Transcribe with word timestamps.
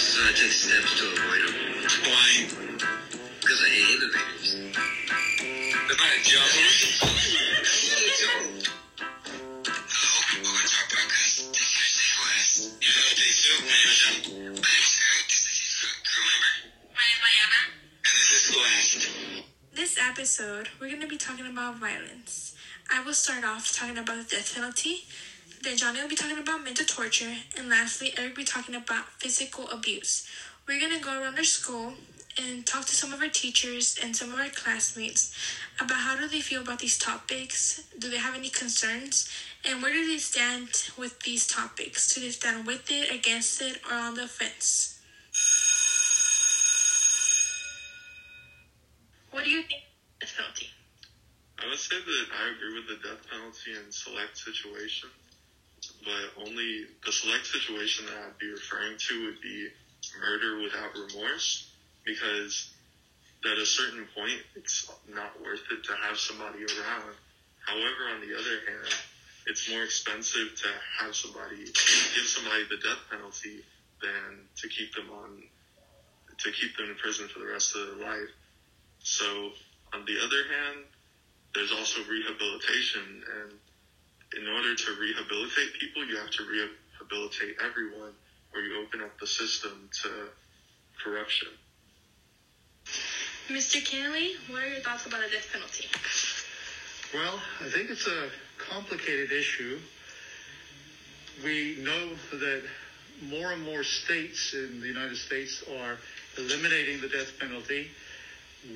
So 0.00 0.16
I 0.24 0.32
take 0.32 0.48
steps 0.50 0.96
to 0.96 1.04
avoid 1.12 1.44
them. 1.44 1.60
Why? 2.08 2.48
Because 3.36 3.60
I 3.60 3.68
hate 3.68 4.00
innovators. 4.00 4.48
Is 4.48 6.00
that 6.00 6.08
a 6.08 6.24
joke? 6.24 6.56
We're 9.60 10.40
going 10.40 10.56
to 10.56 10.72
talk 10.72 10.88
about 10.88 11.04
guys. 11.04 11.52
Take 11.52 11.68
your 11.76 11.84
safe 11.84 12.16
class. 12.16 12.72
You 12.80 12.88
know 12.96 13.04
what 13.04 13.16
they 13.20 13.28
do? 13.44 13.52
Manager. 13.60 14.24
My 14.40 14.72
name's 14.72 14.96
Eric. 15.04 15.28
This 15.28 15.60
is 15.68 15.84
your 15.84 15.92
crew 16.00 16.24
member. 16.32 16.80
And 18.00 18.16
this 18.16 18.32
is 18.32 18.40
Celeste. 18.48 19.04
This 19.74 20.00
episode, 20.00 20.72
we're 20.80 20.88
going 20.88 21.02
to 21.02 21.08
be 21.08 21.18
talking 21.18 21.44
about 21.46 21.76
violence. 21.76 22.56
I 22.90 23.04
will 23.04 23.12
start 23.12 23.44
off 23.44 23.70
talking 23.70 23.98
about 23.98 24.16
the 24.16 24.24
death 24.36 24.54
penalty. 24.54 25.04
Then 25.62 25.76
Johnny 25.76 26.00
will 26.00 26.08
be 26.08 26.16
talking 26.16 26.38
about 26.38 26.64
mental 26.64 26.86
torture. 26.86 27.34
And 27.58 27.68
lastly, 27.68 28.14
Eric 28.16 28.30
will 28.30 28.42
be 28.42 28.44
talking 28.44 28.74
about 28.74 29.08
physical 29.18 29.68
abuse. 29.68 30.26
We're 30.66 30.80
going 30.80 30.96
to 30.96 31.04
go 31.04 31.20
around 31.20 31.36
our 31.36 31.44
school 31.44 31.94
and 32.40 32.64
talk 32.64 32.86
to 32.86 32.94
some 32.94 33.12
of 33.12 33.20
our 33.20 33.28
teachers 33.28 33.98
and 34.02 34.16
some 34.16 34.32
of 34.32 34.38
our 34.38 34.48
classmates 34.48 35.34
about 35.78 35.98
how 35.98 36.16
do 36.16 36.28
they 36.28 36.40
feel 36.40 36.62
about 36.62 36.78
these 36.78 36.98
topics. 36.98 37.82
Do 37.98 38.08
they 38.08 38.16
have 38.18 38.34
any 38.34 38.48
concerns? 38.48 39.28
And 39.64 39.82
where 39.82 39.92
do 39.92 40.06
they 40.06 40.18
stand 40.18 40.68
with 40.96 41.20
these 41.20 41.46
topics? 41.46 42.14
Do 42.14 42.20
they 42.20 42.30
stand 42.30 42.66
with 42.66 42.90
it, 42.90 43.12
against 43.12 43.60
it, 43.60 43.80
or 43.90 43.94
on 43.94 44.14
the 44.14 44.28
fence? 44.28 44.98
What 49.30 49.44
do 49.44 49.50
you 49.50 49.62
think 49.62 49.82
of 49.82 50.20
death 50.20 50.34
penalty? 50.36 50.70
I 51.58 51.68
would 51.68 51.78
say 51.78 51.96
that 51.96 52.26
I 52.32 52.50
agree 52.56 52.74
with 52.80 52.88
the 52.88 53.08
death 53.08 53.20
penalty 53.30 53.72
in 53.72 53.92
select 53.92 54.38
situations, 54.38 55.12
but 56.04 56.46
only 56.46 56.86
the 57.04 57.12
select 57.12 57.46
situation 57.46 58.06
that 58.06 58.14
I'd 58.14 58.38
be 58.38 58.50
referring 58.50 58.96
to 58.98 59.26
would 59.26 59.40
be 59.40 59.68
murder 60.20 60.62
without 60.62 60.90
remorse, 60.94 61.70
because 62.04 62.70
at 63.44 63.58
a 63.58 63.66
certain 63.66 64.06
point, 64.14 64.40
it's 64.54 64.90
not 65.08 65.40
worth 65.42 65.62
it 65.70 65.84
to 65.84 65.92
have 66.02 66.18
somebody 66.18 66.58
around. 66.58 67.14
However, 67.66 68.14
on 68.14 68.20
the 68.20 68.34
other 68.34 68.58
hand, 68.68 68.94
it's 69.46 69.70
more 69.70 69.82
expensive 69.82 70.54
to 70.56 70.68
have 70.98 71.14
somebody 71.14 71.64
give 71.64 72.26
somebody 72.26 72.64
the 72.68 72.76
death 72.76 73.00
penalty 73.10 73.64
than 74.02 74.44
to 74.56 74.68
keep 74.68 74.94
them 74.94 75.10
on 75.10 75.42
to 76.38 76.52
keep 76.52 76.76
them 76.76 76.88
in 76.88 76.96
prison 76.96 77.28
for 77.28 77.40
the 77.40 77.46
rest 77.46 77.76
of 77.76 77.98
their 77.98 78.06
life. 78.08 78.30
So, 79.00 79.52
on 79.92 80.04
the 80.06 80.16
other 80.24 80.42
hand, 80.48 80.84
there's 81.54 81.72
also 81.72 82.00
rehabilitation, 82.08 83.22
and 83.42 83.52
in 84.36 84.46
order 84.46 84.74
to 84.74 84.92
rehabilitate 85.00 85.74
people, 85.80 86.04
you 86.06 86.16
have 86.16 86.30
to 86.30 86.44
rehabilitate 86.44 87.56
everyone, 87.64 88.12
or 88.54 88.60
you 88.60 88.82
open 88.82 89.00
up 89.00 89.18
the 89.18 89.26
system 89.26 89.88
to 90.02 90.08
corruption. 91.02 91.48
Mr. 93.48 93.82
Kennelly, 93.82 94.34
what 94.48 94.62
are 94.62 94.68
your 94.68 94.80
thoughts 94.80 95.06
about 95.06 95.20
the 95.22 95.28
death 95.28 95.48
penalty? 95.52 95.88
Well, 97.12 97.40
I 97.60 97.68
think 97.68 97.90
it's 97.90 98.06
a 98.06 98.28
complicated 98.58 99.32
issue. 99.32 99.78
We 101.42 101.78
know 101.80 102.10
that 102.38 102.62
more 103.22 103.52
and 103.52 103.62
more 103.62 103.82
states 103.82 104.54
in 104.54 104.80
the 104.80 104.86
United 104.86 105.16
States 105.16 105.64
are 105.80 105.98
eliminating 106.38 107.00
the 107.00 107.08
death 107.08 107.38
penalty. 107.40 107.88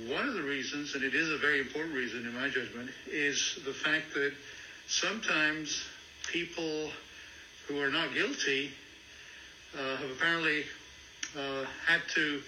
One 0.09 0.27
of 0.27 0.35
the 0.35 0.43
reasons, 0.43 0.95
and 0.95 1.05
it 1.05 1.15
is 1.15 1.31
a 1.31 1.39
very 1.39 1.61
important 1.61 1.95
reason 1.95 2.27
in 2.27 2.35
my 2.35 2.49
judgment, 2.49 2.91
is 3.07 3.59
the 3.65 3.73
fact 3.73 4.15
that 4.15 4.33
sometimes 4.89 5.83
people 6.31 6.91
who 7.67 7.81
are 7.81 7.91
not 7.91 8.13
guilty 8.15 8.71
uh, 9.77 9.97
have 9.97 10.11
apparently 10.11 10.65
uh, 11.37 11.65
had 11.87 12.01
to 12.15 12.41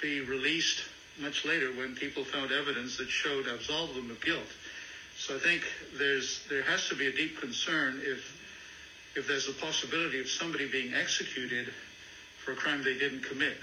be 0.00 0.20
released 0.20 0.80
much 1.18 1.44
later 1.44 1.70
when 1.72 1.94
people 1.94 2.24
found 2.24 2.50
evidence 2.50 2.96
that 2.96 3.08
showed 3.08 3.46
absolved 3.46 3.94
them 3.94 4.10
of 4.10 4.20
guilt. 4.20 4.48
So 5.18 5.36
I 5.36 5.38
think 5.38 5.62
there's 5.98 6.40
there 6.48 6.62
has 6.62 6.88
to 6.88 6.94
be 6.94 7.06
a 7.06 7.12
deep 7.12 7.38
concern 7.38 8.00
if 8.02 8.20
if 9.14 9.28
there's 9.28 9.48
a 9.48 9.52
possibility 9.52 10.20
of 10.20 10.28
somebody 10.28 10.66
being 10.66 10.94
executed 10.94 11.72
for 12.44 12.52
a 12.52 12.56
crime 12.56 12.82
they 12.82 12.94
didn't 12.94 13.22
commit. 13.22 13.56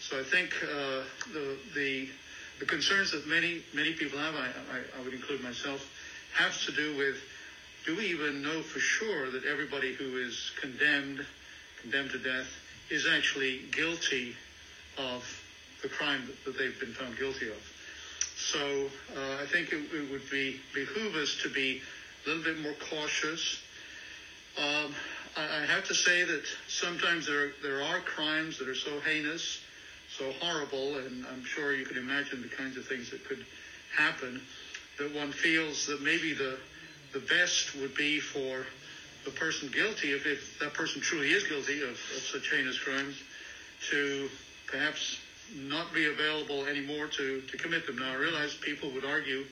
So 0.00 0.18
I 0.18 0.22
think 0.22 0.54
uh, 0.62 1.02
the 1.32 1.56
the 1.74 2.08
the 2.60 2.64
concerns 2.64 3.10
that 3.10 3.26
many 3.26 3.62
many 3.74 3.92
people 3.92 4.18
have, 4.18 4.34
I, 4.34 4.46
I, 4.46 4.98
I 4.98 5.02
would 5.02 5.12
include 5.12 5.42
myself, 5.42 5.84
have 6.34 6.64
to 6.66 6.72
do 6.72 6.96
with 6.96 7.16
do 7.84 7.96
we 7.96 8.06
even 8.06 8.42
know 8.42 8.62
for 8.62 8.78
sure 8.78 9.30
that 9.30 9.44
everybody 9.44 9.92
who 9.92 10.18
is 10.18 10.52
condemned 10.60 11.24
condemned 11.80 12.10
to 12.12 12.18
death 12.18 12.46
is 12.90 13.06
actually 13.06 13.58
guilty 13.72 14.36
of 14.96 15.24
the 15.82 15.88
crime 15.88 16.28
that, 16.44 16.56
they've 16.56 16.78
been 16.78 16.92
found 16.92 17.18
guilty 17.18 17.48
of. 17.48 17.56
So 18.36 18.88
uh, 19.16 19.42
I 19.42 19.46
think 19.46 19.72
it, 19.72 19.80
it 19.92 20.10
would 20.10 20.28
be 20.30 20.60
behoove 20.72 21.16
us 21.16 21.36
to 21.42 21.48
be 21.48 21.80
a 22.24 22.28
little 22.28 22.44
bit 22.44 22.60
more 22.60 22.74
cautious. 22.74 23.58
Um, 24.56 24.94
I, 25.36 25.62
I 25.62 25.64
have 25.66 25.84
to 25.88 25.94
say 25.94 26.22
that 26.22 26.44
sometimes 26.68 27.26
there 27.26 27.52
there 27.62 27.82
are 27.82 28.00
crimes 28.00 28.58
that 28.58 28.68
are 28.68 28.76
so 28.76 29.00
heinous, 29.00 29.58
so 30.16 30.30
horrible, 30.40 30.96
and 30.96 31.26
I'm 31.26 31.44
sure 31.44 31.74
you 31.74 31.84
can 31.84 31.96
imagine 31.96 32.42
the 32.42 32.48
kinds 32.48 32.76
of 32.76 32.86
things 32.86 33.10
that 33.10 33.24
could 33.24 33.44
happen. 33.92 34.40
That 34.98 35.12
one 35.12 35.32
feels 35.32 35.86
that 35.86 36.00
maybe 36.00 36.32
the 36.32 36.58
the 37.12 37.20
best 37.20 37.74
would 37.76 37.94
be 37.94 38.20
for 38.20 38.66
the 39.24 39.30
person 39.30 39.68
guilty, 39.70 40.12
if, 40.12 40.26
if 40.26 40.58
that 40.58 40.74
person 40.74 41.00
truly 41.00 41.32
is 41.32 41.44
guilty 41.44 41.82
of, 41.82 41.90
of 41.90 42.22
such 42.30 42.50
heinous 42.50 42.78
crimes, 42.78 43.14
to 43.90 44.28
perhaps 44.66 45.18
not 45.54 45.92
be 45.92 46.06
available 46.06 46.64
anymore 46.64 47.06
to, 47.08 47.40
to 47.50 47.56
commit 47.56 47.86
them. 47.86 47.98
Now, 47.98 48.12
I 48.12 48.16
realize 48.16 48.54
people 48.54 48.90
would 48.90 49.04
argue 49.04 49.44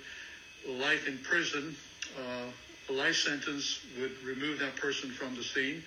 life 0.67 1.07
in 1.07 1.19
prison, 1.19 1.77
uh, 2.17 2.47
a 2.89 2.93
life 2.93 3.17
sentence 3.17 3.79
would 3.99 4.21
remove 4.23 4.59
that 4.59 4.77
person 4.77 5.11
from 5.11 5.37
the 5.37 5.43
scene, 5.43 5.83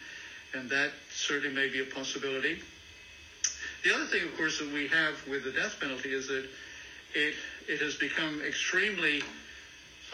and 0.53 0.69
that 0.69 0.91
certainly 1.11 1.53
may 1.53 1.67
be 1.67 1.79
a 1.79 1.85
possibility. 1.85 2.61
The 3.83 3.93
other 3.93 4.05
thing, 4.05 4.23
of 4.23 4.35
course, 4.37 4.59
that 4.59 4.71
we 4.71 4.87
have 4.87 5.15
with 5.27 5.43
the 5.43 5.51
death 5.51 5.79
penalty 5.79 6.13
is 6.13 6.27
that 6.27 6.45
it, 7.13 7.35
it 7.67 7.79
has 7.79 7.95
become 7.95 8.41
extremely 8.41 9.21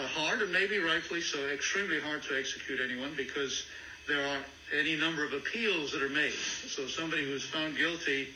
hard, 0.08 0.42
and 0.42 0.52
maybe 0.52 0.80
rightfully 0.80 1.22
so, 1.22 1.40
extremely 1.50 2.00
hard 2.00 2.24
to 2.24 2.38
execute 2.38 2.80
anyone 2.84 3.14
because 3.16 3.66
there 4.08 4.26
are 4.26 4.40
any 4.78 4.96
number 4.96 5.24
of 5.24 5.34
appeals 5.34 5.92
that 5.92 6.02
are 6.02 6.10
made. 6.10 6.34
So 6.34 6.88
somebody 6.88 7.26
who 7.26 7.34
is 7.34 7.44
found 7.44 7.78
guilty 7.78 8.28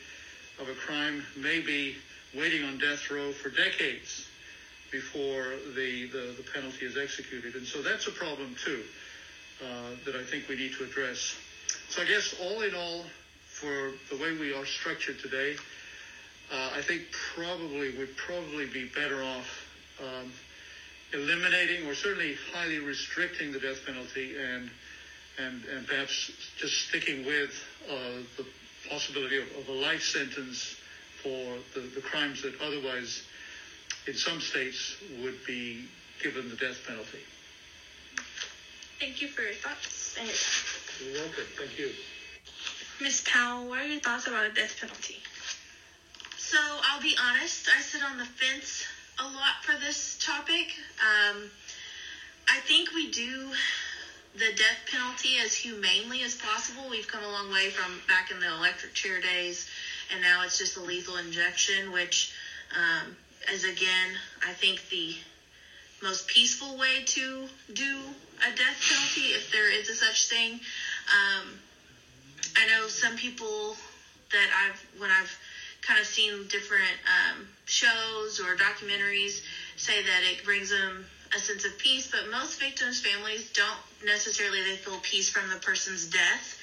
of 0.60 0.68
a 0.68 0.74
crime 0.74 1.24
may 1.36 1.60
be 1.60 1.96
waiting 2.34 2.64
on 2.64 2.78
death 2.78 3.10
row 3.10 3.32
for 3.32 3.48
decades 3.50 4.26
before 4.90 5.46
the, 5.74 6.06
the, 6.06 6.34
the 6.36 6.44
penalty 6.54 6.86
is 6.86 6.96
executed. 6.96 7.54
And 7.54 7.66
so 7.66 7.82
that's 7.82 8.06
a 8.06 8.12
problem 8.12 8.54
too 8.64 8.82
uh, 9.62 9.90
that 10.04 10.14
I 10.14 10.22
think 10.22 10.48
we 10.48 10.56
need 10.56 10.72
to 10.74 10.84
address. 10.84 11.34
So 11.88 12.02
I 12.02 12.04
guess 12.04 12.34
all 12.40 12.62
in 12.62 12.74
all, 12.74 13.04
for 13.46 13.92
the 14.10 14.20
way 14.20 14.36
we 14.38 14.52
are 14.54 14.66
structured 14.66 15.18
today, 15.18 15.56
uh, 16.52 16.70
I 16.76 16.82
think 16.82 17.02
probably 17.34 17.96
would 17.96 18.16
probably 18.16 18.66
be 18.66 18.86
better 18.86 19.22
off 19.22 19.68
um, 20.00 20.30
eliminating 21.14 21.86
or 21.86 21.94
certainly 21.94 22.36
highly 22.52 22.78
restricting 22.78 23.52
the 23.52 23.60
death 23.60 23.84
penalty 23.86 24.36
and 24.36 24.70
and 25.38 25.64
and 25.64 25.86
perhaps 25.86 26.30
just 26.58 26.88
sticking 26.88 27.24
with 27.24 27.50
uh, 27.90 27.94
the 28.36 28.46
possibility 28.88 29.38
of, 29.38 29.44
of, 29.58 29.68
a 29.68 29.72
life 29.72 30.02
sentence 30.02 30.76
for 31.22 31.56
the, 31.74 31.80
the 31.94 32.00
crimes 32.02 32.42
that 32.42 32.60
otherwise 32.60 33.22
in 34.06 34.14
some 34.14 34.40
states 34.40 34.96
would 35.22 35.38
be 35.46 35.86
given 36.22 36.50
the 36.50 36.56
death 36.56 36.76
penalty. 36.86 37.18
Thank 39.00 39.22
you 39.22 39.28
for 39.28 39.42
your 39.42 39.54
thoughts. 39.54 40.18
You're 41.02 41.14
welcome. 41.14 41.44
Thank 41.56 41.78
you. 41.78 41.90
Ms. 43.00 43.24
Powell, 43.26 43.68
what 43.68 43.80
are 43.80 43.86
your 43.86 44.00
thoughts 44.00 44.26
about 44.26 44.48
the 44.48 44.60
death 44.60 44.76
penalty? 44.80 45.16
So 46.36 46.58
I'll 46.60 47.02
be 47.02 47.16
honest, 47.20 47.68
I 47.74 47.80
sit 47.80 48.02
on 48.02 48.18
the 48.18 48.24
fence 48.24 48.84
a 49.18 49.24
lot 49.24 49.62
for 49.62 49.78
this 49.78 50.16
topic. 50.20 50.74
Um, 51.00 51.50
I 52.48 52.58
think 52.60 52.92
we 52.94 53.10
do 53.10 53.52
the 54.34 54.52
death 54.56 54.78
penalty 54.90 55.36
as 55.44 55.54
humanely 55.54 56.22
as 56.22 56.34
possible. 56.34 56.88
We've 56.90 57.06
come 57.06 57.22
a 57.22 57.28
long 57.28 57.52
way 57.52 57.70
from 57.70 58.00
back 58.08 58.30
in 58.30 58.40
the 58.40 58.48
electric 58.48 58.94
chair 58.94 59.20
days, 59.20 59.68
and 60.12 60.20
now 60.20 60.42
it's 60.44 60.58
just 60.58 60.76
a 60.76 60.80
lethal 60.80 61.16
injection, 61.16 61.92
which 61.92 62.32
um, 62.74 63.16
is 63.52 63.64
again, 63.64 64.10
I 64.46 64.52
think 64.52 64.88
the 64.90 65.14
most 66.02 66.26
peaceful 66.26 66.76
way 66.76 67.04
to 67.06 67.46
do 67.72 67.98
a 68.40 68.56
death 68.56 68.82
penalty, 68.88 69.34
if 69.34 69.52
there 69.52 69.70
is 69.70 69.88
a 69.88 69.94
such 69.94 70.26
thing. 70.26 70.52
Um, 70.52 71.46
I 72.56 72.66
know 72.68 72.88
some 72.88 73.16
people 73.16 73.76
that 74.32 74.48
I've 74.66 75.00
when 75.00 75.10
I've 75.10 75.38
kind 75.86 76.00
of 76.00 76.06
seen 76.06 76.46
different 76.48 76.96
um, 77.04 77.46
shows 77.66 78.40
or 78.40 78.54
documentaries 78.56 79.40
say 79.76 80.02
that 80.02 80.22
it 80.22 80.44
brings 80.44 80.70
them 80.70 81.04
a 81.34 81.38
sense 81.38 81.64
of 81.64 81.76
peace, 81.78 82.08
but 82.10 82.30
most 82.30 82.58
victims' 82.58 83.00
families 83.00 83.50
don't 83.52 83.78
necessarily 84.04 84.62
they 84.62 84.76
feel 84.76 84.98
peace 85.02 85.28
from 85.28 85.48
the 85.48 85.56
person's 85.56 86.06
death. 86.06 86.58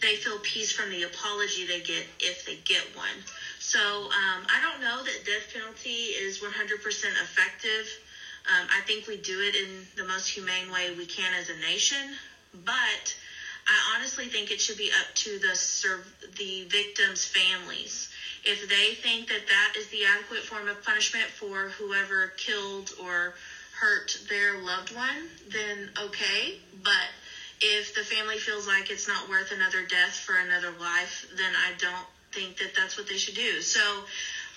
They 0.00 0.16
feel 0.16 0.38
peace 0.42 0.72
from 0.72 0.90
the 0.90 1.02
apology 1.02 1.64
they 1.64 1.80
get 1.80 2.06
if 2.20 2.44
they 2.44 2.56
get 2.64 2.82
one. 2.94 3.24
So 3.60 4.04
um, 4.04 4.46
I 4.48 4.60
don't 4.60 4.80
know 4.80 5.02
that 5.04 5.24
death 5.24 5.52
penalty 5.52 6.12
is 6.14 6.38
100% 6.38 6.50
effective. 7.20 7.98
Um, 8.46 8.66
I 8.70 8.80
think 8.82 9.06
we 9.06 9.16
do 9.16 9.40
it 9.40 9.54
in 9.54 9.86
the 9.96 10.04
most 10.04 10.28
humane 10.28 10.70
way 10.70 10.90
we 10.90 11.04
can 11.04 11.32
as 11.34 11.48
a 11.48 11.54
nation, 11.54 12.14
but 12.52 13.14
I 13.66 13.94
honestly 13.96 14.28
think 14.28 14.50
it 14.50 14.60
should 14.60 14.76
be 14.76 14.90
up 14.92 15.12
to 15.16 15.38
the 15.38 15.54
serv- 15.56 16.14
the 16.36 16.64
victims' 16.64 17.24
families. 17.24 18.08
If 18.46 18.68
they 18.68 18.94
think 18.94 19.28
that 19.28 19.48
that 19.48 19.72
is 19.76 19.88
the 19.88 20.04
adequate 20.04 20.44
form 20.44 20.68
of 20.68 20.80
punishment 20.84 21.28
for 21.30 21.70
whoever 21.78 22.32
killed 22.36 22.92
or 22.96 23.34
hurt 23.72 24.16
their 24.28 24.56
loved 24.56 24.94
one, 24.94 25.28
then 25.50 25.90
okay. 25.98 26.54
But 26.72 27.08
if 27.60 27.92
the 27.92 28.02
family 28.02 28.38
feels 28.38 28.64
like 28.66 28.88
it's 28.88 29.08
not 29.08 29.28
worth 29.28 29.50
another 29.50 29.82
death 29.82 30.14
for 30.14 30.36
another 30.36 30.70
life, 30.78 31.26
then 31.34 31.54
I 31.56 31.72
don't 31.72 32.06
think 32.30 32.58
that 32.58 32.72
that's 32.74 32.96
what 32.96 33.08
they 33.08 33.16
should 33.16 33.34
do. 33.34 33.60
So 33.60 34.04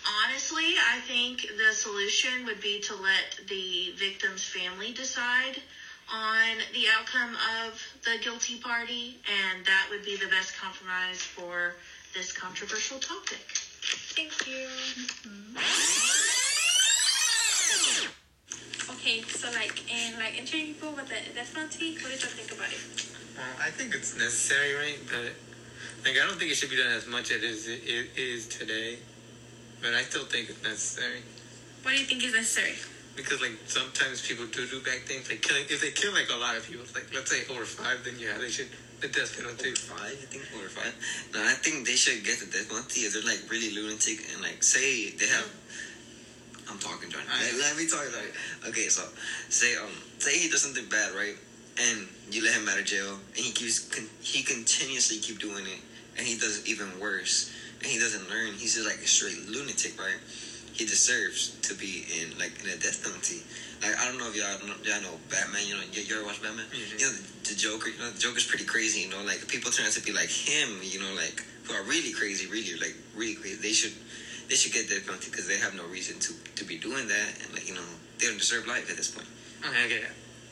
honestly, 0.06 0.75
I 0.77 1.00
think 1.00 1.50
the 1.57 1.74
solution 1.74 2.45
would 2.45 2.62
be 2.62 2.80
to 2.81 2.94
let 2.94 3.39
the 3.47 3.89
victim's 3.97 4.44
family 4.44 4.91
decide 4.91 5.57
on 6.07 6.57
the 6.74 6.88
outcome 6.88 7.36
of 7.65 7.81
the 8.03 8.18
guilty 8.21 8.57
party, 8.57 9.18
and 9.25 9.65
that 9.65 9.88
would 9.89 10.03
be 10.03 10.15
the 10.15 10.27
best 10.27 10.56
compromise 10.56 11.18
for 11.18 11.74
this 12.13 12.31
controversial 12.31 13.00
topic. 13.00 13.59
Thank 14.19 14.51
you. 14.51 14.68
Mm-hmm. 15.24 15.56
Okay, 18.92 19.21
so 19.21 19.48
like 19.56 19.80
in 19.89 20.19
like 20.19 20.38
interviewing 20.38 20.74
people 20.74 20.92
with 20.92 21.07
the 21.07 21.16
death 21.33 21.54
penalty, 21.56 21.95
what 22.04 22.12
did 22.12 22.19
you 22.19 22.27
think 22.27 22.51
about 22.51 22.68
it? 22.68 22.83
Well, 23.38 23.48
I 23.63 23.71
think 23.71 23.95
it's 23.95 24.18
necessary, 24.18 24.74
right? 24.75 25.00
But 25.07 25.31
like, 26.04 26.19
I 26.19 26.27
don't 26.27 26.38
think 26.38 26.51
it 26.51 26.56
should 26.56 26.69
be 26.69 26.75
done 26.75 26.92
as 26.92 27.07
much 27.07 27.31
as 27.31 27.39
it 27.39 27.45
is, 27.45 27.68
it 27.69 28.12
is 28.18 28.50
today. 28.50 29.00
But 29.81 29.94
I 29.94 30.01
still 30.01 30.25
think 30.25 30.50
it's 30.50 30.63
necessary 30.63 31.24
What 31.83 31.92
do 31.92 31.98
you 31.98 32.04
think 32.04 32.22
is 32.22 32.33
necessary? 32.33 32.75
because 33.15 33.39
like 33.39 33.56
sometimes 33.68 34.27
people 34.27 34.48
do 34.48 34.68
do 34.68 34.81
bad 34.81 35.00
things. 35.07 35.30
Like 35.30 35.42
killing, 35.42 35.63
if 35.69 35.80
they 35.80 35.92
kill 35.92 36.12
like 36.12 36.27
a 36.30 36.36
lot 36.36 36.57
of 36.57 36.68
people, 36.68 36.83
like 36.94 37.07
let's 37.15 37.31
say 37.31 37.48
over 37.54 37.63
five, 37.63 38.04
then 38.04 38.15
yeah, 38.19 38.38
they 38.38 38.50
should 38.50 38.68
the 39.01 39.07
death 39.07 39.36
penalty. 39.38 39.72
Five, 39.75 40.12
you 40.12 40.28
think 40.28 40.44
four 40.51 40.66
or 40.66 40.69
five? 40.69 40.94
No, 41.34 41.42
I 41.42 41.54
think 41.54 41.88
they 41.88 41.96
should 41.96 42.24
get 42.24 42.40
the 42.40 42.46
death 42.46 42.69
penalty 42.69 43.01
if 43.01 43.13
they're 43.13 43.24
like 43.24 43.50
really 43.50 43.74
lunatic 43.74 44.28
and 44.34 44.42
like 44.42 44.63
say 44.63 45.12
they 45.12 45.28
have. 45.28 45.48
I'm 46.69 46.78
talking, 46.78 47.10
John. 47.10 47.22
Alright. 47.25 47.54
Let, 47.57 47.74
let 47.74 47.78
me 47.78 47.88
talk. 47.88 48.06
Like, 48.13 48.34
okay, 48.69 48.88
so 48.90 49.07
say 49.50 49.75
um 49.78 49.92
say 50.19 50.38
he 50.38 50.50
does 50.50 50.62
something 50.62 50.86
bad, 50.90 51.16
right? 51.16 51.36
And 51.80 52.07
you 52.30 52.44
let 52.44 52.54
him 52.54 52.68
out 52.68 52.78
of 52.78 52.86
jail, 52.86 53.16
and 53.36 53.40
he 53.40 53.51
keeps 53.51 53.80
con- 53.88 54.10
he 54.22 54.44
continuously 54.44 55.18
keep 55.18 55.40
doing 55.40 55.66
it, 55.66 55.80
and 56.18 56.28
he 56.28 56.38
does 56.38 56.68
even 56.68 57.00
worse, 57.00 57.51
and 57.80 57.88
he 57.88 57.98
doesn't 57.98 58.30
learn. 58.30 58.54
He's 58.54 58.75
just 58.75 58.86
like 58.86 59.00
a 59.00 59.07
straight 59.07 59.48
lunatic, 59.48 60.00
right? 60.00 60.19
He 60.74 60.86
deserves 60.86 61.57
to 61.63 61.74
be 61.74 62.06
in 62.22 62.38
like 62.38 62.51
in 62.63 62.69
a 62.69 62.78
death 62.78 63.01
penalty. 63.04 63.42
Like 63.81 63.96
I 63.98 64.06
don't 64.06 64.18
know 64.18 64.28
if 64.28 64.36
y'all 64.36 64.60
know, 64.68 64.76
y'all 64.84 65.02
know 65.02 65.16
Batman. 65.30 65.64
You 65.66 65.76
know, 65.76 65.84
you, 65.92 66.02
you 66.04 66.16
ever 66.16 66.26
watch 66.26 66.42
Batman? 66.42 66.66
Mhm. 66.72 67.00
You 67.00 67.06
know 67.08 67.14
the, 67.16 67.24
the 67.50 67.56
Joker. 67.56 67.90
You 67.90 68.00
know 68.00 68.12
the 68.12 68.20
Joker's 68.20 68.46
pretty 68.46 68.66
crazy. 68.66 69.02
You 69.02 69.10
know, 69.10 69.24
like 69.24 69.48
people 69.48 69.72
turn 69.72 69.86
out 69.86 69.94
to 69.94 70.02
be 70.04 70.12
like 70.12 70.30
him. 70.30 70.80
You 70.84 71.00
know, 71.00 71.14
like 71.16 71.44
who 71.64 71.74
are 71.74 71.84
really 71.84 72.12
crazy, 72.12 72.48
really 72.48 72.76
like 72.80 72.96
really 73.16 73.36
crazy. 73.36 73.56
They 73.62 73.72
should 73.72 73.94
they 74.50 74.56
should 74.56 74.74
get 74.74 74.90
their 74.90 75.00
penalty 75.02 75.30
because 75.31 75.48
they 75.48 75.58
have 75.58 75.74
no 75.76 75.86
reason 75.88 76.20
to 76.20 76.34
to 76.60 76.64
be 76.66 76.78
doing 76.78 77.08
that, 77.08 77.30
and 77.44 77.54
like 77.54 77.68
you 77.68 77.76
know 77.76 77.88
they 78.20 78.28
don't 78.28 78.38
deserve 78.38 78.68
life 78.68 78.90
at 78.92 78.98
this 78.98 79.10
point. 79.12 79.28
Okay, 79.64 79.86
okay. 79.86 80.04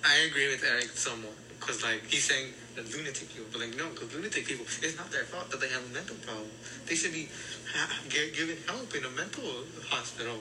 I 0.05 0.27
agree 0.29 0.47
with 0.47 0.63
Eric 0.63 0.89
somewhat 0.95 1.33
because 1.59 1.83
like 1.83 2.05
he's 2.07 2.23
saying 2.23 2.53
the 2.75 2.83
lunatic 2.95 3.27
people, 3.33 3.47
but 3.51 3.59
like 3.59 3.75
no, 3.75 3.89
because 3.89 4.13
lunatic 4.13 4.45
people, 4.47 4.63
it's 4.81 4.95
not 4.95 5.11
their 5.11 5.25
fault 5.25 5.49
that 5.51 5.59
they 5.59 5.67
have 5.69 5.83
a 5.83 5.91
mental 5.93 6.15
problem. 6.23 6.47
They 6.85 6.95
should 6.95 7.11
be 7.11 7.27
ha- 7.75 7.91
given 8.07 8.55
help 8.67 8.93
in 8.95 9.03
a 9.03 9.09
mental 9.09 9.43
hospital 9.89 10.39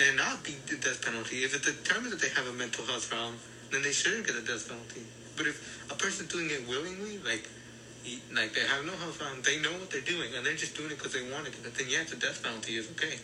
and 0.00 0.16
not 0.16 0.42
be 0.42 0.56
the 0.66 0.76
death 0.76 1.04
penalty. 1.04 1.44
If 1.44 1.54
it's 1.54 1.66
determined 1.66 2.12
that 2.12 2.20
they 2.20 2.30
have 2.30 2.46
a 2.46 2.52
mental 2.52 2.84
health 2.86 3.10
problem, 3.10 3.36
then 3.70 3.82
they 3.82 3.92
shouldn't 3.92 4.26
get 4.26 4.36
a 4.36 4.42
death 4.42 4.68
penalty. 4.68 5.04
But 5.36 5.46
if 5.46 5.90
a 5.90 5.94
person's 5.94 6.32
doing 6.32 6.50
it 6.50 6.66
willingly, 6.68 7.18
like 7.18 7.48
like 8.32 8.54
they 8.54 8.64
have 8.64 8.84
no 8.86 8.92
health 8.96 9.18
problem, 9.18 9.42
they 9.42 9.60
know 9.60 9.72
what 9.76 9.90
they're 9.90 10.00
doing, 10.00 10.32
and 10.34 10.44
they're 10.44 10.56
just 10.56 10.74
doing 10.74 10.90
it 10.90 10.96
because 10.96 11.12
they 11.12 11.22
want 11.30 11.46
it, 11.46 11.54
then 11.62 11.86
yeah, 11.88 12.04
the 12.08 12.16
death 12.16 12.42
penalty 12.42 12.76
is 12.76 12.88
okay. 12.92 13.20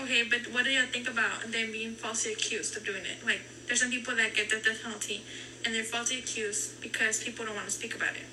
Okay, 0.00 0.24
but 0.28 0.52
what 0.52 0.64
do 0.64 0.70
you 0.70 0.82
think 0.86 1.08
about 1.08 1.40
them 1.52 1.72
being 1.72 1.94
falsely 1.94 2.32
accused 2.32 2.76
of 2.76 2.84
doing 2.84 3.04
it? 3.04 3.24
Like, 3.24 3.40
there's 3.66 3.80
some 3.80 3.90
people 3.90 4.14
that 4.16 4.34
get 4.34 4.50
the 4.50 4.56
death 4.56 4.82
penalty, 4.82 5.22
and 5.64 5.74
they're 5.74 5.84
falsely 5.84 6.18
accused 6.18 6.80
because 6.80 7.22
people 7.22 7.44
don't 7.44 7.54
want 7.54 7.66
to 7.66 7.72
speak 7.72 7.94
about 7.94 8.14
it. 8.16 8.24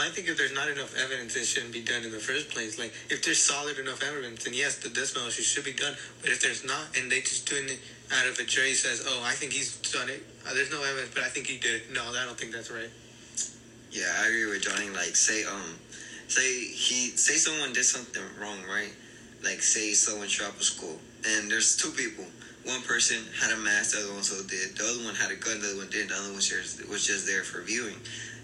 I 0.00 0.08
think 0.08 0.28
if 0.28 0.36
there's 0.36 0.54
not 0.54 0.68
enough 0.68 0.94
evidence, 0.96 1.36
it 1.36 1.44
shouldn't 1.44 1.72
be 1.72 1.82
done 1.82 2.02
in 2.02 2.10
the 2.10 2.18
first 2.18 2.50
place. 2.50 2.78
Like, 2.78 2.92
if 3.10 3.24
there's 3.24 3.40
solid 3.40 3.78
enough 3.78 4.02
evidence, 4.02 4.44
then 4.44 4.54
yes, 4.54 4.78
the 4.78 4.88
death 4.88 5.14
penalty 5.14 5.42
should 5.42 5.64
be 5.64 5.72
done. 5.72 5.94
But 6.20 6.30
if 6.30 6.40
there's 6.40 6.64
not, 6.64 6.96
and 6.96 7.10
they 7.10 7.20
just 7.20 7.48
doing 7.48 7.68
it 7.68 7.80
out 8.12 8.26
of 8.26 8.38
a 8.38 8.44
jury 8.44 8.74
says, 8.74 9.04
"Oh, 9.06 9.22
I 9.24 9.32
think 9.32 9.52
he's 9.52 9.76
done 9.92 10.08
it," 10.08 10.24
uh, 10.46 10.54
there's 10.54 10.70
no 10.70 10.82
evidence, 10.82 11.12
but 11.14 11.22
I 11.22 11.28
think 11.28 11.46
he 11.46 11.58
did. 11.58 11.90
No, 11.92 12.02
I 12.02 12.24
don't 12.24 12.38
think 12.38 12.52
that's 12.52 12.70
right. 12.70 12.90
Yeah, 13.90 14.10
I 14.22 14.26
agree 14.26 14.46
with 14.46 14.62
Johnny. 14.62 14.90
Like, 14.90 15.14
say, 15.16 15.44
um, 15.44 15.78
say 16.28 16.42
he, 16.42 17.14
say 17.16 17.34
someone 17.34 17.72
did 17.72 17.84
something 17.84 18.22
wrong, 18.40 18.58
right? 18.68 18.92
Like, 19.42 19.62
say 19.62 19.92
someone 19.92 20.28
shot 20.28 20.50
up 20.50 20.60
a 20.60 20.64
school, 20.64 20.98
and 21.26 21.50
there's 21.50 21.76
two 21.76 21.90
people. 21.90 22.24
One 22.64 22.80
person 22.82 23.20
had 23.38 23.52
a 23.52 23.60
mask, 23.60 23.92
the 23.92 24.04
other 24.04 24.14
one 24.14 24.22
so 24.22 24.42
did. 24.48 24.74
The 24.76 24.84
other 24.84 25.04
one 25.04 25.14
had 25.14 25.30
a 25.30 25.36
gun, 25.36 25.60
the 25.60 25.68
other 25.68 25.76
one 25.76 25.90
didn't. 25.90 26.08
The 26.08 26.14
other 26.14 26.32
one 26.32 26.36
was 26.36 26.48
just, 26.48 26.88
was 26.88 27.06
just 27.06 27.26
there 27.26 27.44
for 27.44 27.60
viewing. 27.60 28.00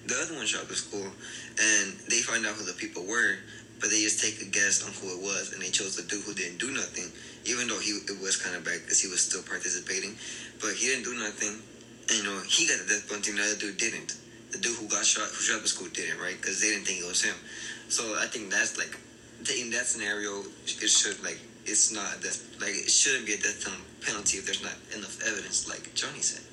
The 0.06 0.16
other 0.16 0.34
one 0.34 0.46
shot 0.46 0.68
the 0.68 0.74
school, 0.74 1.04
and 1.04 1.86
they 2.08 2.20
find 2.24 2.46
out 2.46 2.54
who 2.54 2.64
the 2.64 2.72
people 2.72 3.04
were, 3.04 3.36
but 3.80 3.90
they 3.90 4.00
just 4.00 4.20
take 4.20 4.40
a 4.40 4.50
guess 4.50 4.82
on 4.84 4.92
who 4.96 5.12
it 5.16 5.22
was, 5.22 5.52
and 5.52 5.62
they 5.62 5.70
chose 5.70 5.96
the 5.96 6.02
dude 6.02 6.24
who 6.24 6.34
didn't 6.34 6.58
do 6.58 6.72
nothing, 6.72 7.12
even 7.44 7.68
though 7.68 7.78
he 7.78 7.92
it 8.08 8.20
was 8.20 8.36
kind 8.36 8.56
of 8.56 8.64
bad 8.64 8.80
because 8.82 9.00
he 9.00 9.08
was 9.08 9.20
still 9.20 9.42
participating, 9.42 10.16
but 10.60 10.72
he 10.72 10.88
didn't 10.88 11.04
do 11.04 11.14
nothing. 11.14 11.60
And 12.08 12.18
you 12.18 12.24
know, 12.24 12.40
he 12.48 12.66
got 12.66 12.80
the 12.80 12.88
death 12.88 13.06
penalty, 13.08 13.30
and 13.30 13.38
the 13.38 13.44
other 13.44 13.60
dude 13.60 13.76
didn't 13.76 14.16
the 14.52 14.58
dude 14.58 14.76
who 14.76 14.88
got 14.88 15.04
shot, 15.04 15.28
who 15.28 15.42
shot 15.42 15.62
the 15.62 15.68
school, 15.68 15.88
didn't, 15.92 16.20
right? 16.20 16.36
Because 16.36 16.60
they 16.60 16.68
didn't 16.70 16.86
think 16.86 17.00
it 17.00 17.06
was 17.06 17.22
him. 17.22 17.34
So 17.88 18.16
I 18.18 18.26
think 18.26 18.50
that's 18.50 18.78
like, 18.78 18.98
in 19.50 19.70
that 19.70 19.86
scenario, 19.86 20.42
it 20.66 20.90
should 20.90 21.22
like, 21.22 21.38
it's 21.66 21.92
not 21.92 22.20
death, 22.22 22.42
like 22.60 22.70
it 22.70 22.90
shouldn't 22.90 23.26
be 23.26 23.34
a 23.34 23.36
death 23.36 23.66
penalty 24.04 24.38
if 24.38 24.46
there's 24.46 24.62
not 24.62 24.74
enough 24.96 25.22
evidence, 25.26 25.68
like 25.68 25.94
Johnny 25.94 26.20
said. 26.20 26.44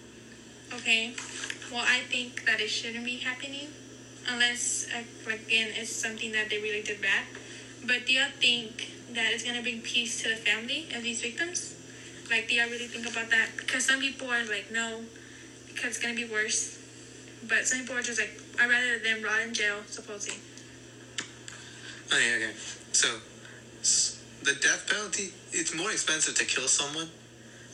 Okay, 0.73 1.13
well, 1.71 1.83
I 1.85 2.01
think 2.09 2.45
that 2.45 2.59
it 2.59 2.67
shouldn't 2.67 3.05
be 3.05 3.17
happening 3.17 3.69
unless, 4.27 4.87
uh, 4.93 5.29
again, 5.29 5.69
it's 5.75 5.91
something 5.91 6.31
that 6.33 6.49
they 6.49 6.57
really 6.57 6.83
did 6.83 7.01
bad. 7.01 7.23
But 7.85 8.05
do 8.05 8.13
y'all 8.13 8.29
think 8.39 8.91
that 9.13 9.31
it's 9.31 9.43
gonna 9.43 9.61
bring 9.61 9.81
peace 9.81 10.21
to 10.23 10.29
the 10.29 10.35
family 10.35 10.87
of 10.93 11.03
these 11.03 11.21
victims? 11.21 11.73
Like, 12.29 12.49
do 12.49 12.55
y'all 12.55 12.69
really 12.69 12.87
think 12.87 13.09
about 13.09 13.29
that? 13.29 13.49
Because 13.55 13.85
some 13.85 14.01
people 14.01 14.29
are 14.29 14.43
like, 14.45 14.69
no, 14.71 15.03
because 15.67 15.95
it's 15.95 15.99
gonna 15.99 16.15
be 16.15 16.25
worse. 16.25 16.77
But 17.47 17.65
some 17.65 17.79
people 17.79 17.95
are 17.95 18.01
just 18.01 18.19
like, 18.19 18.41
I'd 18.59 18.69
rather 18.69 18.99
them 18.99 19.23
rot 19.23 19.41
in 19.41 19.53
jail, 19.53 19.83
supposedly. 19.87 20.39
Okay, 22.07 22.35
okay. 22.35 22.53
So, 22.91 23.19
the 24.43 24.53
death 24.55 24.89
penalty, 24.89 25.31
it's 25.51 25.73
more 25.73 25.91
expensive 25.91 26.35
to 26.35 26.45
kill 26.45 26.67
someone 26.67 27.09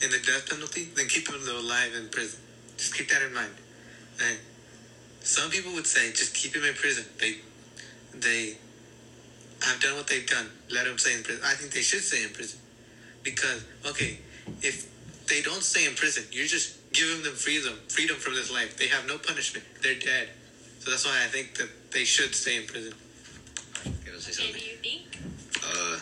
in 0.02 0.12
the 0.12 0.20
death 0.20 0.50
penalty 0.50 0.90
than 0.96 1.08
keep 1.08 1.28
them 1.28 1.42
alive 1.48 1.94
in 1.96 2.10
prison. 2.10 2.43
Just 2.84 2.96
keep 2.96 3.08
that 3.12 3.22
in 3.22 3.34
mind. 3.34 3.56
And 4.20 4.38
some 5.22 5.50
people 5.50 5.72
would 5.72 5.88
say, 5.88 6.12
just 6.12 6.36
keep 6.36 6.54
him 6.54 6.66
in 6.66 6.74
prison. 6.74 7.06
They, 7.18 7.38
they 8.14 8.58
have 9.62 9.80
done 9.80 9.96
what 9.96 10.08
they've 10.08 10.28
done. 10.28 10.50
Let 10.70 10.86
him 10.86 10.98
stay 10.98 11.14
in 11.16 11.24
prison. 11.24 11.42
I 11.46 11.54
think 11.54 11.72
they 11.72 11.80
should 11.80 12.02
stay 12.02 12.24
in 12.24 12.32
prison. 12.32 12.60
Because, 13.24 13.64
okay, 13.88 14.20
if 14.62 14.92
they 15.28 15.42
don't 15.42 15.64
stay 15.64 15.86
in 15.86 15.96
prison, 15.96 16.26
you're 16.30 16.46
just 16.46 16.92
giving 16.92 17.24
them 17.24 17.32
freedom, 17.36 17.80
freedom 17.88 18.18
from 18.18 18.36
this 18.36 18.52
life. 18.52 18.76
They 18.76 18.90
have 18.90 19.08
no 19.08 19.18
punishment. 19.18 19.66
They're 19.82 19.96
dead. 19.96 20.28
So 20.80 20.92
that's 20.92 21.06
why 21.06 21.24
I 21.24 21.28
think 21.28 21.56
that 21.60 21.70
they 21.92 22.04
should 22.04 22.36
stay 22.36 22.58
in 22.58 22.68
prison. 22.68 22.94
You 23.86 24.12
know, 24.12 24.20
say 24.20 24.44
Okay, 24.44 24.60
do 24.60 24.66
you 24.66 24.76
think? 24.84 25.24
Uh, 25.64 26.00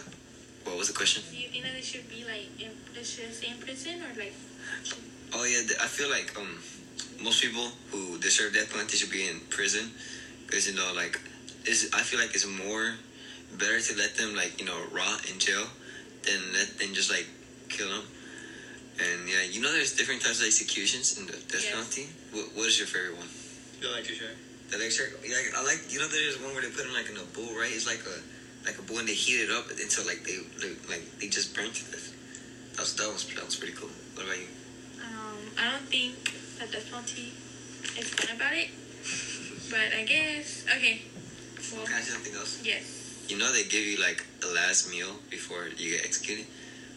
what 0.64 0.80
was 0.80 0.88
the 0.88 0.96
question? 0.96 1.22
Do 1.30 1.38
you 1.38 1.50
think 1.50 1.64
that 1.64 1.76
they 1.76 1.86
should 1.86 2.10
be 2.10 2.26
like, 2.26 2.50
in, 2.60 2.72
they 2.96 3.04
should 3.04 3.32
stay 3.32 3.52
in 3.52 3.58
prison 3.60 4.02
or 4.02 4.18
like? 4.18 4.34
Oh 5.34 5.46
yeah, 5.46 5.62
I 5.82 5.88
feel 5.88 6.10
like 6.10 6.38
um, 6.38 6.60
most 7.24 7.42
people 7.42 7.68
who 7.92 8.18
deserve 8.20 8.54
death 8.54 8.72
penalty 8.72 8.98
should 8.98 9.12
be 9.12 9.28
in 9.28 9.40
prison, 9.50 9.92
because 10.46 10.68
you 10.70 10.76
know, 10.76 10.92
like, 10.96 11.20
is 11.66 11.90
I 11.94 12.02
feel 12.02 12.20
like 12.20 12.34
it's 12.36 12.46
more 12.48 12.96
better 13.58 13.80
to 13.80 13.96
let 13.98 14.16
them 14.16 14.36
like 14.36 14.60
you 14.60 14.66
know 14.66 14.78
rot 14.92 15.30
in 15.32 15.40
jail 15.40 15.68
than 16.24 16.54
let 16.54 16.78
them 16.80 16.94
just 16.94 17.10
like 17.10 17.28
kill 17.70 17.90
them. 17.90 18.04
And 19.00 19.28
yeah, 19.30 19.42
you 19.50 19.62
know, 19.62 19.72
there's 19.72 19.96
different 19.96 20.22
types 20.22 20.42
of 20.42 20.48
executions 20.48 21.18
in 21.18 21.26
the 21.26 21.34
death 21.34 21.64
Yes. 21.64 21.72
penalty. 21.72 22.06
What, 22.32 22.46
what 22.56 22.68
is 22.68 22.78
your 22.78 22.88
favorite 22.88 23.18
one? 23.18 23.28
The 23.80 23.88
electric 23.88 24.20
chair. 24.20 24.36
The 24.70 24.76
electric. 24.78 25.24
chair. 25.24 25.26
Yeah, 25.26 25.58
I 25.58 25.64
like. 25.64 25.80
You 25.90 26.00
know, 26.00 26.08
there's 26.08 26.38
one 26.40 26.54
where 26.54 26.62
they 26.62 26.70
put 26.70 26.84
them 26.84 26.94
like 26.94 27.10
in 27.10 27.18
a 27.18 27.26
bowl, 27.34 27.56
right? 27.58 27.72
It's 27.72 27.88
like 27.88 28.04
a 28.04 28.18
like 28.68 28.78
a 28.78 28.84
bowl, 28.84 29.00
and 29.00 29.08
they 29.08 29.16
heat 29.16 29.48
it 29.48 29.50
up 29.50 29.72
until 29.72 30.06
like 30.06 30.24
they 30.28 30.38
like 30.92 31.02
they 31.20 31.28
just 31.32 31.56
burn 31.56 31.72
to 31.72 31.84
death. 31.88 32.12
That 32.76 32.84
was 32.84 32.96
that 33.00 33.08
was 33.08 33.24
that 33.32 33.46
was 33.46 33.56
pretty 33.56 33.74
cool. 33.74 33.90
What 34.14 34.28
about 34.28 34.38
you? 34.38 34.52
I 35.62 35.70
don't 35.72 35.86
think 35.94 36.15
that 36.58 36.72
death 36.72 36.89
penalty 36.89 37.34
is 37.98 38.10
fun 38.10 38.36
about 38.36 38.53
it. 38.53 38.70
But 39.70 39.94
I 39.98 40.03
guess 40.03 40.65
okay. 40.75 41.01
Well, 41.72 41.86
Can 41.86 41.96
I 41.96 42.01
say 42.01 42.12
something 42.18 42.34
else? 42.36 42.60
yes, 42.65 43.25
You 43.30 43.38
know 43.38 43.53
they 43.53 43.63
give 43.63 43.86
you 43.86 44.01
like 44.01 44.25
a 44.44 44.48
last 44.48 44.89
meal 44.89 45.15
before 45.30 45.68
you 45.77 45.96
get 45.96 46.03
executed, 46.03 46.46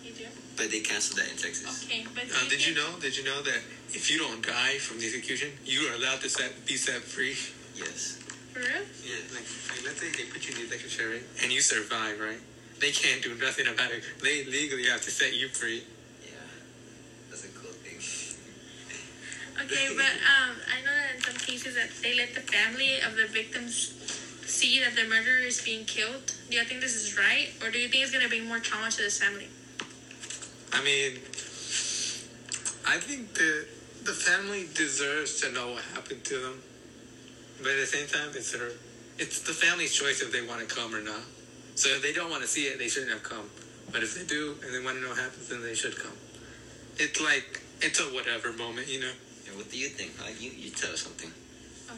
you 0.03 0.13
do. 0.13 0.25
but 0.57 0.71
they 0.71 0.81
canceled 0.81 1.21
that 1.21 1.31
in 1.31 1.37
Texas. 1.37 1.85
Okay, 1.85 2.07
but 2.15 2.25
Uh, 2.25 2.49
did 2.49 2.67
you 2.67 2.75
know? 2.75 2.99
Did 3.01 3.17
you 3.17 3.25
know 3.25 3.43
that 3.43 3.61
if 3.93 4.11
you 4.11 4.19
don't 4.19 4.41
die 4.45 4.79
from 4.79 4.99
the 4.99 5.07
execution, 5.07 5.53
you 5.65 5.87
are 5.89 5.95
allowed 5.95 6.21
to 6.23 6.29
set, 6.31 6.65
be 6.67 6.77
set 6.77 7.03
free? 7.03 7.37
Yes. 7.77 8.19
For 8.53 8.61
real? 8.61 8.83
Yeah, 9.05 9.21
like, 9.37 9.47
like 9.71 9.83
let's 9.85 10.01
say 10.01 10.11
they 10.11 10.25
put 10.33 10.43
you 10.49 10.57
in 10.57 10.67
the 10.67 10.75
execution 10.75 10.99
chair, 10.99 11.09
right? 11.15 11.27
And 11.45 11.53
you 11.53 11.61
survive, 11.61 12.19
right? 12.19 12.41
They 12.81 12.91
can't 12.91 13.23
do 13.23 13.35
nothing 13.37 13.69
about 13.69 13.93
it. 13.93 14.03
They 14.23 14.45
legally 14.47 14.87
have 14.91 15.03
to 15.03 15.11
set 15.11 15.35
you 15.35 15.49
free. 15.49 15.85
Yeah. 16.25 16.35
That's 17.31 17.45
a 17.45 17.49
cool 17.55 17.71
thing. 17.85 18.01
Okay, 19.65 19.89
but 19.97 20.15
um, 20.25 20.57
I 20.69 20.85
know 20.85 20.93
that 20.93 21.17
in 21.17 21.23
some 21.23 21.37
cases 21.37 21.75
that 21.75 21.91
they 22.03 22.17
let 22.17 22.35
the 22.35 22.41
family 22.41 23.01
of 23.01 23.17
the 23.17 23.27
victims 23.27 23.95
see 24.47 24.81
that 24.81 24.95
the 24.95 25.05
murderer 25.05 25.41
is 25.41 25.63
being 25.63 25.85
killed. 25.85 26.35
Do 26.51 26.57
you 26.57 26.65
think 26.65 26.81
this 26.81 26.95
is 26.95 27.17
right, 27.17 27.49
or 27.63 27.71
do 27.71 27.79
you 27.79 27.89
think 27.89 28.03
it's 28.05 28.13
gonna 28.13 28.29
bring 28.29 28.47
more 28.47 28.59
trauma 28.59 28.91
to 28.91 28.97
this 28.97 29.19
family? 29.23 29.49
I 30.73 30.83
mean, 30.83 31.17
I 32.87 32.99
think 33.01 33.35
the 33.35 33.67
the 34.05 34.13
family 34.13 34.69
deserves 34.75 35.41
to 35.41 35.51
know 35.53 35.73
what 35.73 35.83
happened 35.95 36.25
to 36.25 36.37
them, 36.39 36.63
but 37.63 37.73
at 37.73 37.81
the 37.81 37.87
same 37.87 38.07
time, 38.07 38.31
it's 38.35 38.53
their 38.53 38.71
it's 39.19 39.41
the 39.41 39.55
family's 39.55 39.95
choice 39.95 40.21
if 40.21 40.33
they 40.33 40.47
want 40.47 40.67
to 40.67 40.75
come 40.75 40.95
or 40.95 41.01
not. 41.01 41.23
So 41.75 41.89
if 41.91 42.03
they 42.03 42.13
don't 42.13 42.31
want 42.31 42.43
to 42.43 42.49
see 42.49 42.67
it, 42.67 42.79
they 42.79 42.89
shouldn't 42.89 43.13
have 43.13 43.23
come. 43.23 43.49
But 43.91 44.03
if 44.03 44.15
they 44.15 44.25
do 44.27 44.57
and 44.65 44.75
they 44.75 44.85
want 44.85 44.97
to 44.97 45.03
know 45.03 45.11
what 45.11 45.19
happens, 45.19 45.49
then 45.49 45.63
they 45.63 45.75
should 45.75 45.97
come. 45.97 46.17
It's 46.99 47.21
like 47.21 47.63
it's 47.81 48.01
a 48.01 48.05
whatever 48.05 48.53
moment, 48.53 48.89
you 48.89 49.01
know. 49.01 49.13
What 49.55 49.71
do 49.71 49.79
you 49.79 49.89
think? 49.89 50.21
Like 50.21 50.41
you, 50.43 50.51
you 50.51 50.71
tell 50.71 50.93
us 50.93 51.03
something. 51.03 51.31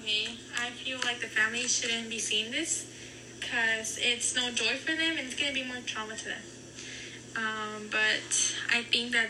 Okay, 0.01 0.37
I 0.61 0.71
feel 0.71 0.99
like 1.05 1.21
the 1.21 1.27
family 1.27 1.67
shouldn't 1.67 2.11
be 2.11 2.19
seeing 2.19 2.51
this 2.51 2.93
because 3.41 3.99
it's 4.01 4.37
no 4.37 4.51
joy 4.51 4.77
for 4.77 4.93
them 4.93 5.17
and 5.17 5.21
it's 5.21 5.35
gonna 5.35 5.53
be 5.53 5.65
more 5.65 5.81
trauma 5.87 6.17
to 6.17 6.25
them. 6.25 6.43
Um, 7.37 7.89
but 7.91 8.29
I 8.73 8.83
think 8.83 9.13
that 9.13 9.29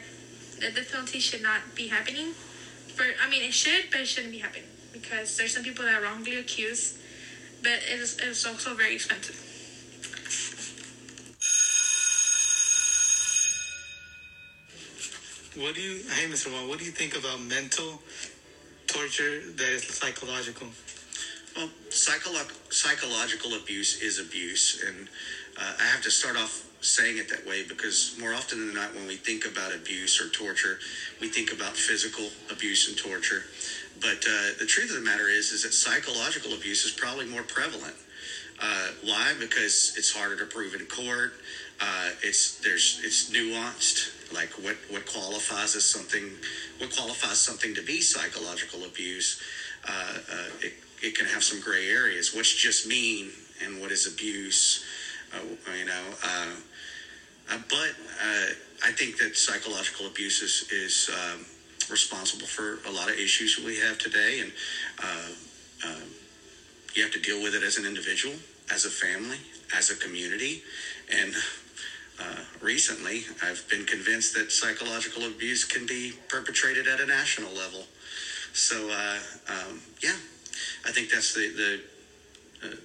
the 0.58 0.70
death 0.70 0.90
penalty 0.90 1.20
should 1.20 1.42
not 1.42 1.74
be 1.74 1.88
happening. 1.88 2.32
For 2.94 3.04
I 3.22 3.30
mean, 3.30 3.42
it 3.42 3.54
should, 3.54 3.90
but 3.90 4.00
it 4.00 4.06
shouldn't 4.06 4.32
be 4.32 4.38
happening 4.38 4.68
because 4.92 5.36
there's 5.36 5.54
some 5.54 5.62
people 5.62 5.84
that 5.84 6.00
are 6.00 6.02
wrongly 6.02 6.36
accused, 6.36 6.96
but 7.62 7.78
it 7.86 8.00
is 8.00 8.18
it's 8.18 8.46
also 8.46 8.74
very 8.74 8.94
expensive. 8.94 9.45
What 15.56 15.74
do 15.74 15.80
you, 15.80 16.02
hey, 16.10 16.28
Mr. 16.28 16.52
Wall, 16.52 16.68
what 16.68 16.78
do 16.78 16.84
you 16.84 16.90
think 16.90 17.16
about 17.16 17.40
mental 17.40 17.98
torture 18.86 19.40
that 19.40 19.68
is 19.70 19.84
psychological? 19.84 20.66
Well, 21.56 21.70
psycholo- 21.88 22.52
psychological 22.70 23.54
abuse 23.54 24.02
is 24.02 24.18
abuse, 24.18 24.84
and 24.86 25.08
uh, 25.56 25.72
I 25.80 25.84
have 25.84 26.02
to 26.02 26.10
start 26.10 26.36
off 26.36 26.62
saying 26.82 27.16
it 27.16 27.30
that 27.30 27.46
way 27.46 27.62
because 27.66 28.14
more 28.20 28.34
often 28.34 28.66
than 28.66 28.74
not, 28.74 28.94
when 28.94 29.06
we 29.06 29.16
think 29.16 29.46
about 29.46 29.74
abuse 29.74 30.20
or 30.20 30.28
torture, 30.28 30.78
we 31.22 31.28
think 31.28 31.50
about 31.54 31.74
physical 31.74 32.28
abuse 32.50 32.88
and 32.88 32.98
torture. 32.98 33.44
But 33.98 34.26
uh, 34.28 34.58
the 34.58 34.66
truth 34.66 34.90
of 34.90 34.96
the 34.96 35.02
matter 35.02 35.30
is, 35.30 35.52
is 35.52 35.62
that 35.62 35.72
psychological 35.72 36.52
abuse 36.52 36.84
is 36.84 36.90
probably 36.90 37.24
more 37.24 37.42
prevalent. 37.42 37.96
Uh, 38.60 38.88
why? 39.04 39.32
Because 39.40 39.94
it's 39.96 40.12
harder 40.12 40.36
to 40.36 40.44
prove 40.44 40.74
in 40.74 40.84
court. 40.84 41.32
Uh, 41.80 42.10
it's 42.22 42.56
there's 42.56 43.00
it's 43.02 43.30
nuanced. 43.30 44.15
Like 44.32 44.50
what 44.62 44.76
what 44.90 45.06
qualifies 45.06 45.76
as 45.76 45.84
something, 45.84 46.30
what 46.78 46.94
qualifies 46.94 47.38
something 47.38 47.74
to 47.74 47.82
be 47.82 48.00
psychological 48.00 48.84
abuse. 48.84 49.40
Uh, 49.86 50.18
uh, 50.32 50.48
it 50.60 50.74
it 51.02 51.14
can 51.16 51.26
have 51.26 51.44
some 51.44 51.60
gray 51.60 51.88
areas. 51.88 52.34
What's 52.34 52.54
just 52.54 52.86
mean 52.86 53.30
and 53.64 53.80
what 53.80 53.92
is 53.92 54.06
abuse? 54.06 54.84
Uh, 55.32 55.38
you 55.78 55.84
know. 55.84 56.02
Uh, 56.24 56.46
uh, 57.50 57.58
but 57.68 57.94
uh, 58.20 58.46
I 58.84 58.90
think 58.92 59.18
that 59.18 59.36
psychological 59.36 60.06
abuse 60.06 60.42
is, 60.42 60.68
is 60.72 61.10
um, 61.14 61.44
responsible 61.88 62.46
for 62.46 62.80
a 62.88 62.90
lot 62.90 63.08
of 63.08 63.16
issues 63.16 63.58
we 63.58 63.78
have 63.78 63.98
today, 63.98 64.40
and 64.40 64.52
um, 65.84 66.02
you 66.94 67.02
have 67.02 67.12
to 67.12 67.20
deal 67.20 67.42
with 67.42 67.54
it 67.54 67.62
as 67.62 67.76
an 67.76 67.86
individual, 67.86 68.34
as 68.72 68.84
a 68.84 68.90
family, 68.90 69.38
as 69.76 69.90
a 69.90 69.96
community, 69.96 70.62
and 71.12 71.34
uh, 72.18 72.36
recently 72.60 73.24
I've 73.42 73.66
been 73.68 73.84
convinced 73.84 74.34
that 74.34 74.50
psychological 74.50 75.26
abuse 75.26 75.64
can 75.64 75.86
be 75.86 76.12
perpetrated 76.28 76.86
at 76.86 77.00
a 77.00 77.06
national 77.06 77.52
level. 77.52 77.84
So 78.52 78.90
uh, 78.90 79.18
um, 79.48 79.80
yeah, 80.02 80.16
I 80.84 80.90
think 80.90 81.10
that's 81.10 81.34
the 81.34 81.48
the 81.50 81.80
uh, 82.66 82.76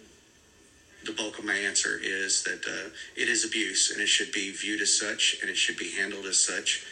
the 1.05 1.11
bulk 1.13 1.39
of 1.39 1.45
my 1.45 1.55
answer 1.55 1.99
is 2.01 2.43
that 2.43 2.65
uh, 2.67 2.89
it 3.15 3.29
is 3.29 3.45
abuse 3.45 3.91
and 3.91 4.01
it 4.01 4.07
should 4.07 4.31
be 4.31 4.51
viewed 4.51 4.81
as 4.81 4.97
such 4.97 5.37
and 5.41 5.49
it 5.49 5.57
should 5.57 5.77
be 5.77 5.91
handled 5.91 6.25
as 6.25 6.37
such, 6.37 6.83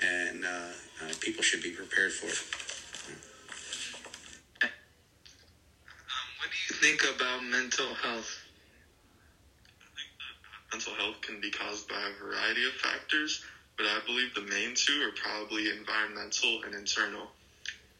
and 0.00 0.44
uh, 0.44 1.12
people 1.20 1.42
should 1.42 1.62
be 1.62 1.70
prepared 1.70 2.12
for 2.12 2.26
it. 2.26 2.38
Um, 4.62 4.70
what 6.38 6.50
do 6.50 6.56
you 6.68 6.80
think 6.80 7.04
about 7.16 7.42
mental 7.42 7.94
health? 7.94 8.45
Mental 10.76 10.92
health 10.92 11.22
can 11.22 11.40
be 11.40 11.50
caused 11.50 11.88
by 11.88 11.94
a 11.94 12.22
variety 12.22 12.66
of 12.66 12.72
factors, 12.74 13.42
but 13.78 13.86
I 13.86 13.98
believe 14.04 14.34
the 14.34 14.42
main 14.42 14.74
two 14.74 15.08
are 15.08 15.12
probably 15.12 15.70
environmental 15.70 16.64
and 16.64 16.74
internal. 16.74 17.28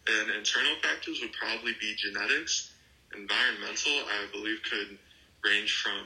And 0.06 0.30
internal 0.30 0.76
factors 0.82 1.18
would 1.22 1.32
probably 1.32 1.72
be 1.80 1.96
genetics. 1.96 2.70
Environmental, 3.16 3.92
I 3.92 4.26
believe, 4.30 4.58
could 4.68 4.98
range 5.42 5.72
from 5.72 6.04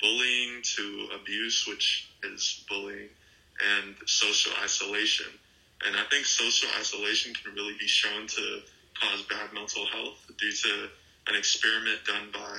bullying 0.00 0.62
to 0.76 1.08
abuse, 1.20 1.66
which 1.66 2.08
is 2.22 2.64
bullying, 2.68 3.08
and 3.74 3.96
social 4.06 4.52
isolation. 4.62 5.26
And 5.84 5.96
I 5.96 6.04
think 6.08 6.24
social 6.24 6.68
isolation 6.78 7.34
can 7.34 7.52
really 7.52 7.74
be 7.80 7.88
shown 7.88 8.28
to 8.28 8.60
cause 9.02 9.22
bad 9.22 9.52
mental 9.52 9.84
health 9.86 10.24
due 10.38 10.52
to 10.52 10.88
an 11.26 11.34
experiment 11.34 11.98
done 12.06 12.28
by 12.32 12.58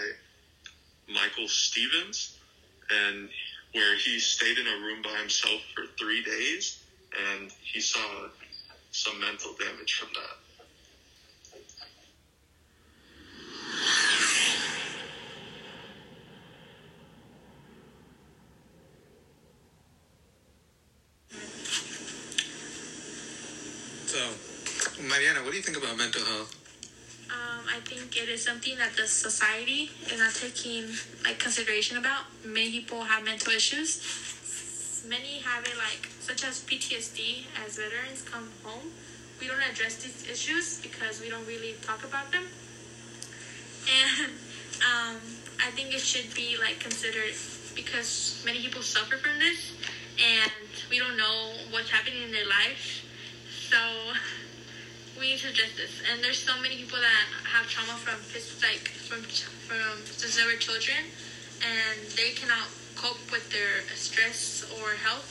Michael 1.07 1.47
Stevens, 1.47 2.36
and 2.89 3.29
where 3.73 3.95
he 3.97 4.19
stayed 4.19 4.57
in 4.57 4.67
a 4.67 4.77
room 4.85 5.01
by 5.01 5.11
himself 5.19 5.61
for 5.75 5.83
three 5.99 6.23
days, 6.23 6.83
and 7.35 7.51
he 7.61 7.79
saw 7.79 7.99
some 8.91 9.19
mental 9.19 9.53
damage 9.59 9.93
from 9.93 10.09
that. 10.13 10.37
So, 24.07 25.03
Mariana, 25.03 25.43
what 25.43 25.51
do 25.51 25.57
you 25.57 25.63
think 25.63 25.77
about 25.77 25.97
mental 25.97 26.23
health? 26.23 26.56
Think 27.87 28.17
it 28.17 28.27
is 28.27 28.43
something 28.43 28.77
that 28.77 28.97
the 28.97 29.07
society 29.07 29.89
is 30.11 30.19
not 30.19 30.33
taking 30.35 30.83
like 31.23 31.39
consideration 31.39 31.97
about. 31.97 32.25
Many 32.43 32.71
people 32.71 33.03
have 33.03 33.23
mental 33.23 33.53
issues. 33.53 34.03
Many 35.07 35.39
have 35.39 35.63
it 35.63 35.77
like 35.77 36.09
such 36.19 36.43
as 36.43 36.59
PTSD. 36.67 37.45
As 37.65 37.77
veterans 37.77 38.23
come 38.23 38.51
home, 38.63 38.91
we 39.39 39.47
don't 39.47 39.63
address 39.71 40.03
these 40.03 40.27
issues 40.29 40.81
because 40.81 41.21
we 41.21 41.29
don't 41.29 41.47
really 41.47 41.75
talk 41.81 42.03
about 42.03 42.29
them. 42.33 42.43
And 43.87 44.31
um, 44.83 45.15
I 45.63 45.71
think 45.71 45.93
it 45.93 46.01
should 46.01 46.33
be 46.35 46.57
like 46.59 46.81
considered 46.81 47.35
because 47.73 48.43
many 48.45 48.59
people 48.59 48.81
suffer 48.81 49.15
from 49.15 49.39
this, 49.39 49.71
and 50.19 50.51
we 50.89 50.99
don't 50.99 51.15
know 51.15 51.53
what's 51.71 51.89
happening 51.89 52.23
in 52.23 52.31
their 52.33 52.47
life. 52.47 53.01
So 53.71 54.06
need 55.27 55.39
to 55.43 55.49
address 55.51 55.75
this. 55.75 55.99
And 56.07 56.23
there's 56.23 56.39
so 56.39 56.55
many 56.63 56.77
people 56.79 56.99
that 56.99 57.25
have 57.51 57.67
trauma 57.67 57.99
from 57.99 58.15
like 58.63 58.87
from 59.11 59.21
from 59.67 59.99
since 60.07 60.39
children, 60.63 61.03
and 61.59 61.99
they 62.15 62.31
cannot 62.31 62.71
cope 62.95 63.19
with 63.31 63.51
their 63.51 63.83
stress 63.93 64.63
or 64.79 64.95
health, 65.03 65.27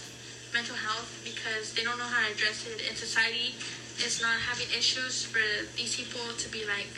mental 0.53 0.77
health, 0.77 1.09
because 1.25 1.73
they 1.73 1.83
don't 1.83 1.97
know 1.99 2.07
how 2.07 2.29
to 2.29 2.33
address 2.33 2.69
it. 2.69 2.85
And 2.87 2.97
society 2.97 3.57
is 4.05 4.21
not 4.21 4.37
having 4.37 4.69
issues 4.77 5.25
for 5.25 5.43
these 5.77 5.97
people 5.97 6.29
to 6.37 6.47
be 6.53 6.69
like, 6.69 6.93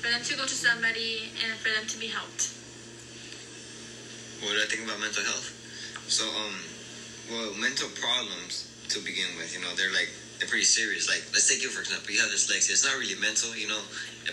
for 0.00 0.08
them 0.08 0.24
to 0.24 0.32
go 0.34 0.48
to 0.48 0.56
somebody 0.56 1.30
and 1.44 1.52
for 1.60 1.68
them 1.68 1.86
to 1.86 1.96
be 2.00 2.08
helped. 2.08 2.56
What 4.40 4.56
do 4.56 4.58
I 4.64 4.66
think 4.66 4.88
about 4.88 4.98
mental 5.00 5.22
health? 5.24 5.52
So, 6.08 6.24
um, 6.28 6.56
well, 7.30 7.54
mental 7.60 7.88
problems 7.96 8.68
to 8.90 9.00
begin 9.00 9.36
with, 9.36 9.54
you 9.54 9.60
know, 9.60 9.72
they're 9.76 9.92
like 9.92 10.10
they're 10.38 10.48
pretty 10.48 10.64
serious. 10.64 11.08
Like, 11.08 11.24
let's 11.32 11.48
take 11.48 11.62
you 11.62 11.70
for 11.70 11.80
example. 11.80 12.10
You 12.10 12.20
have 12.20 12.30
dyslexia. 12.30 12.72
It's 12.74 12.84
not 12.84 12.98
really 12.98 13.18
mental, 13.20 13.54
you 13.56 13.68
know, 13.68 13.80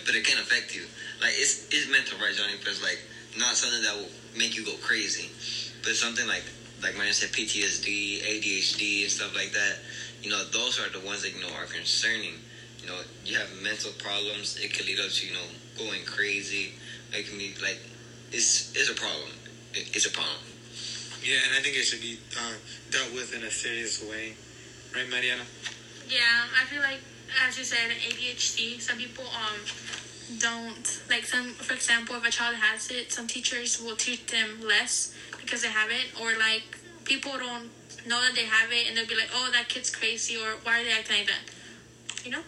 but 0.04 0.14
it 0.14 0.24
can 0.24 0.38
affect 0.38 0.74
you. 0.74 0.82
Like, 1.20 1.34
it's 1.36 1.68
it's 1.70 1.90
mental, 1.90 2.18
right, 2.18 2.34
Johnny? 2.34 2.54
But 2.58 2.74
it's 2.74 2.82
like 2.82 2.98
not 3.38 3.54
something 3.54 3.82
that 3.82 3.94
will 3.96 4.10
make 4.36 4.56
you 4.56 4.64
go 4.64 4.74
crazy. 4.82 5.30
But 5.82 5.94
something 5.94 6.26
like 6.26 6.44
like 6.82 6.98
I 6.98 7.10
said 7.12 7.30
PTSD, 7.30 8.22
ADHD, 8.22 9.02
and 9.02 9.10
stuff 9.10 9.34
like 9.34 9.52
that, 9.52 9.78
you 10.22 10.30
know, 10.30 10.42
those 10.50 10.80
are 10.80 10.88
the 10.90 11.04
ones 11.06 11.22
that, 11.22 11.34
you 11.34 11.40
know, 11.40 11.52
are 11.54 11.66
concerning. 11.66 12.34
You 12.80 12.88
know, 12.88 12.98
you 13.24 13.38
have 13.38 13.48
mental 13.62 13.92
problems, 13.98 14.58
it 14.58 14.74
can 14.74 14.86
lead 14.86 14.98
up 14.98 15.10
to, 15.10 15.26
you 15.26 15.32
know, 15.32 15.46
going 15.78 16.04
crazy. 16.04 16.74
It 17.12 17.28
can 17.28 17.38
be 17.38 17.54
like, 17.62 17.78
it's, 18.32 18.74
it's 18.74 18.90
a 18.90 18.94
problem. 18.94 19.30
It, 19.74 19.94
it's 19.94 20.06
a 20.06 20.10
problem. 20.10 20.42
Yeah, 21.22 21.38
and 21.46 21.54
I 21.56 21.62
think 21.62 21.76
it 21.76 21.84
should 21.84 22.00
be 22.00 22.18
uh, 22.36 22.54
dealt 22.90 23.14
with 23.14 23.34
in 23.34 23.44
a 23.44 23.50
serious 23.50 24.02
way. 24.02 24.34
Right, 24.92 25.08
Mariana? 25.08 25.44
Yeah, 26.12 26.44
I 26.60 26.66
feel 26.66 26.82
like, 26.82 27.00
as 27.48 27.56
you 27.56 27.64
said, 27.64 27.88
ADHD, 27.88 28.78
some 28.78 28.98
people 28.98 29.24
um 29.24 29.56
don't, 30.38 31.00
like, 31.08 31.24
some, 31.24 31.52
for 31.54 31.72
example, 31.72 32.16
if 32.16 32.26
a 32.26 32.30
child 32.30 32.56
has 32.56 32.90
it, 32.90 33.12
some 33.12 33.26
teachers 33.26 33.80
will 33.82 33.96
teach 33.96 34.26
them 34.26 34.60
less 34.66 35.14
because 35.40 35.62
they 35.62 35.68
have 35.68 35.90
it, 35.90 36.12
or 36.20 36.36
like, 36.38 36.78
people 37.04 37.32
don't 37.38 37.70
know 38.06 38.20
that 38.20 38.34
they 38.34 38.44
have 38.44 38.70
it 38.72 38.88
and 38.88 38.96
they'll 38.96 39.06
be 39.06 39.16
like, 39.16 39.30
oh, 39.34 39.50
that 39.52 39.68
kid's 39.68 39.88
crazy, 39.88 40.36
or 40.36 40.56
why 40.64 40.80
are 40.80 40.84
they 40.84 40.92
acting 40.92 41.18
like 41.18 41.28
that? 41.28 42.24
You 42.24 42.32
know? 42.32 42.42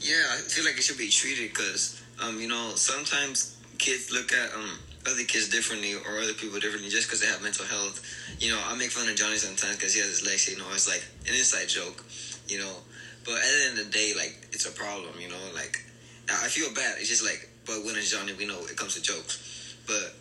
Yeah, 0.00 0.22
I 0.32 0.36
feel 0.36 0.64
like 0.64 0.76
it 0.76 0.82
should 0.82 0.98
be 0.98 1.08
treated 1.08 1.54
because, 1.54 2.02
um, 2.20 2.38
you 2.38 2.48
know, 2.48 2.72
sometimes 2.74 3.56
kids 3.78 4.12
look 4.12 4.32
at 4.32 4.52
um 4.54 4.78
other 5.06 5.24
kids 5.24 5.48
differently 5.48 5.94
or 5.94 6.20
other 6.20 6.34
people 6.34 6.60
differently 6.60 6.88
just 6.90 7.08
because 7.08 7.20
they 7.20 7.26
have 7.26 7.42
mental 7.42 7.64
health. 7.66 8.02
You 8.38 8.52
know, 8.52 8.60
I 8.64 8.74
make 8.76 8.90
fun 8.90 9.08
of 9.08 9.16
Johnny 9.16 9.36
sometimes 9.36 9.76
because 9.76 9.94
he 9.94 10.00
has 10.00 10.22
dyslexia. 10.22 10.52
You 10.52 10.58
know, 10.58 10.66
it's 10.72 10.88
like 10.88 11.02
an 11.26 11.34
inside 11.34 11.68
joke. 11.68 12.04
You 12.52 12.58
know, 12.58 12.76
but 13.24 13.34
at 13.34 13.42
the 13.42 13.64
end 13.70 13.78
of 13.78 13.84
the 13.86 13.92
day, 13.92 14.12
like 14.16 14.48
it's 14.52 14.66
a 14.66 14.72
problem. 14.72 15.14
You 15.18 15.28
know, 15.28 15.44
like 15.54 15.80
I 16.28 16.48
feel 16.48 16.72
bad. 16.74 16.96
It's 16.98 17.08
just 17.08 17.24
like, 17.24 17.48
but 17.66 17.84
when 17.84 17.96
it's 17.96 18.10
Johnny, 18.10 18.32
we 18.34 18.46
know 18.46 18.60
it 18.66 18.76
comes 18.76 18.94
to 18.94 19.02
jokes. 19.02 19.76
But 19.86 20.14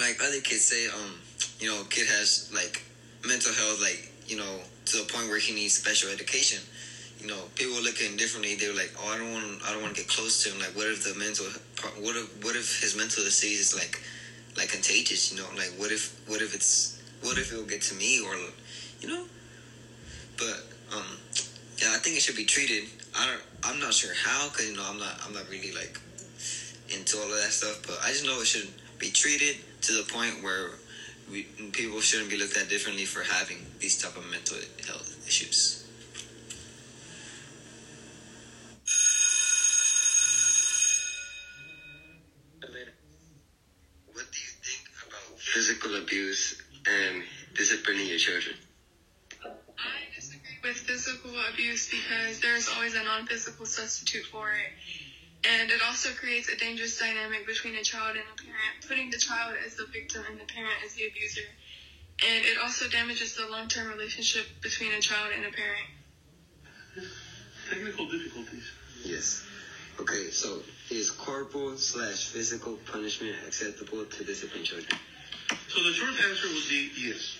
like 0.00 0.18
other 0.22 0.40
kids 0.40 0.64
say, 0.64 0.88
um, 0.88 1.20
you 1.60 1.68
know, 1.68 1.84
kid 1.90 2.06
has 2.08 2.50
like 2.54 2.82
mental 3.26 3.52
health, 3.52 3.80
like 3.80 4.10
you 4.26 4.36
know, 4.36 4.60
to 4.86 4.96
the 4.98 5.12
point 5.12 5.28
where 5.28 5.38
he 5.38 5.54
needs 5.54 5.74
special 5.74 6.10
education 6.10 6.60
you 7.20 7.28
know, 7.28 7.40
people 7.54 7.80
looking 7.82 8.16
differently. 8.16 8.54
They 8.56 8.68
were 8.68 8.74
like, 8.74 8.92
"Oh, 8.98 9.12
I 9.12 9.18
don't 9.18 9.32
want, 9.32 9.62
I 9.64 9.72
don't 9.72 9.82
want 9.82 9.94
to 9.94 10.00
get 10.00 10.08
close 10.08 10.42
to 10.44 10.50
him. 10.50 10.58
Like, 10.58 10.74
what 10.74 10.86
if 10.86 11.04
the 11.04 11.14
mental, 11.18 11.46
what 12.00 12.16
if, 12.16 12.44
what 12.44 12.56
if 12.56 12.80
his 12.80 12.96
mental 12.96 13.22
disease 13.22 13.60
is 13.60 13.74
like, 13.74 14.00
like 14.56 14.70
contagious? 14.70 15.30
You 15.32 15.38
know, 15.38 15.48
like 15.56 15.72
what 15.76 15.92
if, 15.92 16.18
what 16.26 16.40
if 16.40 16.54
it's, 16.54 17.00
what 17.22 17.36
if 17.36 17.52
it'll 17.52 17.66
get 17.66 17.82
to 17.82 17.94
me 17.94 18.20
or, 18.24 18.34
you 19.00 19.08
know? 19.08 19.24
But 20.38 20.64
um, 20.96 21.18
yeah, 21.80 21.92
I 21.94 21.98
think 21.98 22.16
it 22.16 22.20
should 22.20 22.36
be 22.36 22.44
treated. 22.44 22.84
I 23.16 23.26
don't, 23.26 23.40
I'm 23.64 23.80
not 23.80 23.94
sure 23.94 24.14
how, 24.14 24.48
cause 24.48 24.68
you 24.68 24.76
know, 24.76 24.84
I'm 24.86 24.98
not, 24.98 25.18
I'm 25.26 25.32
not 25.32 25.48
really 25.48 25.72
like 25.72 25.98
into 26.94 27.16
all 27.16 27.24
of 27.24 27.30
that 27.30 27.52
stuff. 27.52 27.80
But 27.86 27.98
I 28.04 28.08
just 28.08 28.24
know 28.24 28.40
it 28.40 28.46
should 28.46 28.68
be 28.98 29.10
treated 29.10 29.56
to 29.82 29.92
the 29.94 30.02
point 30.12 30.42
where 30.42 30.72
we, 31.30 31.44
people 31.72 32.00
shouldn't 32.00 32.30
be 32.30 32.36
looked 32.36 32.56
at 32.56 32.68
differently 32.68 33.06
for 33.06 33.22
having 33.22 33.64
these 33.78 34.00
type 34.00 34.16
of 34.16 34.28
mental 34.30 34.58
health 34.86 35.24
issues. 35.26 35.86
What 44.12 44.26
do 44.30 44.38
you 44.38 44.52
think 44.60 44.90
about 45.08 45.38
physical 45.38 45.96
abuse 45.96 46.60
and 46.86 47.22
disciplining 47.54 48.06
your 48.06 48.18
children? 48.18 48.56
I 50.62 50.68
disagree 50.68 50.70
with 50.70 50.76
physical 50.78 51.30
abuse 51.52 51.90
because 51.90 52.40
there's 52.40 52.68
always 52.68 52.94
a 52.94 53.02
non 53.02 53.26
physical 53.26 53.66
substitute 53.66 54.26
for 54.26 54.50
it. 54.52 54.72
And 55.48 55.70
it 55.70 55.80
also 55.86 56.10
creates 56.10 56.48
a 56.48 56.56
dangerous 56.56 56.98
dynamic 56.98 57.46
between 57.46 57.74
a 57.76 57.82
child 57.82 58.16
and 58.16 58.24
a 58.24 58.42
parent, 58.42 58.86
putting 58.86 59.10
the 59.10 59.16
child 59.16 59.56
as 59.64 59.74
the 59.76 59.86
victim 59.86 60.22
and 60.28 60.38
the 60.38 60.44
parent 60.44 60.74
as 60.84 60.94
the 60.94 61.06
abuser. 61.06 61.48
And 62.28 62.44
it 62.44 62.58
also 62.62 62.88
damages 62.88 63.34
the 63.34 63.46
long 63.46 63.68
term 63.68 63.88
relationship 63.88 64.46
between 64.60 64.92
a 64.92 65.00
child 65.00 65.32
and 65.34 65.46
a 65.46 65.50
parent. 65.50 67.08
Technical 67.70 68.06
difficulties. 68.10 68.64
Yes. 69.04 69.42
Okay, 69.98 70.30
so 70.30 70.62
is 70.90 71.10
corporal 71.10 71.76
slash 71.76 72.28
physical 72.28 72.78
punishment 72.90 73.36
acceptable 73.46 74.04
to 74.04 74.24
discipline 74.24 74.64
children? 74.64 74.98
So 75.68 75.82
the 75.82 75.92
short 75.92 76.12
answer 76.12 76.48
would 76.48 76.68
be 76.68 76.90
yes. 76.98 77.36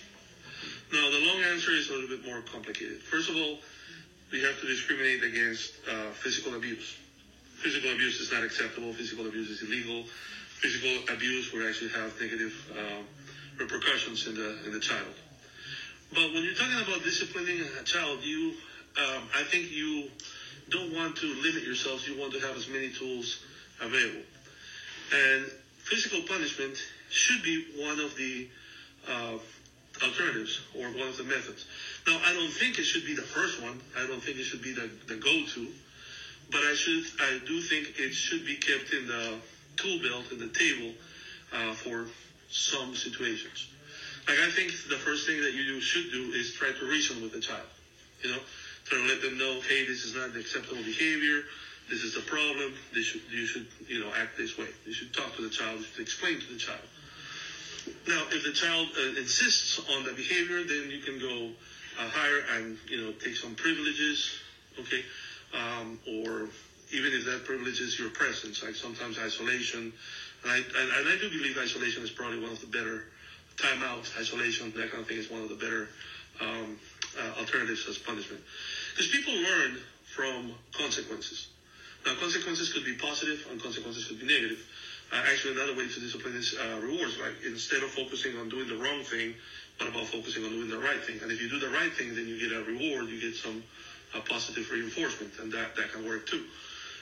Now 0.91 1.09
the 1.09 1.25
long 1.25 1.41
answer 1.53 1.71
is 1.71 1.89
a 1.89 1.93
little 1.93 2.09
bit 2.09 2.25
more 2.25 2.41
complicated. 2.41 3.01
First 3.01 3.29
of 3.29 3.35
all, 3.37 3.59
we 4.31 4.41
have 4.43 4.59
to 4.59 4.67
discriminate 4.67 5.23
against 5.23 5.73
uh, 5.89 6.11
physical 6.11 6.55
abuse. 6.55 6.97
Physical 7.55 7.91
abuse 7.91 8.19
is 8.19 8.31
not 8.31 8.43
acceptable. 8.43 8.91
Physical 8.93 9.25
abuse 9.27 9.49
is 9.49 9.61
illegal. 9.61 10.03
Physical 10.59 11.13
abuse 11.13 11.53
will 11.53 11.67
actually 11.67 11.91
have 11.91 12.19
negative 12.19 12.53
uh, 12.77 13.01
repercussions 13.57 14.27
in 14.27 14.35
the 14.35 14.65
in 14.65 14.73
the 14.73 14.79
child. 14.79 15.13
But 16.13 16.33
when 16.33 16.43
you're 16.43 16.55
talking 16.55 16.81
about 16.81 17.03
disciplining 17.03 17.61
a 17.79 17.83
child, 17.83 18.19
you, 18.21 18.53
um, 18.97 19.23
I 19.33 19.43
think 19.43 19.71
you 19.71 20.09
don't 20.69 20.93
want 20.93 21.15
to 21.17 21.27
limit 21.41 21.63
yourselves. 21.63 22.05
You 22.05 22.19
want 22.19 22.33
to 22.33 22.39
have 22.41 22.57
as 22.57 22.67
many 22.67 22.89
tools 22.89 23.39
available. 23.79 24.25
And 25.13 25.45
physical 25.83 26.21
punishment 26.23 26.75
should 27.09 27.43
be 27.43 27.65
one 27.77 27.99
of 28.01 28.15
the 28.17 28.49
uh, 29.07 29.37
alternatives 30.03 30.59
or 30.75 30.87
one 30.89 31.07
of 31.07 31.17
the 31.17 31.23
methods. 31.23 31.65
Now, 32.07 32.19
I 32.23 32.33
don't 32.33 32.51
think 32.51 32.79
it 32.79 32.83
should 32.83 33.05
be 33.05 33.13
the 33.13 33.21
first 33.21 33.61
one. 33.61 33.79
I 33.95 34.07
don't 34.07 34.21
think 34.21 34.37
it 34.37 34.43
should 34.43 34.61
be 34.61 34.73
the, 34.73 34.89
the 35.07 35.15
go-to. 35.15 35.67
But 36.49 36.61
I 36.61 36.73
should, 36.73 37.03
I 37.19 37.39
do 37.45 37.61
think 37.61 37.99
it 37.99 38.13
should 38.13 38.45
be 38.45 38.55
kept 38.55 38.91
in 38.93 39.07
the 39.07 39.35
tool 39.77 39.99
belt 40.01 40.31
in 40.31 40.39
the 40.39 40.47
table 40.47 40.91
uh, 41.53 41.73
for 41.73 42.07
some 42.49 42.95
situations. 42.95 43.67
Like 44.27 44.37
I 44.39 44.49
think 44.51 44.71
the 44.89 44.97
first 44.97 45.25
thing 45.25 45.41
that 45.41 45.53
you 45.53 45.79
should 45.79 46.11
do 46.11 46.31
is 46.33 46.53
try 46.53 46.71
to 46.71 46.85
reason 46.85 47.21
with 47.21 47.31
the 47.31 47.39
child. 47.39 47.67
You 48.21 48.31
know, 48.31 48.39
try 48.85 48.97
to 48.97 49.07
let 49.07 49.21
them 49.21 49.37
know, 49.37 49.61
hey, 49.61 49.85
this 49.87 50.03
is 50.03 50.15
not 50.15 50.35
acceptable 50.35 50.83
behavior. 50.83 51.43
This 51.89 52.03
is 52.03 52.15
a 52.15 52.21
problem. 52.21 52.73
This 52.93 53.05
should, 53.05 53.21
you 53.29 53.45
should, 53.45 53.67
you 53.87 53.99
know, 53.99 54.11
act 54.15 54.37
this 54.37 54.57
way. 54.57 54.67
You 54.85 54.93
should 54.93 55.13
talk 55.13 55.35
to 55.37 55.41
the 55.41 55.49
child. 55.49 55.79
You 55.79 55.85
should 55.85 56.01
explain 56.01 56.39
to 56.39 56.53
the 56.53 56.59
child. 56.59 56.79
Now, 58.07 58.23
if 58.31 58.43
the 58.43 58.51
child 58.51 58.89
uh, 58.97 59.19
insists 59.19 59.79
on 59.95 60.03
the 60.03 60.13
behavior, 60.13 60.63
then 60.63 60.89
you 60.91 60.99
can 60.99 61.19
go 61.19 61.49
uh, 61.99 62.07
higher 62.09 62.43
and, 62.55 62.77
you 62.87 63.01
know, 63.01 63.11
take 63.13 63.35
some 63.35 63.55
privileges, 63.55 64.29
okay? 64.79 65.03
Um, 65.53 65.99
or 66.07 66.49
even 66.91 67.13
if 67.13 67.25
that 67.25 67.45
privilege 67.45 67.79
is 67.79 67.97
your 67.97 68.09
presence, 68.09 68.63
like 68.63 68.75
sometimes 68.75 69.17
isolation. 69.17 69.93
And 70.43 70.51
I, 70.51 70.57
and, 70.57 70.91
and 70.99 71.07
I 71.09 71.17
do 71.19 71.29
believe 71.29 71.57
isolation 71.57 72.03
is 72.03 72.11
probably 72.11 72.39
one 72.39 72.51
of 72.51 72.59
the 72.59 72.67
better 72.67 73.05
timeout, 73.57 74.07
isolation, 74.19 74.71
that 74.75 74.91
kind 74.91 75.01
of 75.01 75.07
thing 75.07 75.17
is 75.17 75.29
one 75.29 75.41
of 75.41 75.49
the 75.49 75.55
better 75.55 75.87
um, 76.39 76.77
uh, 77.17 77.39
alternatives 77.39 77.85
as 77.87 77.97
punishment. 77.97 78.41
Because 78.91 79.11
people 79.11 79.33
learn 79.33 79.77
from 80.15 80.51
consequences. 80.73 81.47
Now, 82.05 82.15
consequences 82.15 82.73
could 82.73 82.83
be 82.83 82.93
positive 82.93 83.45
and 83.51 83.61
consequences 83.61 84.05
could 84.05 84.19
be 84.19 84.25
negative. 84.25 84.59
Uh, 85.11 85.21
actually, 85.27 85.53
another 85.53 85.75
way 85.75 85.87
to 85.87 85.99
discipline 85.99 86.35
is 86.35 86.55
uh, 86.55 86.79
rewards. 86.79 87.17
Like 87.19 87.43
instead 87.45 87.83
of 87.83 87.91
focusing 87.91 88.37
on 88.37 88.47
doing 88.47 88.67
the 88.67 88.77
wrong 88.77 89.03
thing, 89.03 89.33
but 89.77 89.89
about 89.89 90.05
focusing 90.05 90.43
on 90.45 90.51
doing 90.51 90.69
the 90.69 90.79
right 90.79 91.03
thing. 91.03 91.19
And 91.21 91.31
if 91.31 91.41
you 91.41 91.49
do 91.49 91.59
the 91.59 91.69
right 91.69 91.91
thing, 91.91 92.15
then 92.15 92.27
you 92.27 92.39
get 92.39 92.55
a 92.55 92.63
reward. 92.63 93.09
You 93.09 93.19
get 93.19 93.35
some 93.35 93.61
uh, 94.15 94.21
positive 94.21 94.71
reinforcement, 94.71 95.33
and 95.39 95.51
that 95.51 95.75
that 95.75 95.91
can 95.91 96.07
work 96.07 96.27
too. 96.27 96.43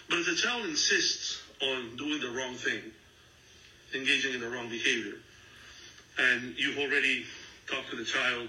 But 0.09 0.19
if 0.19 0.25
the 0.25 0.35
child 0.35 0.65
insists 0.65 1.39
on 1.61 1.95
doing 1.97 2.19
the 2.19 2.31
wrong 2.31 2.55
thing, 2.55 2.81
engaging 3.93 4.33
in 4.33 4.39
the 4.39 4.49
wrong 4.49 4.69
behavior, 4.69 5.17
and 6.17 6.55
you've 6.57 6.79
already 6.79 7.25
talked 7.67 7.91
to 7.91 7.95
the 7.95 8.03
child, 8.03 8.47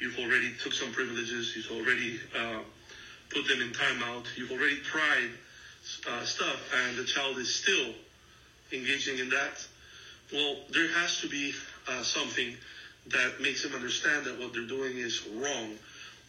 you've 0.00 0.18
already 0.18 0.52
took 0.62 0.74
some 0.74 0.92
privileges, 0.92 1.56
you've 1.56 1.70
already 1.70 2.20
uh, 2.38 2.60
put 3.30 3.48
them 3.48 3.62
in 3.62 3.70
timeout, 3.70 4.24
you've 4.36 4.52
already 4.52 4.80
tried 4.82 5.30
uh, 6.10 6.24
stuff, 6.24 6.60
and 6.84 6.98
the 6.98 7.04
child 7.04 7.38
is 7.38 7.54
still 7.54 7.94
engaging 8.72 9.18
in 9.18 9.30
that, 9.30 9.64
well, 10.32 10.56
there 10.70 10.88
has 10.88 11.20
to 11.20 11.28
be 11.28 11.54
uh, 11.86 12.02
something 12.02 12.54
that 13.06 13.40
makes 13.40 13.62
them 13.62 13.74
understand 13.74 14.26
that 14.26 14.38
what 14.38 14.52
they're 14.52 14.62
doing 14.62 14.98
is 14.98 15.26
wrong. 15.26 15.78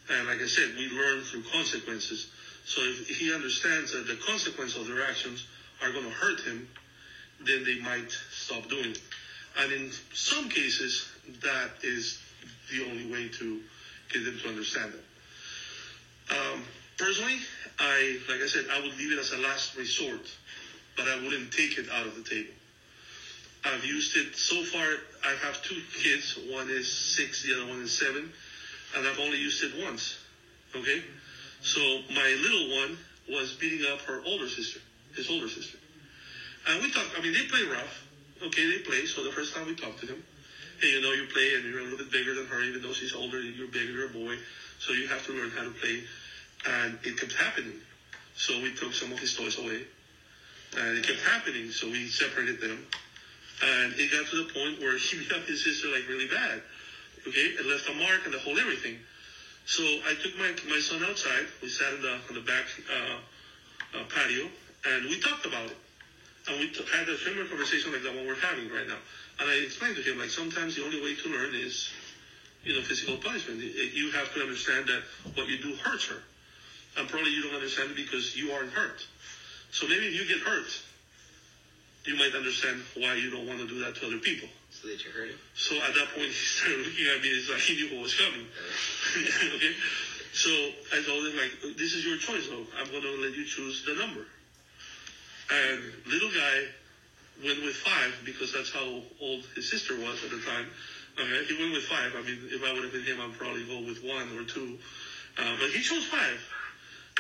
And 0.09 0.27
like 0.27 0.41
I 0.41 0.47
said, 0.47 0.75
we 0.77 0.87
learn 0.89 1.23
through 1.23 1.43
consequences. 1.51 2.27
So 2.65 2.81
if 2.81 3.17
he 3.17 3.33
understands 3.33 3.91
that 3.91 4.07
the 4.07 4.15
consequence 4.15 4.75
of 4.75 4.87
their 4.87 5.03
actions 5.03 5.43
are 5.81 5.91
going 5.91 6.05
to 6.05 6.11
hurt 6.11 6.41
him, 6.41 6.67
then 7.41 7.63
they 7.63 7.79
might 7.79 8.11
stop 8.31 8.69
doing 8.69 8.91
it. 8.91 8.99
And 9.57 9.71
in 9.71 9.91
some 10.13 10.49
cases, 10.49 11.07
that 11.41 11.71
is 11.83 12.17
the 12.71 12.85
only 12.85 13.05
way 13.05 13.29
to 13.39 13.59
get 14.11 14.23
them 14.25 14.37
to 14.43 14.49
understand 14.49 14.93
it. 14.93 16.33
Um, 16.33 16.63
personally, 16.97 17.39
I, 17.79 18.17
like 18.27 18.41
I 18.41 18.47
said, 18.47 18.65
I 18.71 18.79
would 18.79 18.95
leave 18.97 19.11
it 19.11 19.19
as 19.19 19.31
a 19.31 19.37
last 19.37 19.75
resort, 19.75 20.21
but 20.99 21.07
I 21.07 21.15
wouldn't 21.23 21.53
take 21.53 21.77
it 21.77 21.89
out 21.89 22.05
of 22.05 22.15
the 22.15 22.29
table. 22.29 22.51
I've 23.63 23.85
used 23.85 24.17
it 24.17 24.35
so 24.35 24.61
far. 24.63 24.85
I 25.25 25.33
have 25.45 25.61
two 25.63 25.81
kids. 25.95 26.37
One 26.49 26.69
is 26.69 26.91
six, 26.91 27.43
the 27.43 27.55
other 27.55 27.65
one 27.67 27.81
is 27.81 27.97
seven, 27.97 28.29
and 28.95 29.07
I've 29.07 29.19
only 29.19 29.37
used 29.37 29.63
it 29.63 29.71
once. 29.81 30.17
Okay, 30.75 31.01
so 31.61 31.79
my 32.13 32.37
little 32.41 32.75
one 32.75 32.97
was 33.29 33.53
beating 33.53 33.89
up 33.89 34.01
her 34.01 34.21
older 34.25 34.47
sister, 34.47 34.79
his 35.15 35.29
older 35.29 35.47
sister, 35.47 35.77
and 36.67 36.81
we 36.81 36.91
talked. 36.91 37.17
I 37.17 37.21
mean, 37.21 37.33
they 37.33 37.45
play 37.45 37.63
rough. 37.63 38.03
Okay, 38.43 38.69
they 38.69 38.79
play. 38.79 39.05
So 39.05 39.23
the 39.23 39.31
first 39.31 39.55
time 39.55 39.67
we 39.67 39.75
talked 39.75 40.01
to 40.01 40.05
them, 40.05 40.21
hey, 40.81 40.89
you 40.89 41.01
know, 41.01 41.13
you 41.13 41.27
play 41.33 41.55
and 41.55 41.63
you're 41.65 41.79
a 41.79 41.83
little 41.83 41.97
bit 41.97 42.11
bigger 42.11 42.33
than 42.33 42.45
her, 42.47 42.61
even 42.61 42.81
though 42.81 42.93
she's 42.93 43.13
older, 43.13 43.39
you're 43.41 43.67
bigger, 43.67 43.91
you're 43.91 44.05
a 44.05 44.09
boy. 44.09 44.35
So 44.79 44.93
you 44.93 45.07
have 45.07 45.25
to 45.25 45.31
learn 45.31 45.51
how 45.51 45.63
to 45.63 45.71
play. 45.71 46.03
And 46.67 46.99
it 47.03 47.17
kept 47.17 47.33
happening. 47.33 47.79
So 48.35 48.61
we 48.61 48.73
took 48.73 48.93
some 48.93 49.11
of 49.11 49.19
his 49.19 49.33
toys 49.33 49.57
away. 49.57 49.83
And 50.77 50.97
it 50.97 51.05
kept 51.05 51.21
happening. 51.21 51.71
So 51.71 51.87
we 51.87 52.07
separated 52.07 52.61
them. 52.61 52.85
And 53.61 53.93
it 53.93 54.11
got 54.11 54.27
to 54.29 54.37
the 54.37 54.53
point 54.53 54.79
where 54.79 54.97
he 54.97 55.17
beat 55.17 55.31
up 55.31 55.43
his 55.43 55.63
sister 55.63 55.87
like 55.89 56.07
really 56.07 56.27
bad. 56.27 56.61
Okay? 57.27 57.57
It 57.57 57.65
left 57.65 57.89
a 57.89 57.93
mark 57.93 58.25
and 58.25 58.33
the 58.33 58.39
whole 58.39 58.57
everything. 58.57 58.97
So 59.65 59.83
I 59.83 60.15
took 60.21 60.37
my, 60.37 60.51
my 60.69 60.79
son 60.79 61.03
outside. 61.03 61.45
We 61.61 61.69
sat 61.69 61.93
in 61.93 62.01
the, 62.01 62.13
on 62.29 62.33
the 62.33 62.41
back 62.41 62.65
uh, 62.89 63.97
uh, 63.97 64.03
patio 64.09 64.49
and 64.85 65.05
we 65.05 65.19
talked 65.19 65.45
about 65.45 65.65
it. 65.65 65.77
And 66.47 66.59
we 66.59 66.69
t- 66.69 66.83
had 66.91 67.07
a 67.09 67.17
similar 67.17 67.45
conversation 67.45 67.91
like 67.91 68.03
the 68.03 68.11
one 68.11 68.25
we're 68.25 68.35
having 68.35 68.71
right 68.71 68.87
now. 68.87 68.97
And 69.39 69.49
I 69.49 69.55
explained 69.55 69.95
to 69.97 70.01
him, 70.01 70.17
like, 70.17 70.29
sometimes 70.29 70.75
the 70.75 70.83
only 70.83 71.01
way 71.01 71.15
to 71.15 71.29
learn 71.29 71.53
is, 71.53 71.89
you 72.63 72.73
know, 72.73 72.81
physical 72.81 73.17
punishment. 73.17 73.61
You 73.61 74.09
have 74.11 74.33
to 74.33 74.41
understand 74.41 74.87
that 74.87 75.03
what 75.35 75.47
you 75.47 75.57
do 75.61 75.75
hurts 75.75 76.05
her. 76.07 76.21
And 76.97 77.07
probably 77.07 77.31
you 77.31 77.43
don't 77.43 77.53
understand 77.53 77.91
it 77.91 77.95
because 77.95 78.35
you 78.35 78.51
aren't 78.51 78.71
hurt. 78.71 79.05
So 79.71 79.87
maybe 79.87 80.07
if 80.07 80.15
you 80.15 80.27
get 80.27 80.45
hurt, 80.45 80.69
you 82.05 82.15
might 82.15 82.33
understand 82.33 82.81
why 82.95 83.15
you 83.15 83.29
don't 83.29 83.47
want 83.47 83.59
to 83.59 83.67
do 83.67 83.79
that 83.85 83.95
to 83.97 84.07
other 84.07 84.17
people. 84.17 84.49
So 84.71 84.87
that 84.87 85.03
you 85.03 85.11
heard 85.11 85.29
it? 85.29 85.35
So 85.55 85.75
at 85.77 85.93
that 85.93 86.07
point, 86.15 86.27
he 86.33 86.33
started 86.33 86.85
looking 86.85 87.05
at 87.05 87.21
me. 87.21 87.29
It's 87.29 87.49
like 87.49 87.61
he 87.61 87.75
knew 87.75 87.95
what 87.95 88.03
was 88.03 88.15
coming. 88.15 88.45
okay. 89.55 89.73
So 90.33 90.49
I 90.93 91.01
told 91.05 91.25
him 91.25 91.35
like, 91.37 91.77
this 91.77 91.93
is 91.93 92.05
your 92.05 92.17
choice. 92.17 92.47
Though 92.47 92.65
I'm 92.79 92.89
going 92.91 93.03
to 93.03 93.17
let 93.21 93.35
you 93.35 93.45
choose 93.45 93.85
the 93.85 93.95
number. 93.95 94.25
And 95.49 95.81
little 96.05 96.29
guy 96.29 96.69
went 97.43 97.61
with 97.65 97.75
five 97.75 98.13
because 98.25 98.53
that's 98.53 98.71
how 98.71 99.01
old 99.21 99.43
his 99.55 99.69
sister 99.69 99.95
was 99.95 100.23
at 100.23 100.29
the 100.29 100.41
time. 100.45 100.69
Okay, 101.17 101.45
he 101.45 101.57
went 101.61 101.73
with 101.73 101.83
five. 101.83 102.13
I 102.15 102.21
mean, 102.21 102.37
if 102.51 102.63
I 102.63 102.71
would 102.73 102.83
have 102.83 102.93
been 102.93 103.03
him, 103.03 103.19
I'd 103.19 103.37
probably 103.37 103.65
go 103.65 103.81
with 103.81 104.03
one 104.03 104.29
or 104.37 104.45
two. 104.45 104.77
Uh, 105.37 105.55
but 105.59 105.69
he 105.71 105.81
chose 105.81 106.05
five. 106.05 106.39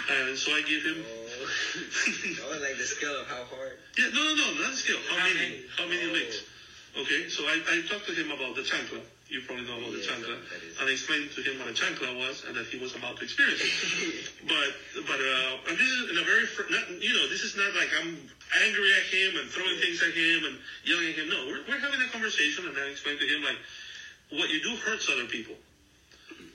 And 0.09 0.37
so 0.37 0.51
I 0.51 0.61
gave 0.61 0.83
him. 0.85 1.03
Oh, 1.39 2.57
like 2.61 2.77
the 2.77 2.85
scale 2.85 3.19
of 3.21 3.27
how 3.27 3.43
hard. 3.43 3.79
Yeah, 3.97 4.09
no, 4.13 4.35
no, 4.35 4.35
no, 4.35 4.61
not 4.61 4.71
the 4.71 4.77
scale. 4.77 4.99
How, 5.09 5.23
many? 5.23 5.63
How 5.77 5.87
many 5.87 6.05
licks? 6.11 6.43
Okay, 6.97 7.29
so 7.29 7.45
I, 7.45 7.61
I 7.69 7.81
talked 7.87 8.07
to 8.07 8.13
him 8.13 8.31
about 8.31 8.55
the 8.55 8.61
chancla. 8.61 8.99
You 9.29 9.41
probably 9.45 9.65
know 9.69 9.77
about 9.77 9.93
the 9.93 10.01
Yeah, 10.01 10.09
chancla. 10.09 10.41
And 10.81 10.89
I 10.89 10.91
explained 10.91 11.29
to 11.37 11.41
him 11.45 11.59
what 11.59 11.69
a 11.69 11.75
chancla 11.77 12.17
was 12.17 12.43
and 12.47 12.57
that 12.57 12.65
he 12.65 12.81
was 12.81 12.95
about 12.95 13.17
to 13.17 13.23
experience 13.23 13.61
it. 13.61 14.25
but, 14.49 14.73
but, 15.05 15.19
uh, 15.21 15.69
and 15.69 15.77
this 15.77 15.87
is 15.87 16.09
in 16.09 16.17
a 16.17 16.25
very, 16.25 16.49
fr- 16.49 16.65
not, 16.73 16.89
you 16.97 17.13
know, 17.13 17.29
this 17.29 17.45
is 17.45 17.55
not 17.55 17.69
like 17.77 17.93
I'm 18.01 18.17
angry 18.65 18.89
at 18.97 19.05
him 19.05 19.37
and 19.37 19.45
throwing 19.53 19.77
things 19.77 20.01
at 20.01 20.17
him 20.17 20.49
and 20.49 20.57
yelling 20.83 21.13
at 21.13 21.15
him. 21.21 21.29
No, 21.29 21.45
we're, 21.45 21.61
we're 21.69 21.79
having 21.79 22.01
a 22.01 22.09
conversation 22.09 22.65
and 22.65 22.75
I 22.75 22.89
explained 22.89 23.19
to 23.21 23.27
him, 23.29 23.43
like, 23.43 23.61
what 24.33 24.49
you 24.49 24.61
do 24.63 24.75
hurts 24.81 25.07
other 25.13 25.25
people. 25.25 25.55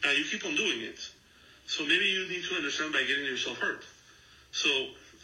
And 0.02 0.18
you 0.18 0.24
keep 0.24 0.44
on 0.44 0.56
doing 0.56 0.82
it. 0.82 0.98
So 1.66 1.86
maybe 1.86 2.04
you 2.10 2.26
need 2.28 2.42
to 2.44 2.56
understand 2.56 2.92
by 2.92 3.06
getting 3.06 3.24
yourself 3.24 3.58
hurt. 3.58 3.86
So, 4.54 4.70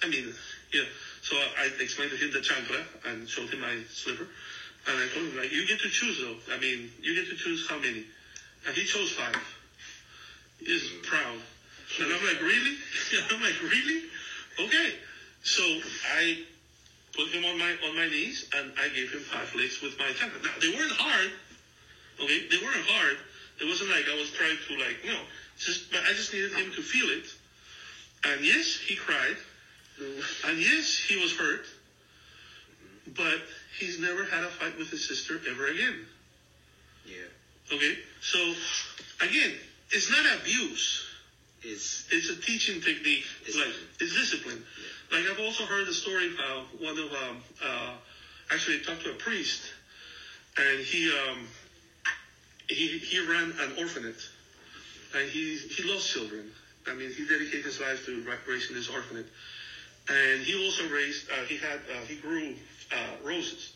I 0.03 0.09
mean, 0.09 0.35
yeah. 0.75 0.83
So 1.23 1.37
I 1.37 1.71
explained 1.79 2.11
to 2.11 2.17
him 2.17 2.33
the 2.33 2.41
chancla 2.41 2.83
and 3.07 3.29
showed 3.29 3.49
him 3.49 3.61
my 3.61 3.79
slipper. 3.89 4.27
And 4.89 4.99
I 4.99 5.07
told 5.15 5.31
him, 5.31 5.37
like, 5.39 5.53
you 5.53 5.67
get 5.69 5.79
to 5.81 5.89
choose 5.89 6.19
though. 6.19 6.55
I 6.55 6.59
mean, 6.59 6.91
you 7.01 7.15
get 7.15 7.31
to 7.31 7.37
choose 7.37 7.69
how 7.69 7.79
many. 7.79 8.05
And 8.67 8.75
he 8.75 8.85
chose 8.85 9.13
five. 9.13 9.39
He's 10.59 10.91
proud. 11.05 11.39
And 12.01 12.13
I'm 12.13 12.27
like, 12.27 12.43
really? 12.43 12.75
I'm 13.31 13.41
like, 13.41 13.63
really? 13.63 14.03
Okay. 14.59 14.95
So 15.45 15.63
I 15.63 16.43
put 17.15 17.29
him 17.29 17.45
on 17.45 17.59
my 17.59 17.73
on 17.87 17.97
my 17.97 18.09
knees 18.09 18.51
and 18.55 18.73
I 18.79 18.89
gave 18.89 19.13
him 19.13 19.21
five 19.21 19.55
licks 19.55 19.81
with 19.81 19.97
my 19.99 20.11
chancla. 20.19 20.43
Now 20.43 20.59
they 20.61 20.75
weren't 20.75 20.93
hard. 20.99 21.31
Okay, 22.21 22.49
they 22.51 22.59
weren't 22.59 22.87
hard. 22.87 23.17
It 23.61 23.67
wasn't 23.67 23.91
like 23.91 24.05
I 24.11 24.17
was 24.19 24.31
trying 24.33 24.59
to 24.59 24.73
like 24.85 24.99
no. 25.07 25.17
Just 25.57 25.91
but 25.93 26.01
I 26.03 26.13
just 26.15 26.33
needed 26.33 26.53
him 26.53 26.73
to 26.73 26.83
feel 26.83 27.09
it. 27.11 27.31
And 28.25 28.45
yes, 28.45 28.79
he 28.87 28.97
cried. 28.97 29.37
And 30.47 30.59
yes, 30.59 30.99
he 30.99 31.17
was 31.17 31.33
hurt. 31.37 31.65
But 33.17 33.41
he's 33.79 33.99
never 33.99 34.25
had 34.25 34.45
a 34.45 34.49
fight 34.49 34.79
with 34.79 34.91
his 34.91 35.07
sister 35.07 35.41
ever 35.51 35.67
again. 35.67 36.07
Yeah. 37.07 37.75
Okay? 37.75 37.99
So 38.23 38.39
again, 39.25 39.53
it's 39.91 40.11
not 40.11 40.25
abuse. 40.41 41.07
It's 41.63 42.07
It's 42.11 42.31
a 42.31 42.41
teaching 42.41 42.81
technique. 42.81 43.25
Discipline. 43.45 43.69
Like 43.69 43.77
it's 44.01 44.15
discipline. 44.15 44.65
Like 45.13 45.25
I've 45.31 45.41
also 45.41 45.65
heard 45.65 45.87
the 45.87 45.93
story 45.93 46.27
of 46.27 46.81
one 46.81 46.99
of 46.99 47.13
um 47.13 47.43
uh 47.63 47.93
actually 48.51 48.81
I 48.81 48.83
talked 48.85 49.05
to 49.05 49.11
a 49.11 49.15
priest 49.15 49.63
and 50.57 50.81
he 50.81 51.13
um 51.13 51.47
he 52.69 52.99
he 52.99 53.27
ran 53.27 53.53
an 53.61 53.73
orphanage 53.79 54.29
and 55.15 55.29
he 55.29 55.57
he 55.57 55.83
lost 55.83 56.09
children. 56.09 56.51
I 56.87 56.95
mean 56.95 57.13
he 57.13 57.25
dedicated 57.25 57.65
his 57.65 57.81
life 57.81 58.05
to 58.07 58.23
ra- 58.23 58.35
raising 58.47 58.75
this 58.75 58.89
orphanage. 58.89 59.27
And 60.09 60.43
he 60.43 60.65
also 60.65 60.89
raised 60.89 61.31
uh, 61.31 61.45
he 61.45 61.57
had 61.57 61.81
uh, 61.91 62.05
he 62.07 62.17
grew 62.17 62.55
uh, 62.93 63.27
roses. 63.27 63.73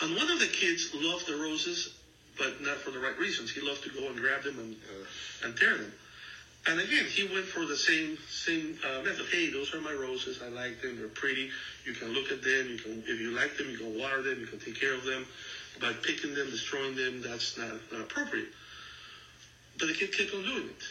And 0.00 0.16
one 0.16 0.30
of 0.30 0.38
the 0.38 0.46
kids 0.46 0.90
loved 0.94 1.26
the 1.26 1.36
roses 1.36 1.94
but 2.36 2.60
not 2.62 2.76
for 2.78 2.90
the 2.90 3.00
right 3.00 3.18
reasons. 3.18 3.50
He 3.50 3.60
loved 3.60 3.82
to 3.82 3.90
go 3.90 4.08
and 4.08 4.16
grab 4.16 4.42
them 4.44 4.58
and 4.58 4.76
and 5.44 5.58
tear 5.58 5.76
them. 5.76 5.92
And 6.66 6.80
again, 6.80 7.06
he 7.06 7.24
went 7.24 7.46
for 7.46 7.64
the 7.64 7.76
same 7.76 8.18
same 8.28 8.76
uh, 8.84 9.00
method. 9.02 9.26
Hey, 9.30 9.50
those 9.50 9.72
are 9.74 9.80
my 9.80 9.92
roses. 9.92 10.40
I 10.42 10.48
like 10.48 10.82
them. 10.82 10.96
They're 10.98 11.08
pretty. 11.08 11.50
You 11.84 11.92
can 11.94 12.08
look 12.12 12.30
at 12.30 12.42
them. 12.42 12.68
You 12.68 12.76
can, 12.76 13.02
if 13.06 13.20
you 13.20 13.30
like 13.30 13.56
them, 13.56 13.70
you 13.70 13.78
can 13.78 13.96
water 13.96 14.22
them. 14.22 14.38
You 14.38 14.46
can 14.46 14.58
take 14.58 14.78
care 14.78 14.92
of 14.92 15.04
them. 15.04 15.26
But 15.80 16.02
picking 16.02 16.34
them, 16.34 16.50
destroying 16.50 16.96
them, 16.96 17.22
that's 17.22 17.56
not, 17.56 17.70
not 17.92 18.02
appropriate. 18.02 18.48
But 19.78 19.88
the 19.88 19.94
kid 19.94 20.12
kept 20.12 20.34
on 20.34 20.42
doing 20.42 20.64
it. 20.64 20.82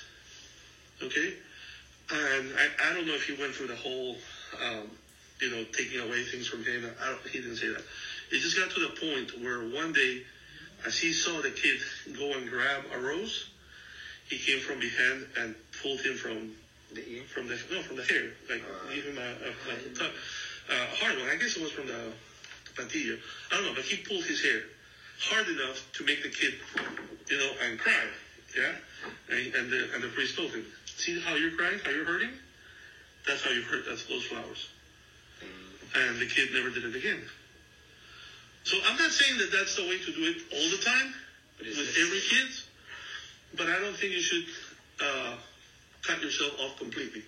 Okay, 1.01 1.33
and 2.09 2.53
I, 2.57 2.89
I 2.89 2.93
don't 2.93 3.05
know 3.05 3.13
if 3.13 3.25
he 3.25 3.33
went 3.33 3.53
through 3.53 3.67
the 3.67 3.75
whole, 3.75 4.17
um, 4.59 4.89
you 5.39 5.49
know, 5.51 5.63
taking 5.73 5.99
away 5.99 6.23
things 6.23 6.47
from 6.47 6.63
him. 6.63 6.89
I 6.99 7.09
don't, 7.09 7.21
he 7.27 7.39
didn't 7.39 7.57
say 7.57 7.67
that. 7.67 7.81
It 8.31 8.39
just 8.39 8.57
got 8.57 8.71
to 8.71 8.79
the 8.79 8.89
point 8.89 9.39
where 9.41 9.59
one 9.59 9.93
day, 9.93 10.21
as 10.85 10.97
he 10.97 11.13
saw 11.13 11.41
the 11.41 11.51
kid 11.51 11.79
go 12.17 12.33
and 12.33 12.49
grab 12.49 12.83
a 12.91 12.97
rose, 12.99 13.45
he 14.27 14.37
came 14.37 14.59
from 14.59 14.79
behind 14.79 15.27
and 15.37 15.55
pulled 15.81 16.01
him 16.01 16.15
from 16.15 16.55
the 16.93 17.07
ear. 17.07 17.23
from 17.33 17.47
the 17.47 17.57
no 17.71 17.81
from 17.81 17.97
the 17.97 18.03
hair, 18.03 18.31
like 18.49 18.61
Uh, 18.63 18.93
give 18.93 19.03
him 19.05 19.17
a, 19.17 19.21
a, 19.21 19.49
a, 19.69 20.05
a, 20.05 20.81
a 20.81 20.85
hard 20.95 21.17
one. 21.19 21.27
I 21.29 21.35
guess 21.35 21.55
it 21.55 21.61
was 21.61 21.71
from 21.71 21.87
the 21.87 22.11
plantilla. 22.75 23.17
I 23.51 23.55
don't 23.55 23.65
know, 23.65 23.73
but 23.75 23.83
he 23.83 23.97
pulled 23.97 24.23
his 24.23 24.41
hair 24.41 24.61
hard 25.19 25.47
enough 25.47 25.83
to 25.93 26.03
make 26.03 26.23
the 26.23 26.29
kid, 26.29 26.53
you 27.29 27.37
know, 27.37 27.51
and 27.61 27.77
cry. 27.79 28.05
Yeah, 28.55 28.71
and, 29.29 29.53
and 29.55 29.69
the 29.69 29.93
and 29.93 30.03
the 30.03 30.07
priest 30.07 30.35
told 30.35 30.51
him, 30.51 30.65
"See 30.97 31.19
how 31.19 31.35
you're 31.35 31.51
crying, 31.51 31.79
how 31.83 31.91
you're 31.91 32.05
hurting? 32.05 32.33
That's 33.25 33.43
how 33.43 33.51
you 33.51 33.61
hurt. 33.61 33.85
That's 33.87 34.03
those 34.05 34.25
flowers." 34.25 34.67
And 35.95 36.19
the 36.19 36.25
kid 36.25 36.53
never 36.53 36.69
did 36.69 36.83
it 36.83 36.95
again. 36.95 37.21
So 38.63 38.77
I'm 38.85 38.97
not 38.97 39.11
saying 39.11 39.37
that 39.37 39.51
that's 39.51 39.75
the 39.75 39.83
way 39.83 39.97
to 39.97 40.11
do 40.11 40.23
it 40.25 40.37
all 40.51 40.69
the 40.77 40.83
time 40.83 41.13
with 41.59 41.95
every 41.97 42.19
kid, 42.19 42.47
but 43.55 43.67
I 43.67 43.79
don't 43.79 43.95
think 43.95 44.11
you 44.11 44.19
should 44.19 44.43
uh, 45.01 45.35
cut 46.03 46.21
yourself 46.21 46.59
off 46.59 46.77
completely. 46.77 47.23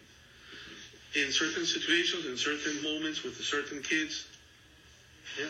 In 1.15 1.31
certain 1.31 1.65
situations, 1.65 2.25
in 2.25 2.37
certain 2.37 2.83
moments 2.83 3.23
with 3.23 3.41
certain 3.41 3.81
kids, 3.81 4.25
yeah. 5.39 5.45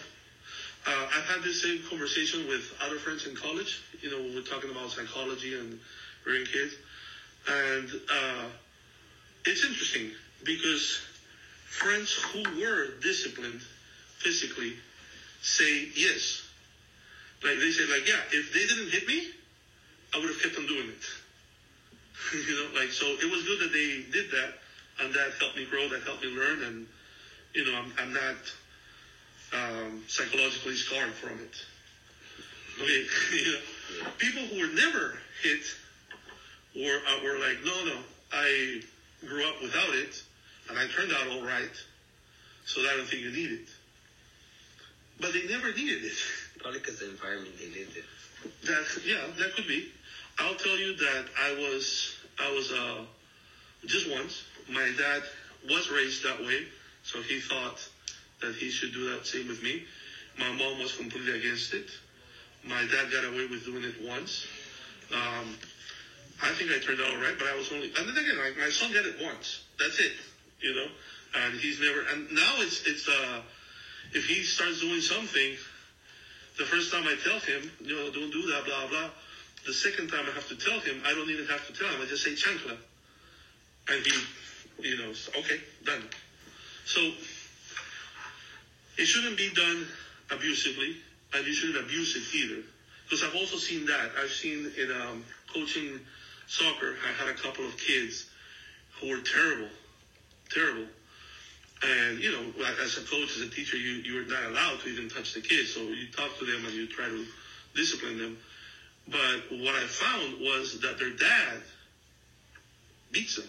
Uh, 0.87 1.07
I've 1.13 1.25
had 1.25 1.43
this 1.43 1.61
same 1.61 1.81
conversation 1.89 2.47
with 2.47 2.73
other 2.81 2.97
friends 2.97 3.27
in 3.27 3.35
college. 3.35 3.81
You 4.01 4.11
know, 4.11 4.17
when 4.17 4.35
we're 4.35 4.41
talking 4.41 4.69
about 4.69 4.91
psychology 4.91 5.55
and 5.55 5.79
rearing 6.25 6.45
kids, 6.45 6.73
and 7.49 7.89
uh, 8.11 8.45
it's 9.45 9.65
interesting 9.65 10.11
because 10.43 11.01
friends 11.65 12.13
who 12.13 12.43
were 12.61 12.87
disciplined 13.01 13.61
physically 14.17 14.73
say 15.41 15.87
yes. 15.95 16.43
Like 17.43 17.57
they 17.59 17.71
say, 17.71 17.85
like, 17.91 18.07
yeah, 18.07 18.19
if 18.31 18.53
they 18.53 18.65
didn't 18.67 18.89
hit 18.91 19.07
me, 19.07 19.27
I 20.13 20.19
would 20.19 20.27
have 20.27 20.41
kept 20.41 20.57
on 20.57 20.67
doing 20.67 20.89
it. 20.89 21.05
you 22.47 22.55
know, 22.55 22.79
like 22.79 22.91
so 22.91 23.05
it 23.05 23.31
was 23.31 23.43
good 23.43 23.59
that 23.59 23.71
they 23.71 24.03
did 24.11 24.29
that, 24.31 24.53
and 24.99 25.13
that 25.13 25.31
helped 25.39 25.55
me 25.55 25.65
grow, 25.65 25.87
that 25.89 26.03
helped 26.03 26.21
me 26.21 26.29
learn, 26.29 26.63
and 26.63 26.87
you 27.53 27.65
know, 27.65 27.75
I'm, 27.75 27.93
I'm 27.97 28.13
not 28.13 28.35
um, 29.53 30.03
psychologically 30.07 30.75
scarred 30.75 31.13
from 31.13 31.39
it. 31.39 31.65
Okay, 32.81 33.05
you 33.33 33.53
know, 33.53 34.09
people 34.17 34.43
who 34.43 34.59
were 34.59 34.73
never 34.73 35.17
hit 35.41 35.61
were 36.75 37.01
uh, 37.07 37.23
were 37.23 37.39
like, 37.39 37.63
no, 37.63 37.85
no, 37.85 37.97
I 38.31 38.81
grew 39.25 39.47
up 39.47 39.61
without 39.61 39.93
it, 39.95 40.21
and 40.69 40.77
I 40.77 40.87
turned 40.87 41.11
out 41.11 41.27
all 41.27 41.43
right, 41.43 41.69
so 42.65 42.81
I 42.81 42.95
don't 42.95 43.07
think 43.07 43.21
you 43.23 43.31
need 43.31 43.51
it. 43.51 43.67
But 45.19 45.33
they 45.33 45.45
never 45.47 45.71
needed 45.73 46.03
it. 46.03 46.13
Probably 46.59 46.79
because 46.79 46.99
the 46.99 47.09
environment 47.09 47.57
they 47.57 47.67
lived 47.67 47.95
in. 47.95 48.03
That 48.63 48.85
yeah, 49.05 49.27
that 49.37 49.55
could 49.55 49.67
be. 49.67 49.89
I'll 50.37 50.55
tell 50.55 50.77
you 50.77 50.95
that 50.95 51.25
I 51.37 51.51
was 51.53 52.15
I 52.39 52.51
was 52.51 52.71
uh 52.71 53.01
just 53.85 54.09
once. 54.09 54.43
My 54.69 54.89
dad 54.97 55.23
was 55.69 55.89
raised 55.89 56.23
that 56.23 56.39
way, 56.39 56.65
so 57.03 57.21
he 57.21 57.39
thought 57.39 57.85
that 58.41 58.55
he 58.55 58.69
should 58.69 58.93
do 58.93 59.09
that 59.09 59.25
same 59.25 59.47
with 59.47 59.61
me. 59.61 59.83
My 60.37 60.51
mom 60.51 60.79
was 60.79 60.95
completely 60.95 61.37
against 61.39 61.73
it. 61.73 61.89
My 62.63 62.81
dad 62.85 63.11
got 63.11 63.25
away 63.25 63.47
with 63.47 63.65
doing 63.65 63.83
it 63.83 64.01
once. 64.01 64.45
Um, 65.11 65.55
I 66.41 66.53
think 66.53 66.71
I 66.71 66.79
turned 66.79 67.01
out 67.01 67.11
all 67.11 67.21
right, 67.21 67.35
but 67.37 67.47
I 67.47 67.55
was 67.55 67.71
only. 67.71 67.91
And 67.97 68.07
then 68.07 68.17
again, 68.17 68.37
like 68.37 68.57
my 68.57 68.69
son 68.69 68.93
got 68.93 69.05
it 69.05 69.15
once. 69.21 69.61
That's 69.77 69.99
it, 69.99 70.13
you 70.61 70.73
know. 70.73 70.87
And 71.35 71.59
he's 71.59 71.79
never. 71.79 72.01
And 72.11 72.31
now 72.31 72.53
it's 72.59 72.87
it's 72.87 73.07
uh, 73.07 73.41
if 74.13 74.25
he 74.25 74.43
starts 74.43 74.79
doing 74.79 75.01
something, 75.01 75.57
the 76.57 76.63
first 76.65 76.91
time 76.91 77.03
I 77.05 77.15
tell 77.23 77.39
him, 77.39 77.71
you 77.81 77.95
know, 77.95 78.11
don't 78.11 78.31
do 78.31 78.47
that, 78.51 78.65
blah 78.65 78.87
blah. 78.87 79.09
The 79.65 79.73
second 79.73 80.09
time 80.09 80.25
I 80.29 80.31
have 80.31 80.47
to 80.47 80.55
tell 80.55 80.79
him, 80.79 81.01
I 81.05 81.13
don't 81.13 81.29
even 81.29 81.45
have 81.47 81.67
to 81.67 81.73
tell 81.73 81.89
him. 81.89 82.01
I 82.01 82.05
just 82.05 82.23
say 82.23 82.31
chancla, 82.31 82.77
and 83.89 84.05
he, 84.05 84.89
you 84.89 84.97
know, 84.97 85.11
okay, 85.39 85.59
done. 85.83 86.03
So 86.85 87.01
it 88.97 89.05
shouldn't 89.05 89.37
be 89.37 89.49
done 89.53 89.85
abusively, 90.31 90.95
and 91.33 91.45
you 91.45 91.53
shouldn't 91.53 91.83
abuse 91.83 92.15
it 92.15 92.35
either. 92.35 92.63
Because 93.03 93.23
I've 93.23 93.35
also 93.35 93.57
seen 93.57 93.85
that. 93.87 94.11
I've 94.21 94.31
seen 94.31 94.71
in 94.77 94.91
um, 94.91 95.25
coaching 95.53 95.99
soccer, 96.49 96.95
I 97.07 97.13
had 97.13 97.29
a 97.29 97.37
couple 97.37 97.65
of 97.65 97.77
kids 97.77 98.25
who 98.99 99.09
were 99.09 99.21
terrible, 99.21 99.69
terrible. 100.49 100.87
And 101.81 102.19
you 102.19 102.31
know, 102.31 102.43
like, 102.59 102.75
as 102.83 102.97
a 102.97 103.01
coach, 103.01 103.37
as 103.37 103.41
a 103.41 103.49
teacher, 103.49 103.77
you 103.77 104.01
you're 104.03 104.25
not 104.25 104.43
allowed 104.51 104.81
to 104.81 104.89
even 104.89 105.09
touch 105.09 105.33
the 105.33 105.41
kids. 105.41 105.73
So 105.73 105.81
you 105.81 106.11
talk 106.11 106.37
to 106.39 106.45
them 106.45 106.65
and 106.65 106.73
you 106.73 106.87
try 106.87 107.05
to 107.05 107.25
discipline 107.75 108.17
them. 108.17 108.37
But 109.07 109.59
what 109.63 109.75
I 109.75 109.85
found 109.85 110.41
was 110.41 110.81
that 110.81 110.99
their 110.99 111.11
dad 111.11 111.61
beats 113.11 113.37
them. 113.37 113.47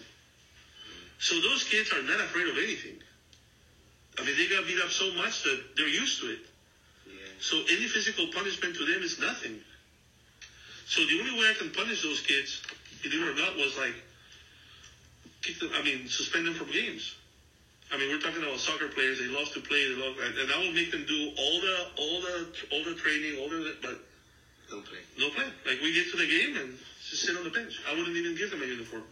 So 1.19 1.35
those 1.41 1.63
kids 1.65 1.91
are 1.91 2.01
not 2.03 2.19
afraid 2.21 2.47
of 2.47 2.57
anything. 2.57 2.97
I 4.17 4.25
mean, 4.25 4.35
they 4.37 4.47
got 4.47 4.65
beat 4.65 4.81
up 4.81 4.89
so 4.89 5.13
much 5.13 5.43
that 5.43 5.61
they're 5.75 5.87
used 5.87 6.21
to 6.21 6.31
it. 6.31 6.39
So 7.41 7.57
any 7.57 7.87
physical 7.87 8.27
punishment 8.33 8.75
to 8.75 8.85
them 8.85 9.01
is 9.01 9.19
nothing. 9.19 9.59
So 10.87 11.01
the 11.05 11.19
only 11.19 11.39
way 11.39 11.49
I 11.49 11.53
can 11.53 11.71
punish 11.71 12.03
those 12.03 12.21
kids, 12.21 12.61
believe 13.03 13.21
it 13.21 13.31
or 13.31 13.35
not, 13.35 13.55
was 13.55 13.77
like 13.77 13.95
kick 15.41 15.59
them. 15.59 15.69
I 15.73 15.81
mean, 15.83 16.07
suspend 16.07 16.47
them 16.47 16.53
from 16.53 16.71
games. 16.71 17.15
I 17.91 17.97
mean, 17.97 18.07
we're 18.09 18.23
talking 18.23 18.41
about 18.41 18.59
soccer 18.59 18.87
players. 18.87 19.19
They 19.19 19.27
love 19.27 19.51
to 19.51 19.59
play. 19.59 19.83
They 19.83 19.99
love, 19.99 20.15
and, 20.23 20.47
I 20.47 20.57
will 20.63 20.71
make 20.71 20.91
them 20.91 21.03
do 21.05 21.31
all 21.37 21.57
the 21.59 21.77
all 21.97 22.21
the 22.21 22.35
all 22.71 22.83
the 22.85 22.95
training, 22.95 23.37
all 23.39 23.49
the 23.49 23.75
but 23.81 23.99
Don't 24.69 24.85
play. 24.85 25.03
no 25.19 25.29
play. 25.29 25.47
Like 25.65 25.81
we 25.81 25.91
get 25.91 26.09
to 26.11 26.17
the 26.17 26.27
game 26.27 26.55
and 26.55 26.77
just 27.03 27.23
sit 27.23 27.35
on 27.35 27.43
the 27.43 27.49
bench. 27.49 27.81
I 27.89 27.91
wouldn't 27.91 28.15
even 28.15 28.35
give 28.35 28.51
them 28.51 28.61
a 28.61 28.65
uniform. 28.65 29.03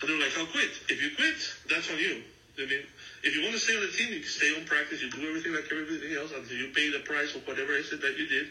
And 0.00 0.08
they're 0.08 0.20
like, 0.20 0.36
I'll 0.36 0.46
quit. 0.46 0.70
If 0.88 1.00
you 1.00 1.16
quit, 1.16 1.36
that's 1.68 1.90
on 1.90 1.98
you. 1.98 2.22
I 2.58 2.66
mean, 2.68 2.84
if 3.22 3.36
you 3.36 3.40
want 3.40 3.54
to 3.54 3.60
stay 3.60 3.76
on 3.76 3.82
the 3.82 3.92
team, 3.92 4.12
you 4.12 4.20
can 4.20 4.28
stay 4.28 4.52
on 4.56 4.66
practice. 4.66 5.00
You 5.00 5.08
do 5.10 5.24
everything 5.28 5.52
like 5.54 5.64
everything 5.72 6.12
else 6.16 6.32
until 6.36 6.56
you 6.56 6.72
pay 6.76 6.90
the 6.90 7.00
price 7.00 7.34
of 7.34 7.46
whatever 7.46 7.72
it 7.72 7.88
is 7.88 7.90
that 7.90 8.16
you 8.18 8.26
did, 8.28 8.48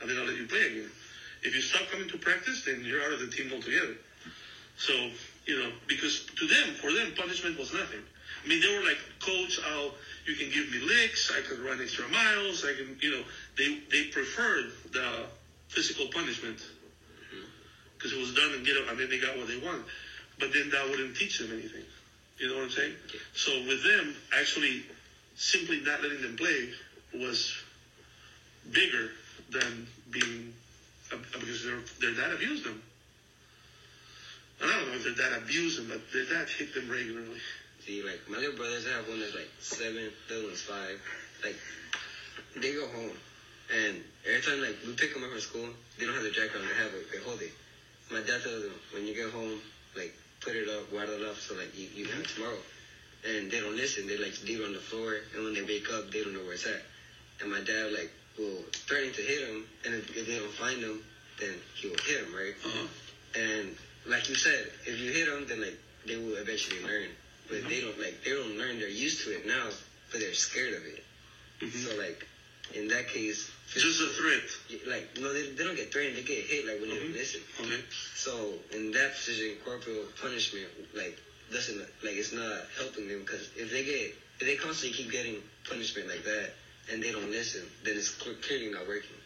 and 0.00 0.10
then 0.10 0.18
I'll 0.18 0.26
let 0.26 0.34
you 0.34 0.46
play 0.46 0.66
again. 0.66 0.90
If 1.44 1.54
you 1.54 1.60
stop 1.60 1.88
coming 1.90 2.08
to 2.08 2.18
practice, 2.18 2.64
then 2.64 2.82
you're 2.84 3.02
out 3.02 3.12
of 3.12 3.20
the 3.20 3.28
team 3.28 3.52
altogether. 3.52 3.96
So, 4.78 4.92
you 5.46 5.62
know, 5.62 5.70
because 5.86 6.26
to 6.38 6.46
them, 6.46 6.74
for 6.80 6.90
them, 6.90 7.12
punishment 7.16 7.58
was 7.58 7.72
nothing. 7.72 8.00
I 8.44 8.48
mean, 8.48 8.60
they 8.60 8.76
were 8.76 8.84
like, 8.84 8.98
Coach, 9.20 9.60
I'll, 9.72 9.92
you 10.26 10.34
can 10.34 10.50
give 10.50 10.70
me 10.72 10.80
licks, 10.80 11.30
I 11.30 11.40
can 11.46 11.62
run 11.64 11.80
extra 11.80 12.08
miles, 12.08 12.64
I 12.64 12.74
can, 12.74 12.96
you 13.00 13.10
know, 13.12 13.22
they, 13.56 13.78
they 13.90 14.08
preferred 14.08 14.72
the 14.92 15.26
physical 15.68 16.06
punishment 16.12 16.58
mm-hmm. 16.58 17.44
because 17.96 18.12
it 18.12 18.18
was 18.18 18.34
done 18.34 18.52
and 18.54 18.66
get 18.66 18.76
up, 18.76 18.90
and 18.90 18.98
then 18.98 19.10
they 19.10 19.20
got 19.20 19.36
what 19.36 19.48
they 19.48 19.58
wanted. 19.58 19.84
But 20.38 20.52
then 20.52 20.70
that 20.70 20.88
wouldn't 20.88 21.16
teach 21.16 21.38
them 21.38 21.52
anything. 21.52 21.84
You 22.38 22.48
know 22.48 22.56
what 22.56 22.64
I'm 22.64 22.70
saying? 22.70 22.94
So 23.34 23.52
with 23.68 23.84
them, 23.84 24.16
actually, 24.36 24.82
simply 25.36 25.80
not 25.80 26.02
letting 26.02 26.22
them 26.22 26.36
play 26.36 26.70
was 27.14 27.54
bigger 28.72 29.10
than 29.50 29.86
being 30.10 30.52
Uh, 31.14 31.18
uh, 31.34 31.38
because 31.38 31.64
their 31.64 31.78
their 32.00 32.14
dad 32.14 32.32
abused 32.34 32.64
them. 32.64 32.82
And 34.60 34.70
I 34.70 34.78
don't 34.78 34.88
know 34.88 34.94
if 34.94 35.04
their 35.04 35.14
dad 35.14 35.38
abused 35.42 35.78
them, 35.78 35.86
but 35.88 36.00
their 36.12 36.24
dad 36.24 36.48
hit 36.48 36.74
them 36.74 36.90
regularly. 36.90 37.38
See, 37.86 38.02
like 38.02 38.20
my 38.28 38.38
little 38.38 38.56
brothers, 38.56 38.86
have 38.86 39.06
one 39.08 39.20
that's 39.20 39.34
like 39.34 39.50
seven, 39.60 40.10
the 40.28 40.36
other 40.36 40.44
one's 40.46 40.60
five. 40.60 40.98
Like 41.42 41.56
they 42.56 42.72
go 42.72 42.86
home, 42.88 43.14
and 43.70 44.02
every 44.26 44.40
time 44.40 44.60
like 44.60 44.76
we 44.86 44.94
pick 44.94 45.14
them 45.14 45.22
up 45.22 45.30
from 45.30 45.40
school, 45.40 45.68
they 45.98 46.06
don't 46.06 46.14
have 46.14 46.22
their 46.22 46.32
jacket 46.32 46.56
on. 46.56 46.66
They 46.66 46.74
have 46.74 46.94
it. 46.94 47.10
They 47.12 47.18
hold 47.18 47.40
it. 47.42 47.52
My 48.10 48.20
dad 48.20 48.42
tells 48.42 48.62
them 48.62 48.74
when 48.90 49.06
you 49.06 49.14
get 49.14 49.30
home, 49.30 49.60
like 49.94 50.14
put 50.40 50.56
it 50.56 50.68
up, 50.68 50.90
guard 50.90 51.10
it 51.10 51.22
up, 51.22 51.36
so 51.36 51.54
like 51.54 51.76
you 51.76 51.88
you 51.94 52.06
have 52.06 52.20
it 52.20 52.28
tomorrow. 52.28 52.58
And 53.24 53.50
they 53.50 53.60
don't 53.60 53.76
listen. 53.76 54.06
They 54.06 54.18
like 54.18 54.34
leave 54.44 54.60
it 54.60 54.64
on 54.64 54.72
the 54.72 54.80
floor, 54.82 55.14
and 55.34 55.44
when 55.44 55.54
they 55.54 55.62
wake 55.62 55.90
up, 55.90 56.10
they 56.10 56.22
don't 56.22 56.34
know 56.34 56.42
where 56.42 56.54
it's 56.54 56.66
at. 56.66 56.82
And 57.40 57.50
my 57.50 57.60
dad 57.60 57.92
like 57.92 58.10
will 58.38 58.62
threaten 58.86 59.12
to 59.12 59.22
hit 59.22 59.46
them, 59.46 59.64
and 59.84 59.94
if, 59.94 60.16
if 60.16 60.26
they 60.26 60.38
don't 60.38 60.52
find 60.52 60.82
them, 60.82 61.02
then 61.40 61.54
he 61.74 61.88
will 61.88 62.02
hit 62.04 62.24
them, 62.24 62.34
right? 62.34 62.54
Uh-huh. 62.64 62.86
And 63.40 63.76
like 64.06 64.28
you 64.28 64.34
said, 64.34 64.70
if 64.86 64.98
you 64.98 65.12
hit 65.12 65.26
them, 65.28 65.46
then 65.48 65.60
like 65.60 65.78
they 66.06 66.16
will 66.16 66.36
eventually 66.36 66.82
learn. 66.82 67.08
But 67.48 67.68
they 67.68 67.82
uh-huh. 67.82 67.90
don't 67.90 67.98
like 67.98 68.24
they 68.24 68.30
don't 68.30 68.58
learn. 68.58 68.78
They're 68.78 68.88
used 68.88 69.24
to 69.24 69.36
it 69.36 69.46
now, 69.46 69.68
but 70.10 70.20
they're 70.20 70.34
scared 70.34 70.74
of 70.74 70.84
it. 70.84 71.04
Mm-hmm. 71.60 71.78
So 71.78 71.96
like 71.98 72.26
in 72.74 72.88
that 72.88 73.08
case, 73.08 73.50
Just 73.72 74.00
a 74.00 74.06
threat. 74.06 74.42
like 74.86 75.08
no, 75.20 75.32
they, 75.32 75.50
they 75.50 75.64
don't 75.64 75.76
get 75.76 75.92
threatened. 75.92 76.16
They 76.16 76.22
get 76.22 76.44
hit 76.44 76.66
like 76.66 76.80
when 76.80 76.90
they 76.90 76.96
mm-hmm. 76.96 77.12
listen. 77.12 77.40
Okay. 77.60 77.82
So 78.14 78.54
in 78.72 78.92
that 78.92 79.14
position, 79.14 79.56
corporal 79.64 80.06
punishment 80.20 80.66
like 80.94 81.18
doesn't 81.52 81.78
like 81.78 82.16
it's 82.16 82.32
not 82.32 82.66
helping 82.78 83.08
them 83.08 83.20
because 83.20 83.50
if 83.56 83.70
they 83.70 83.84
get 83.84 84.16
if 84.40 84.46
they 84.46 84.56
constantly 84.56 84.96
keep 84.96 85.12
getting 85.12 85.36
punishment 85.68 86.08
like 86.08 86.24
that 86.24 86.52
and 86.92 87.02
they 87.02 87.12
don't 87.12 87.30
listen, 87.30 87.62
then 87.82 87.96
it's 87.96 88.10
clearly 88.10 88.70
not 88.70 88.86
working. 88.86 89.16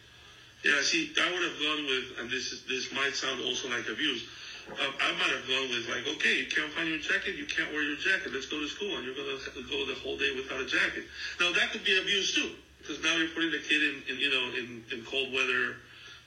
Yeah, 0.63 0.81
see, 0.81 1.11
I 1.15 1.31
would 1.31 1.43
have 1.43 1.59
gone 1.59 1.85
with, 1.87 2.19
and 2.19 2.29
this 2.29 2.51
is 2.51 2.63
this 2.67 2.91
might 2.91 3.15
sound 3.15 3.39
also 3.41 3.69
like 3.69 3.87
abuse. 3.87 4.23
Um, 4.67 4.93
I 4.99 5.11
might 5.13 5.31
have 5.31 5.47
gone 5.47 5.69
with 5.71 5.87
like, 5.87 6.05
okay, 6.15 6.35
you 6.35 6.47
can't 6.47 6.71
find 6.73 6.87
your 6.87 6.99
jacket, 6.99 7.35
you 7.35 7.45
can't 7.45 7.71
wear 7.71 7.81
your 7.81 7.95
jacket. 7.95 8.33
Let's 8.33 8.45
go 8.45 8.59
to 8.59 8.67
school, 8.67 8.97
and 8.97 9.05
you're 9.05 9.15
gonna 9.15 9.39
go 9.69 9.85
the 9.85 9.95
whole 9.95 10.17
day 10.17 10.35
without 10.35 10.59
a 10.59 10.65
jacket. 10.65 11.05
Now 11.39 11.51
that 11.53 11.71
could 11.71 11.83
be 11.83 11.97
abuse 11.97 12.35
too, 12.35 12.51
because 12.79 13.01
now 13.01 13.15
you're 13.15 13.29
putting 13.29 13.51
the 13.51 13.63
kid 13.63 13.81
in, 13.81 14.03
in 14.09 14.19
you 14.19 14.29
know, 14.29 14.51
in, 14.51 14.83
in 14.91 15.03
cold 15.05 15.31
weather, 15.31 15.79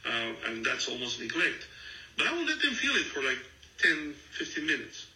uh, 0.07 0.49
and 0.49 0.65
that's 0.65 0.89
almost 0.89 1.21
neglect. 1.21 1.69
But 2.17 2.27
I 2.27 2.33
will 2.33 2.45
let 2.45 2.61
them 2.61 2.73
feel 2.73 2.93
it 2.97 3.07
for 3.13 3.23
like 3.23 3.39
10, 3.79 4.15
15 4.33 4.67
minutes. 4.67 5.07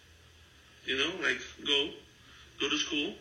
You 0.84 0.96
know, 0.98 1.10
like 1.22 1.40
go, 1.66 1.88
go 2.60 2.68
to 2.68 2.78
school, 2.78 3.14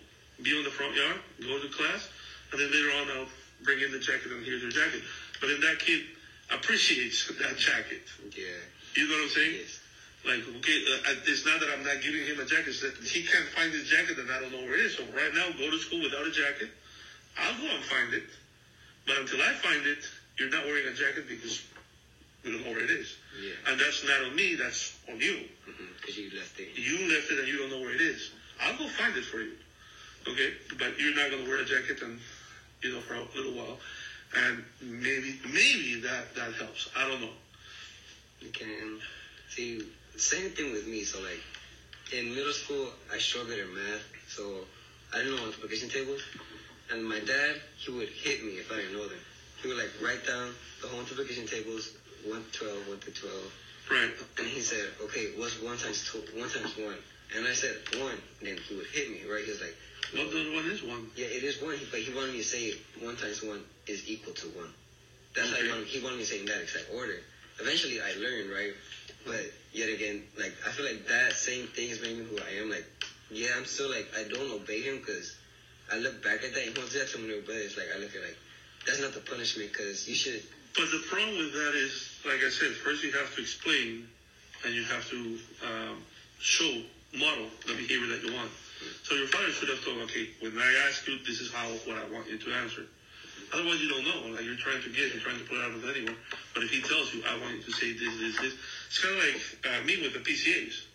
be 0.43 0.55
on 0.57 0.63
the 0.63 0.69
front 0.69 0.95
yard, 0.95 1.17
go 1.41 1.57
to 1.57 1.67
class, 1.69 2.07
and 2.51 2.61
then 2.61 2.71
later 2.71 2.91
on 3.01 3.07
I'll 3.17 3.31
bring 3.63 3.81
in 3.81 3.91
the 3.91 3.99
jacket 3.99 4.31
and 4.31 4.45
here's 4.45 4.61
your 4.61 4.71
jacket. 4.71 5.01
But 5.41 5.47
then 5.47 5.61
that 5.61 5.79
kid 5.79 6.01
appreciates 6.51 7.27
that 7.27 7.57
jacket. 7.57 8.03
Yeah. 8.35 8.45
You 8.95 9.07
know 9.09 9.15
what 9.15 9.23
I'm 9.23 9.29
saying? 9.29 9.65
Like, 10.25 10.41
okay, 10.57 10.77
uh, 11.05 11.29
it's 11.29 11.45
not 11.45 11.59
that 11.59 11.69
I'm 11.69 11.85
not 11.85 12.01
giving 12.01 12.25
him 12.25 12.39
a 12.39 12.45
jacket. 12.45 12.73
It's 12.73 12.81
that 12.81 12.97
he 12.97 13.21
can't 13.23 13.45
find 13.53 13.71
his 13.71 13.85
jacket 13.87 14.17
and 14.17 14.29
I 14.31 14.41
don't 14.41 14.51
know 14.51 14.65
where 14.65 14.73
it 14.73 14.85
is. 14.89 14.97
So 14.97 15.03
right 15.13 15.33
now, 15.33 15.53
go 15.53 15.69
to 15.69 15.77
school 15.77 16.01
without 16.01 16.25
a 16.25 16.31
jacket. 16.31 16.69
I'll 17.37 17.57
go 17.61 17.69
and 17.69 17.83
find 17.85 18.13
it. 18.13 18.25
But 19.05 19.19
until 19.19 19.41
I 19.41 19.53
find 19.61 19.85
it, 19.85 20.01
you're 20.39 20.49
not 20.49 20.65
wearing 20.65 20.87
a 20.87 20.95
jacket 20.97 21.29
because 21.29 21.61
we 22.43 22.51
don't 22.51 22.65
know 22.65 22.71
where 22.71 22.83
it 22.83 22.89
is. 22.89 23.15
Yeah. 23.37 23.71
And 23.71 23.79
that's 23.79 24.03
not 24.05 24.25
on 24.25 24.35
me. 24.35 24.55
That's 24.55 24.97
on 25.09 25.19
you. 25.19 25.45
Because 26.01 26.17
you 26.17 26.31
left 26.33 26.59
it. 26.59 26.73
You 26.73 27.09
left 27.13 27.29
it 27.29 27.39
and 27.39 27.47
you 27.47 27.57
don't 27.59 27.69
know 27.69 27.81
where 27.81 27.93
it 27.93 28.01
is. 28.01 28.31
I'll 28.61 28.77
go 28.77 28.87
find 28.87 29.15
it 29.15 29.25
for 29.25 29.37
you. 29.37 29.53
Okay? 30.27 30.53
But 30.79 30.97
you're 30.97 31.15
not 31.15 31.29
going 31.29 31.43
to 31.43 31.49
wear 31.49 31.61
a 31.61 31.65
jacket 31.65 32.01
and, 32.01 32.19
you 32.85 32.93
know, 32.93 33.01
for 33.01 33.15
a 33.15 33.25
little 33.35 33.53
while. 33.53 33.77
And 34.37 34.63
maybe, 34.81 35.39
maybe 35.45 36.01
that, 36.01 36.35
that 36.35 36.53
helps. 36.53 36.89
I 36.95 37.07
don't 37.07 37.21
know. 37.21 37.35
You 38.41 38.49
can 38.49 38.99
see 39.49 39.81
same 40.17 40.51
thing 40.51 40.71
with 40.71 40.87
me. 40.87 41.03
So 41.03 41.19
like 41.21 41.41
in 42.13 42.35
middle 42.35 42.53
school, 42.53 42.89
I 43.13 43.17
struggled 43.17 43.57
in 43.57 43.73
math, 43.73 44.03
so 44.27 44.65
I 45.13 45.17
didn't 45.17 45.35
know 45.35 45.41
multiplication 45.43 45.89
tables. 45.89 46.21
And 46.91 47.03
my 47.03 47.19
dad, 47.19 47.55
he 47.77 47.91
would 47.91 48.09
hit 48.09 48.43
me 48.43 48.53
if 48.61 48.71
I 48.71 48.75
didn't 48.77 48.93
know 48.93 49.07
them. 49.07 49.17
He 49.61 49.67
would 49.67 49.77
like 49.77 49.89
write 50.03 50.25
down 50.27 50.53
the 50.81 50.87
whole 50.87 50.99
multiplication 50.99 51.47
tables, 51.47 51.93
one 52.25 52.43
to 52.51 52.59
twelve, 52.59 52.87
one 52.87 52.99
to 52.99 53.11
twelve. 53.11 53.51
Right. 53.89 54.11
And 54.37 54.47
he 54.47 54.61
said, 54.61 54.85
"Okay, 55.01 55.33
what's 55.37 55.61
one 55.61 55.77
times 55.77 56.05
two? 56.11 56.21
One 56.37 56.49
times 56.49 56.77
one?" 56.77 56.97
And 57.35 57.47
I 57.47 57.53
said 57.53 57.77
one. 57.97 58.17
Then 58.41 58.57
he 58.67 58.75
would 58.75 58.85
hit 58.87 59.09
me. 59.09 59.21
Right? 59.25 59.43
He 59.43 59.51
was 59.51 59.61
like, 59.61 59.75
Well, 60.13 60.27
then 60.27 60.53
one 60.53 60.65
is 60.65 60.83
one. 60.83 61.09
"Yeah, 61.15 61.25
it 61.25 61.43
is 61.43 61.59
one." 61.61 61.77
But 61.91 61.99
he 61.99 62.13
wanted 62.13 62.33
me 62.33 62.39
to 62.39 62.43
say 62.43 62.73
one 62.99 63.15
times 63.15 63.41
one 63.41 63.63
is 63.87 64.07
equal 64.07 64.33
to 64.33 64.47
one. 64.47 64.71
That's 65.33 65.49
how 65.49 65.55
he 65.57 65.69
wanted, 65.69 65.87
he 65.87 65.99
wanted 65.99 66.17
me 66.17 66.23
to 66.23 66.29
say 66.29 66.39
in 66.39 66.45
that 66.45 66.61
exact 66.61 66.85
order. 66.91 67.19
Eventually, 67.59 67.99
I 68.01 68.13
learned, 68.13 68.49
right? 68.51 68.73
But 69.25 69.51
yet 69.73 69.89
again, 69.89 70.23
like 70.37 70.53
I 70.65 70.69
feel 70.69 70.85
like 70.85 71.07
that 71.07 71.33
same 71.33 71.67
thing 71.67 71.89
is 71.89 71.99
making 72.01 72.19
me 72.19 72.25
who 72.25 72.37
I 72.39 72.61
am. 72.61 72.69
Like, 72.69 72.85
yeah, 73.29 73.55
I'm 73.57 73.65
still 73.65 73.89
like 73.89 74.07
I 74.15 74.23
don't 74.23 74.51
obey 74.51 74.81
him 74.81 74.99
because 74.99 75.35
I 75.91 75.97
look 75.97 76.23
back 76.23 76.43
at 76.43 76.53
that 76.53 76.63
he'll 76.63 76.73
do 76.73 76.99
that 76.99 77.07
to 77.09 77.17
my 77.17 77.39
brothers. 77.39 77.75
Like 77.77 77.87
I 77.93 77.99
look 77.99 78.15
at 78.15 78.21
like 78.21 78.37
that's 78.85 78.99
not 78.99 79.13
the 79.13 79.19
punishment 79.19 79.71
because 79.71 80.07
you 80.07 80.15
should. 80.15 80.41
But 80.75 80.91
the 80.91 80.99
problem 81.07 81.37
with 81.37 81.53
that 81.53 81.73
is, 81.73 82.19
like 82.25 82.43
I 82.43 82.49
said, 82.49 82.71
first 82.71 83.03
you 83.03 83.11
have 83.11 83.33
to 83.35 83.41
explain 83.41 84.07
and 84.63 84.73
you 84.73 84.83
have 84.83 85.07
to 85.09 85.39
um, 85.63 86.03
show, 86.39 86.81
model 87.13 87.47
the 87.65 87.75
behavior 87.75 88.07
that 88.07 88.23
you 88.23 88.33
want. 88.33 88.51
So 89.03 89.15
your 89.15 89.27
father 89.27 89.51
should 89.51 89.69
have 89.69 89.83
told, 89.83 89.97
okay, 90.09 90.29
when 90.41 90.57
I 90.57 90.87
ask 90.87 91.07
you, 91.07 91.17
this 91.25 91.39
is 91.39 91.51
how 91.51 91.67
what 91.85 91.97
I 91.97 92.05
want 92.11 92.27
you 92.27 92.37
to 92.37 92.51
answer. 92.63 92.85
Otherwise, 93.53 93.81
you 93.81 93.89
don't 93.89 94.03
know. 94.03 94.33
Like 94.33 94.45
you're 94.45 94.57
trying 94.57 94.81
to 94.81 94.89
get, 94.89 95.13
you're 95.13 95.21
trying 95.21 95.37
to 95.37 95.45
put 95.45 95.57
it 95.57 95.63
out 95.63 95.71
of 95.71 95.83
anyone. 95.85 96.17
But 96.53 96.63
if 96.63 96.71
he 96.71 96.81
tells 96.81 97.13
you, 97.13 97.21
I 97.27 97.37
want 97.39 97.55
you 97.55 97.63
to 97.63 97.71
say 97.71 97.93
this, 97.93 98.13
this, 98.17 98.35
this, 98.41 98.53
it's 98.87 98.99
kind 98.99 99.15
of 99.15 99.21
like 99.21 99.39
uh, 99.63 99.85
me 99.85 100.01
with 100.01 100.13
the 100.13 100.19
PCAs. 100.19 100.85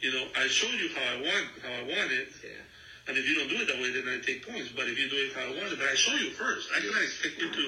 You 0.00 0.12
know, 0.12 0.24
I 0.36 0.46
showed 0.46 0.78
you 0.78 0.90
how 0.94 1.02
I 1.02 1.16
want, 1.16 1.46
how 1.62 1.72
I 1.74 1.82
want 1.82 2.12
it. 2.12 2.28
Yeah. 2.44 3.08
And 3.08 3.16
if 3.16 3.26
you 3.26 3.34
don't 3.34 3.48
do 3.48 3.56
it 3.56 3.66
that 3.66 3.80
way, 3.80 3.90
then 3.90 4.04
I 4.06 4.20
take 4.20 4.46
points. 4.46 4.68
But 4.76 4.86
if 4.86 4.98
you 4.98 5.08
do 5.08 5.16
it 5.16 5.32
how 5.32 5.48
I 5.48 5.56
want 5.56 5.72
it, 5.72 5.78
but 5.78 5.88
I 5.88 5.94
show 5.94 6.14
you 6.14 6.30
first. 6.30 6.68
I 6.76 6.80
cannot 6.80 7.02
expect 7.02 7.40
you 7.40 7.50
to, 7.50 7.66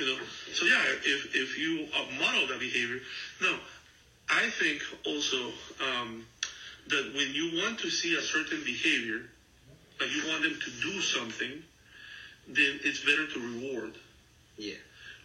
you 0.00 0.06
know. 0.06 0.18
So 0.54 0.64
yeah, 0.64 0.82
if 1.04 1.36
if 1.36 1.58
you 1.58 1.86
model 2.18 2.48
that 2.48 2.58
behavior, 2.58 2.98
no, 3.42 3.54
I 4.30 4.48
think 4.48 4.80
also 5.04 5.52
um, 5.84 6.24
that 6.88 7.12
when 7.16 7.32
you 7.34 7.62
want 7.62 7.78
to 7.80 7.90
see 7.90 8.14
a 8.16 8.20
certain 8.20 8.62
behavior, 8.64 9.22
like 10.00 10.10
you 10.10 10.28
want 10.28 10.42
them 10.42 10.54
to 10.54 10.70
do 10.82 11.00
something, 11.00 11.62
then 12.48 12.80
it's 12.84 13.00
better 13.00 13.26
to 13.26 13.40
reward. 13.40 13.94
Yeah. 14.58 14.74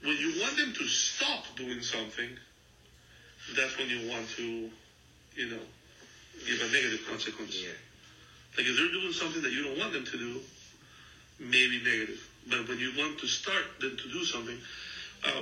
When 0.03 0.15
you 0.17 0.41
want 0.41 0.55
them 0.57 0.73
to 0.73 0.85
stop 0.85 1.43
doing 1.55 1.81
something, 1.81 2.29
that's 3.55 3.77
when 3.77 3.89
you 3.89 4.09
want 4.09 4.29
to, 4.37 4.69
you 5.35 5.49
know, 5.49 5.59
give 6.47 6.61
a 6.61 6.71
negative 6.71 7.05
consequence. 7.09 7.61
Yeah. 7.61 7.69
Like 8.57 8.67
if 8.67 8.77
they're 8.77 8.91
doing 8.91 9.11
something 9.11 9.41
that 9.41 9.51
you 9.51 9.63
don't 9.63 9.77
want 9.77 9.93
them 9.93 10.05
to 10.05 10.17
do, 10.17 10.39
maybe 11.39 11.81
negative. 11.83 12.25
But 12.49 12.67
when 12.67 12.79
you 12.79 12.91
want 12.97 13.19
to 13.19 13.27
start 13.27 13.63
them 13.79 13.97
to 13.97 14.09
do 14.09 14.23
something, 14.23 14.57
uh, 15.25 15.41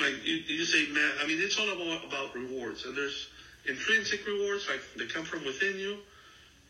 like 0.00 0.24
you, 0.24 0.34
you 0.46 0.64
say, 0.64 0.90
man, 0.92 1.10
I 1.20 1.26
mean, 1.26 1.38
it's 1.40 1.58
all 1.58 1.68
about, 1.68 2.04
about 2.06 2.34
rewards. 2.34 2.84
And 2.84 2.96
there's 2.96 3.28
intrinsic 3.68 4.26
rewards, 4.26 4.66
like 4.68 4.80
they 4.96 5.06
come 5.06 5.24
from 5.24 5.44
within 5.44 5.78
you, 5.78 5.98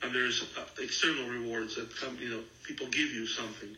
and 0.02 0.14
there's 0.14 0.42
uh, 0.56 0.62
external 0.80 1.28
rewards 1.28 1.76
that 1.76 1.94
come, 1.96 2.16
you 2.20 2.30
know, 2.30 2.40
people 2.64 2.86
give 2.88 3.10
you 3.10 3.26
something. 3.26 3.74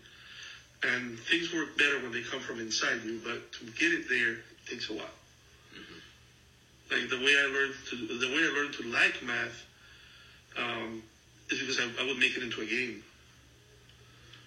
And 0.83 1.19
things 1.19 1.53
work 1.53 1.77
better 1.77 2.01
when 2.01 2.13
they 2.13 2.23
come 2.23 2.41
from 2.41 2.59
inside 2.59 3.03
you, 3.05 3.21
but 3.23 3.53
to 3.53 3.65
get 3.79 3.93
it 3.93 4.09
there 4.09 4.33
it 4.33 4.67
takes 4.67 4.89
a 4.89 4.95
while. 4.95 5.07
Like 6.91 7.09
the 7.09 7.19
way 7.19 7.37
I 7.39 7.47
learned 7.47 7.75
to, 7.91 7.97
the 8.19 8.27
way 8.29 8.43
I 8.43 8.53
learned 8.53 8.75
to 8.75 8.83
like 8.85 9.23
math, 9.23 9.65
um, 10.57 11.03
is 11.51 11.61
because 11.61 11.79
I, 11.79 11.85
I 12.03 12.07
would 12.07 12.19
make 12.19 12.37
it 12.37 12.43
into 12.43 12.63
a 12.63 12.67
game. 12.67 13.05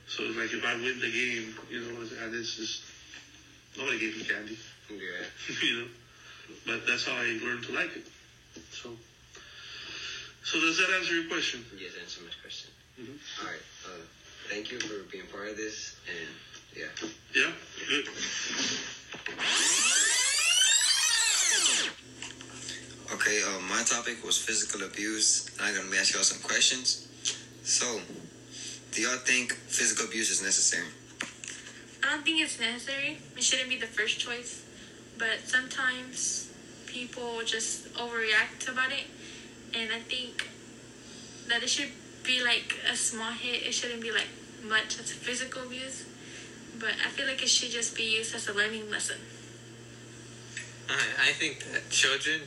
So 0.08 0.24
it's 0.24 0.36
like 0.36 0.52
if 0.52 0.66
I 0.66 0.74
win 0.76 1.00
the 1.00 1.12
game, 1.12 1.56
you 1.70 1.80
know, 1.80 2.02
and 2.02 2.36
it's 2.36 2.56
just 2.56 2.82
nobody 3.78 4.00
gave 4.00 4.18
me 4.18 4.24
candy, 4.26 4.58
Yeah. 4.90 5.24
you 5.64 5.80
know. 5.80 5.88
But 6.66 6.86
that's 6.86 7.06
how 7.06 7.14
I 7.14 7.40
learned 7.42 7.64
to 7.66 7.72
like 7.72 7.96
it. 7.96 8.06
So, 8.72 8.89
so 10.44 10.60
does 10.60 10.78
that 10.78 10.89
answer 11.00 11.13
your 11.16 11.26
question? 11.30 11.66
Yes, 11.80 11.92
answer 12.02 12.22
my 12.22 12.32
question. 12.42 12.70
Mhm. 13.00 13.18
All 13.42 13.48
right. 13.48 13.62
Uh, 13.86 14.02
thank 14.50 14.72
you 14.72 14.80
for 14.80 15.04
being 15.12 15.26
part 15.28 15.48
of 15.50 15.58
this, 15.58 15.96
and 16.08 16.30
yeah. 16.76 16.89
Yeah, 17.34 17.52
good. 17.88 18.08
Okay, 23.13 23.42
uh, 23.44 23.60
my 23.70 23.84
topic 23.84 24.24
was 24.24 24.38
physical 24.38 24.84
abuse. 24.84 25.50
I'm 25.60 25.76
gonna 25.76 25.96
ask 25.98 26.13
y'all 26.13 26.24
some 26.24 26.42
questions. 26.42 27.08
So, 27.63 28.02
do 28.92 29.02
y'all 29.02 29.18
think 29.18 29.54
physical 29.54 30.06
abuse 30.06 30.30
is 30.30 30.42
necessary? 30.42 30.88
I 32.04 32.10
don't 32.12 32.26
think 32.26 32.42
it's 32.42 32.60
necessary. 32.60 33.18
It 33.38 33.44
shouldn't 33.44 33.70
be 33.70 33.78
the 33.78 33.88
first 33.88 34.20
choice. 34.20 34.62
But 35.18 35.48
sometimes 35.48 36.50
people 36.94 37.42
just 37.44 37.92
overreact 37.96 38.72
about 38.72 38.92
it. 38.92 39.06
And 39.74 39.92
I 39.92 40.00
think 40.00 40.48
that 41.50 41.64
it 41.64 41.70
should 41.70 41.90
be 42.24 42.44
like 42.44 42.78
a 42.90 42.96
small 42.96 43.32
hit. 43.32 43.64
It 43.66 43.74
shouldn't 43.74 44.02
be 44.02 44.12
like 44.12 44.30
much 44.64 45.00
as 45.00 45.12
physical 45.12 45.64
abuse. 45.64 46.06
But 46.80 46.94
I 47.06 47.10
feel 47.10 47.26
like 47.26 47.42
it 47.42 47.50
should 47.50 47.72
just 47.72 47.96
be 47.98 48.04
used 48.04 48.36
as 48.36 48.48
a 48.48 48.54
learning 48.54 48.90
lesson. 48.92 49.18
I, 50.90 51.30
I 51.30 51.32
think 51.32 51.66
that 51.72 51.90
children, 51.90 52.42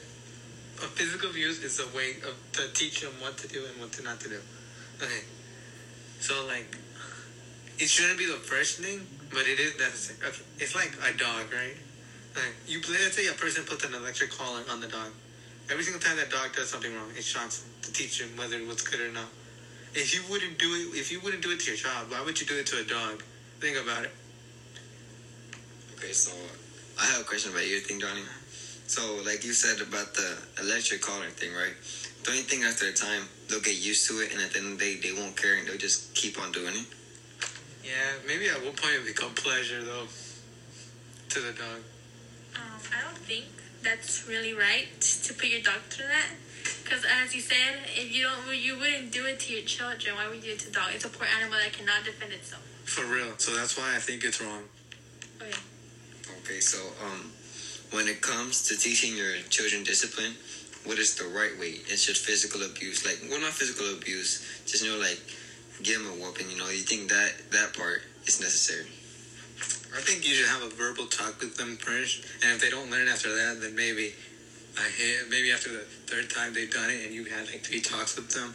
uh, 0.78 0.86
physical 0.94 1.30
abuse 1.30 1.62
is 1.64 1.80
a 1.80 1.88
way 1.96 2.16
of 2.22 2.34
to 2.52 2.72
teach 2.72 3.00
them 3.00 3.14
what 3.20 3.36
to 3.38 3.48
do 3.48 3.64
and 3.66 3.80
what 3.80 3.92
to 3.92 4.02
not 4.02 4.20
to 4.20 4.28
do. 4.28 4.40
Okay, 5.02 5.24
so 6.20 6.46
like, 6.46 6.76
it 7.78 7.88
shouldn't 7.88 8.18
be 8.18 8.26
the 8.26 8.40
first 8.52 8.78
thing, 8.78 9.06
but 9.30 9.46
it 9.46 9.58
is 9.58 9.78
necessary. 9.78 10.18
Okay, 10.28 10.42
it's 10.58 10.74
like 10.74 10.92
a 11.02 11.16
dog, 11.16 11.52
right? 11.52 11.76
You 12.66 12.80
let's 12.90 13.16
say 13.16 13.28
a 13.28 13.32
person 13.32 13.64
puts 13.64 13.84
an 13.84 13.94
electric 13.94 14.30
collar 14.30 14.62
on 14.70 14.80
the 14.80 14.88
dog. 14.88 15.10
Every 15.70 15.82
single 15.82 16.00
time 16.00 16.16
that 16.16 16.30
dog 16.30 16.54
does 16.54 16.68
something 16.68 16.94
wrong, 16.94 17.10
it 17.16 17.24
shocks 17.24 17.64
teach 17.82 18.20
him 18.20 18.36
whether 18.36 18.56
it 18.56 18.66
was 18.66 18.82
good 18.82 19.00
or 19.00 19.12
not. 19.12 19.28
If 19.94 20.14
you 20.14 20.20
wouldn't 20.30 20.58
do 20.58 20.66
it, 20.66 20.98
if 20.98 21.10
you 21.10 21.20
wouldn't 21.20 21.42
do 21.42 21.50
it 21.50 21.60
to 21.60 21.66
your 21.70 21.76
child, 21.76 22.10
why 22.10 22.22
would 22.22 22.40
you 22.40 22.46
do 22.46 22.58
it 22.58 22.66
to 22.66 22.80
a 22.80 22.84
dog? 22.84 23.22
Think 23.60 23.78
about 23.78 24.04
it. 24.04 24.10
Okay, 25.96 26.12
so 26.12 26.32
I 27.00 27.06
have 27.06 27.22
a 27.22 27.24
question 27.24 27.52
about 27.52 27.66
your 27.66 27.80
thing, 27.80 28.00
Johnny. 28.00 28.22
So, 28.86 29.22
like 29.24 29.44
you 29.44 29.52
said 29.52 29.80
about 29.80 30.14
the 30.14 30.36
electric 30.60 31.00
collar 31.00 31.26
thing, 31.30 31.54
right? 31.54 31.72
Don't 32.22 32.36
you 32.36 32.42
think 32.42 32.64
after 32.64 32.86
a 32.86 32.92
time 32.92 33.22
they'll 33.48 33.60
get 33.60 33.76
used 33.76 34.06
to 34.08 34.20
it, 34.20 34.32
and 34.32 34.42
at 34.42 34.52
the 34.52 34.58
end 34.58 34.74
of 34.74 34.78
the 34.78 34.84
day 34.84 35.00
they 35.00 35.12
won't 35.18 35.36
care 35.36 35.56
and 35.56 35.66
they'll 35.66 35.78
just 35.78 36.14
keep 36.14 36.38
on 36.38 36.52
doing 36.52 36.74
it? 36.74 36.86
Yeah, 37.82 38.20
maybe 38.26 38.48
at 38.48 38.62
one 38.62 38.74
point 38.74 39.00
it 39.00 39.06
become 39.06 39.32
pleasure 39.34 39.82
though 39.82 40.06
to 41.30 41.40
the 41.40 41.52
dog. 41.52 41.80
Um, 42.56 42.80
I 42.96 43.04
don't 43.04 43.18
think 43.18 43.46
that's 43.82 44.26
really 44.26 44.52
right 44.52 44.88
to 45.00 45.34
put 45.34 45.46
your 45.46 45.60
dog 45.60 45.80
through 45.90 46.08
that. 46.08 46.30
Because 46.82 47.04
as 47.04 47.34
you 47.34 47.40
said, 47.40 47.86
if 47.94 48.14
you 48.14 48.24
don't, 48.24 48.56
you 48.56 48.78
wouldn't 48.78 49.12
do 49.12 49.26
it 49.26 49.40
to 49.40 49.52
your 49.52 49.62
children. 49.62 50.14
Why 50.16 50.28
would 50.28 50.36
you 50.36 50.42
do 50.42 50.52
it 50.52 50.60
to 50.60 50.70
dog? 50.70 50.90
It's 50.94 51.04
a 51.04 51.08
poor 51.08 51.26
animal 51.38 51.58
that 51.58 51.72
cannot 51.72 52.04
defend 52.04 52.32
itself. 52.32 52.62
For 52.84 53.04
real. 53.04 53.36
So 53.38 53.54
that's 53.54 53.76
why 53.76 53.94
I 53.94 53.98
think 53.98 54.24
it's 54.24 54.40
wrong. 54.40 54.62
Okay. 55.42 55.52
Okay, 56.42 56.60
so 56.60 56.78
um, 57.04 57.32
when 57.90 58.08
it 58.08 58.20
comes 58.22 58.66
to 58.68 58.78
teaching 58.78 59.16
your 59.16 59.34
children 59.50 59.84
discipline, 59.84 60.34
what 60.84 60.98
is 60.98 61.16
the 61.16 61.26
right 61.26 61.58
way? 61.58 61.82
It's 61.90 62.06
just 62.06 62.24
physical 62.24 62.62
abuse, 62.62 63.04
like 63.04 63.18
well, 63.28 63.40
not 63.40 63.52
physical 63.52 63.92
abuse, 63.94 64.62
just 64.66 64.84
you 64.84 64.92
know, 64.92 64.98
like 64.98 65.20
give 65.82 65.98
them 65.98 66.12
a 66.12 66.14
whooping. 66.22 66.50
You 66.50 66.58
know, 66.58 66.68
you 66.68 66.86
think 66.86 67.10
that 67.10 67.50
that 67.50 67.74
part 67.76 68.02
is 68.24 68.40
necessary? 68.40 68.86
I 69.96 70.00
think 70.00 70.28
you 70.28 70.34
should 70.34 70.48
have 70.48 70.62
a 70.62 70.68
verbal 70.68 71.06
talk 71.06 71.40
with 71.40 71.56
them 71.56 71.78
first, 71.78 72.20
and 72.44 72.52
if 72.52 72.60
they 72.60 72.68
don't 72.68 72.90
learn 72.90 73.08
after 73.08 73.32
that, 73.32 73.62
then 73.62 73.74
maybe 73.74 74.12
I. 74.76 74.84
Maybe 75.30 75.50
after 75.50 75.72
the 75.72 75.88
third 76.04 76.28
time 76.28 76.52
they've 76.52 76.70
done 76.70 76.90
it, 76.90 77.06
and 77.06 77.14
you've 77.14 77.32
had 77.32 77.46
like 77.48 77.64
three 77.64 77.80
talks 77.80 78.14
with 78.14 78.28
them. 78.28 78.54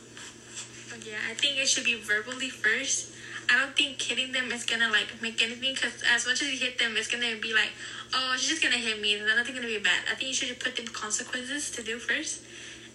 Oh, 0.93 1.01
yeah, 1.01 1.17
I 1.29 1.33
think 1.33 1.57
it 1.57 1.67
should 1.67 1.83
be 1.83 1.99
verbally 1.99 2.49
first. 2.49 3.11
I 3.49 3.57
don't 3.57 3.75
think 3.75 3.99
hitting 3.99 4.31
them 4.31 4.51
is 4.51 4.65
gonna 4.65 4.89
like 4.89 5.09
make 5.19 5.41
anything 5.41 5.73
because 5.73 6.03
as 6.13 6.27
much 6.27 6.43
as 6.43 6.53
you 6.53 6.59
hit 6.59 6.77
them, 6.77 6.93
it's 6.95 7.09
gonna 7.09 7.35
be 7.41 7.53
like, 7.53 7.73
oh, 8.13 8.35
she's 8.37 8.49
just 8.49 8.61
gonna 8.61 8.77
hit 8.77 9.01
me. 9.01 9.15
There's 9.15 9.35
nothing 9.35 9.55
gonna 9.55 9.65
be 9.65 9.79
bad. 9.79 10.05
I 10.11 10.13
think 10.13 10.29
you 10.29 10.33
should 10.33 10.59
put 10.59 10.75
them 10.75 10.87
consequences 10.93 11.71
to 11.71 11.81
do 11.81 11.97
first. 11.97 12.43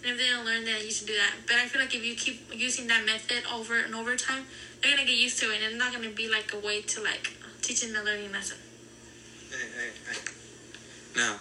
And 0.03 0.13
if 0.13 0.17
they 0.17 0.29
don't 0.29 0.45
learn 0.45 0.63
that, 0.65 0.85
you 0.85 0.91
should 0.91 1.07
do 1.07 1.19
that. 1.19 1.33
But 1.45 1.57
I 1.57 1.67
feel 1.67 1.81
like 1.81 1.93
if 1.93 2.05
you 2.05 2.15
keep 2.15 2.47
using 2.55 2.87
that 2.87 3.05
method 3.05 3.43
over 3.51 3.77
and 3.81 3.93
over 3.93 4.15
time, 4.15 4.45
they're 4.81 4.95
gonna 4.95 5.05
get 5.05 5.17
used 5.17 5.37
to 5.39 5.51
it, 5.51 5.59
and 5.61 5.73
it's 5.73 5.75
not 5.75 5.91
gonna 5.91 6.15
be 6.15 6.29
like 6.29 6.53
a 6.53 6.59
way 6.65 6.81
to 6.81 7.03
like 7.03 7.36
teaching 7.61 7.93
the 7.93 8.03
learning 8.03 8.31
lesson. 8.31 8.57
Hey, 9.51 9.57
hey, 9.75 9.89
hey. 10.11 10.31
Now, 11.15 11.37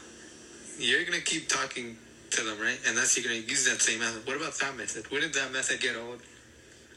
you're 0.78 1.04
gonna 1.04 1.20
keep 1.20 1.48
talking 1.48 1.96
to 2.30 2.42
them, 2.42 2.60
right? 2.60 2.78
And 2.86 2.96
that's 2.96 3.16
you're 3.16 3.24
gonna 3.24 3.46
use 3.46 3.64
that 3.66 3.80
same 3.80 4.00
method. 4.00 4.26
What 4.26 4.36
about 4.36 4.54
that 4.58 4.76
method? 4.76 5.10
Wouldn't 5.10 5.34
that 5.34 5.52
method 5.52 5.80
get 5.80 5.96
old? 5.96 6.20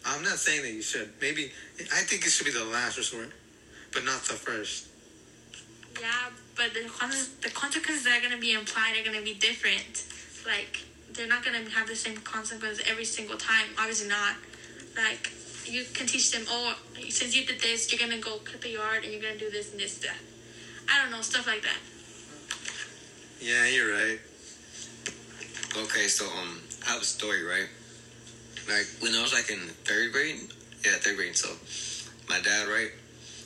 I'm 0.05 0.23
not 0.23 0.37
saying 0.37 0.61
that 0.63 0.71
you 0.71 0.81
should. 0.81 1.11
Maybe 1.21 1.51
I 1.79 2.01
think 2.01 2.25
it 2.25 2.29
should 2.29 2.45
be 2.45 2.51
the 2.51 2.65
last 2.65 2.97
resort, 2.97 3.29
but 3.93 4.05
not 4.05 4.21
the 4.23 4.33
first. 4.33 4.87
Yeah, 5.99 6.29
but 6.55 6.73
the 6.73 6.83
the 7.41 7.49
consequences 7.49 8.05
that 8.05 8.19
are 8.19 8.21
gonna 8.21 8.39
be 8.39 8.53
implied 8.53 8.95
are 8.97 9.03
gonna 9.03 9.21
be 9.21 9.33
different. 9.33 10.05
Like 10.45 10.79
they're 11.13 11.27
not 11.27 11.43
gonna 11.43 11.69
have 11.69 11.87
the 11.87 11.95
same 11.95 12.17
consequences 12.17 12.85
every 12.87 13.05
single 13.05 13.37
time. 13.37 13.67
Obviously 13.77 14.07
not. 14.07 14.35
Like 14.95 15.31
you 15.65 15.83
can 15.93 16.07
teach 16.07 16.31
them, 16.31 16.43
oh, 16.49 16.75
since 17.09 17.35
you 17.35 17.45
did 17.45 17.59
this, 17.61 17.91
you're 17.91 17.99
gonna 17.99 18.21
go 18.21 18.37
cut 18.37 18.61
the 18.61 18.69
yard 18.69 19.03
and 19.03 19.13
you're 19.13 19.21
gonna 19.21 19.37
do 19.37 19.49
this 19.49 19.71
and 19.71 19.79
this 19.79 19.97
that. 19.99 20.17
I 20.91 21.01
don't 21.01 21.11
know 21.11 21.21
stuff 21.21 21.47
like 21.47 21.61
that. 21.61 21.77
Yeah, 23.41 23.65
you're 23.67 23.91
right. 23.91 24.19
Okay, 25.77 26.07
so 26.07 26.25
um, 26.25 26.59
I 26.87 26.93
have 26.93 27.01
a 27.01 27.05
story, 27.05 27.43
right? 27.43 27.69
Like 28.67 28.87
when 28.99 29.13
I 29.13 29.21
was 29.21 29.33
like 29.33 29.49
in 29.49 29.59
third 29.85 30.11
grade, 30.11 30.39
yeah, 30.83 30.93
third 30.99 31.15
grade. 31.15 31.35
So 31.37 31.49
my 32.27 32.39
dad, 32.41 32.67
right? 32.67 32.91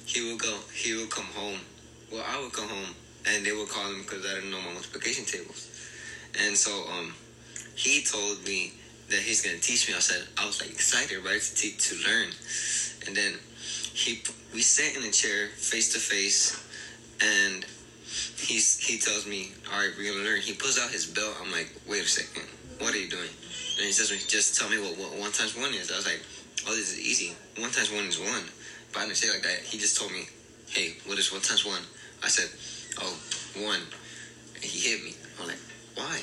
He 0.05 0.31
would 0.31 0.41
go, 0.41 0.57
he 0.73 0.95
would 0.95 1.09
come 1.09 1.25
home. 1.25 1.59
Well, 2.11 2.23
I 2.27 2.41
would 2.41 2.53
come 2.53 2.67
home, 2.67 2.95
and 3.27 3.45
they 3.45 3.51
would 3.51 3.69
call 3.69 3.89
him 3.91 4.01
because 4.03 4.25
I 4.25 4.35
didn't 4.35 4.51
know 4.51 4.61
my 4.61 4.73
multiplication 4.73 5.25
tables. 5.25 5.69
And 6.45 6.55
so 6.55 6.71
um, 6.89 7.13
he 7.75 8.03
told 8.03 8.43
me 8.45 8.73
that 9.13 9.21
he's 9.21 9.41
gonna 9.45 9.61
teach 9.61 9.87
me. 9.87 9.95
I 9.95 9.99
said 9.99 10.27
I 10.37 10.45
was 10.45 10.59
like 10.59 10.71
excited, 10.71 11.23
right, 11.23 11.39
to 11.39 11.51
teach 11.55 11.89
to 11.89 11.95
learn. 12.03 12.29
And 13.05 13.15
then 13.15 13.37
he, 13.93 14.23
we 14.53 14.61
sat 14.61 14.97
in 14.97 15.07
a 15.07 15.11
chair 15.11 15.49
face 15.53 15.93
to 15.93 15.99
face, 15.99 16.57
and 17.21 17.65
he's 18.37 18.81
he 18.81 18.97
tells 18.97 19.25
me, 19.25 19.53
"All 19.71 19.79
right, 19.79 19.93
we're 19.97 20.11
gonna 20.11 20.25
learn." 20.25 20.41
He 20.41 20.53
pulls 20.53 20.79
out 20.79 20.89
his 20.89 21.05
belt. 21.05 21.37
I'm 21.41 21.51
like, 21.51 21.69
"Wait 21.87 22.03
a 22.03 22.07
second, 22.07 22.49
what 22.79 22.93
are 22.93 22.99
you 22.99 23.09
doing?" 23.09 23.29
And 23.77 23.85
he 23.85 23.93
says, 23.93 24.09
"Just 24.27 24.59
tell 24.59 24.69
me 24.69 24.81
what, 24.81 24.97
what 24.97 25.13
one 25.17 25.31
times 25.31 25.55
one 25.55 25.73
is." 25.73 25.91
I 25.91 25.95
was 25.95 26.05
like, 26.05 26.21
"Oh, 26.67 26.75
this 26.75 26.91
is 26.93 26.99
easy. 26.99 27.35
One 27.57 27.71
times 27.71 27.91
one 27.91 28.05
is 28.05 28.19
one." 28.19 28.49
But 28.93 29.01
I 29.01 29.05
didn't 29.05 29.17
say 29.17 29.29
like 29.33 29.41
that. 29.41 29.65
He 29.65 29.79
just 29.79 29.97
told 29.97 30.11
me, 30.11 30.29
hey, 30.69 30.93
what 31.05 31.17
is 31.17 31.31
one 31.31 31.41
times 31.41 31.65
one? 31.65 31.81
I 32.23 32.29
said, 32.29 32.49
oh, 33.01 33.17
one. 33.65 33.81
And 34.55 34.63
he 34.63 34.89
hit 34.89 35.03
me. 35.03 35.13
I'm 35.41 35.47
like, 35.47 35.57
why? 35.95 36.21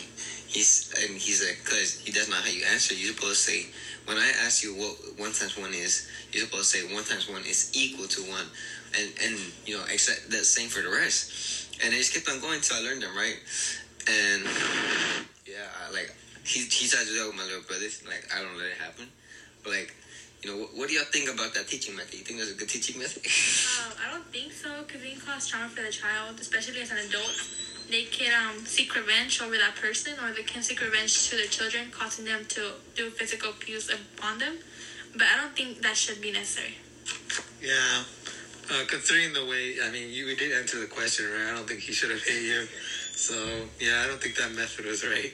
He's 0.51 0.91
and 0.99 1.15
he's 1.15 1.47
like, 1.47 1.63
cause 1.65 2.03
he 2.03 2.11
that's 2.11 2.29
not 2.29 2.43
how 2.43 2.51
you 2.51 2.65
answer. 2.73 2.93
You're 2.95 3.15
supposed 3.15 3.47
to 3.47 3.53
say, 3.53 3.67
when 4.07 4.19
I 4.19 4.33
ask 4.43 4.65
you 4.65 4.75
what 4.75 4.99
one 5.17 5.31
times 5.31 5.57
one 5.57 5.73
is, 5.73 6.11
you're 6.33 6.45
supposed 6.45 6.75
to 6.75 6.79
say 6.79 6.93
one 6.93 7.05
times 7.05 7.31
one 7.31 7.43
is 7.47 7.71
equal 7.73 8.09
to 8.09 8.21
one, 8.23 8.47
and 8.99 9.09
and 9.23 9.39
you 9.65 9.79
know, 9.79 9.85
except 9.93 10.29
the 10.29 10.43
same 10.43 10.69
for 10.69 10.83
the 10.83 10.91
rest. 10.91 11.71
And 11.83 11.95
they 11.95 11.99
just 11.99 12.13
kept 12.13 12.29
on 12.29 12.43
going 12.43 12.61
till 12.61 12.77
I 12.77 12.81
learned 12.83 13.03
them 13.03 13.15
right. 13.15 13.39
And 14.11 14.43
yeah, 15.47 15.71
I, 15.87 15.93
like 15.95 16.11
he 16.43 16.67
he 16.67 16.89
tried 16.91 17.07
to 17.07 17.13
that 17.15 17.27
with 17.31 17.37
my 17.37 17.45
little 17.47 17.63
brothers. 17.63 18.03
Like 18.03 18.27
I 18.35 18.43
don't 18.43 18.59
let 18.59 18.67
it 18.67 18.79
happen, 18.79 19.07
but 19.63 19.71
like. 19.73 19.95
You 20.41 20.49
know, 20.49 20.57
what, 20.57 20.71
what 20.73 20.89
do 20.89 20.95
y'all 20.95 21.05
think 21.13 21.29
about 21.29 21.53
that 21.53 21.69
teaching 21.69 21.95
method? 21.95 22.15
You 22.15 22.25
think 22.25 22.39
that's 22.41 22.51
a 22.51 22.55
good 22.57 22.71
teaching 22.71 22.97
method? 22.99 23.21
Um, 23.29 23.93
I 24.01 24.11
don't 24.11 24.25
think 24.33 24.57
so 24.57 24.73
because 24.89 25.05
it 25.05 25.13
can 25.13 25.21
cause 25.21 25.47
trauma 25.47 25.69
for 25.69 25.83
the 25.85 25.93
child, 25.93 26.41
especially 26.41 26.81
as 26.81 26.91
an 26.91 26.97
adult. 26.97 27.37
They 27.91 28.05
can 28.05 28.33
um, 28.33 28.65
seek 28.67 28.95
revenge 28.95 29.43
over 29.43 29.57
that 29.57 29.75
person, 29.75 30.15
or 30.23 30.33
they 30.33 30.45
can 30.45 30.63
seek 30.63 30.81
revenge 30.81 31.29
to 31.29 31.37
their 31.37 31.47
children, 31.47 31.91
causing 31.91 32.25
them 32.25 32.45
to 32.51 32.73
do 32.95 33.11
physical 33.11 33.51
abuse 33.51 33.91
upon 33.91 34.39
them. 34.39 34.59
But 35.13 35.27
I 35.35 35.41
don't 35.41 35.57
think 35.57 35.83
that 35.83 35.97
should 35.97 36.21
be 36.21 36.31
necessary. 36.31 36.77
Yeah. 37.61 38.05
Uh, 38.71 38.85
considering 38.87 39.33
the 39.33 39.45
way, 39.45 39.75
I 39.83 39.91
mean, 39.91 40.11
you 40.11 40.37
did 40.37 40.53
answer 40.53 40.79
the 40.79 40.87
question, 40.87 41.27
right? 41.27 41.53
I 41.53 41.57
don't 41.57 41.67
think 41.67 41.81
he 41.81 41.93
should 41.93 42.11
have 42.11 42.23
hit 42.23 42.43
you. 42.43 42.69
So, 43.13 43.35
yeah, 43.81 44.03
I 44.05 44.07
don't 44.07 44.23
think 44.23 44.37
that 44.37 44.53
method 44.53 44.87
was 44.87 45.05
right. 45.05 45.33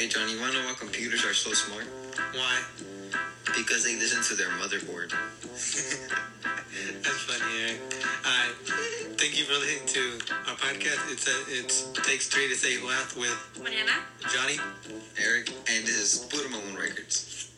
hey, 0.00 0.08
Johnny, 0.08 0.32
you 0.32 0.40
want 0.40 0.52
to 0.52 0.62
know 0.62 0.66
why 0.66 0.74
computers 0.78 1.24
are 1.26 1.34
so 1.34 1.52
smart? 1.52 1.84
Why? 2.32 2.62
Because 3.54 3.84
they 3.84 3.96
listen 3.96 4.22
to 4.24 4.34
their 4.34 4.48
motherboard. 4.56 5.10
That's 7.02 7.20
funny, 7.28 7.60
Eric. 7.60 7.99
Alright. 8.30 8.54
Thank 9.18 9.38
you 9.38 9.44
for 9.44 9.54
listening 9.54 9.88
to 9.88 10.32
our 10.48 10.56
podcast. 10.56 11.10
It's 11.10 11.26
a, 11.26 11.34
it's 11.48 11.82
takes 12.06 12.28
three 12.28 12.48
to 12.48 12.54
say 12.54 12.80
laugh 12.86 13.16
with 13.16 13.36
Mariana? 13.60 13.90
Johnny. 14.32 14.56
Eric 15.20 15.50
and 15.68 15.84
his 15.84 16.28
Buddha 16.30 16.48
Records. 16.78 17.49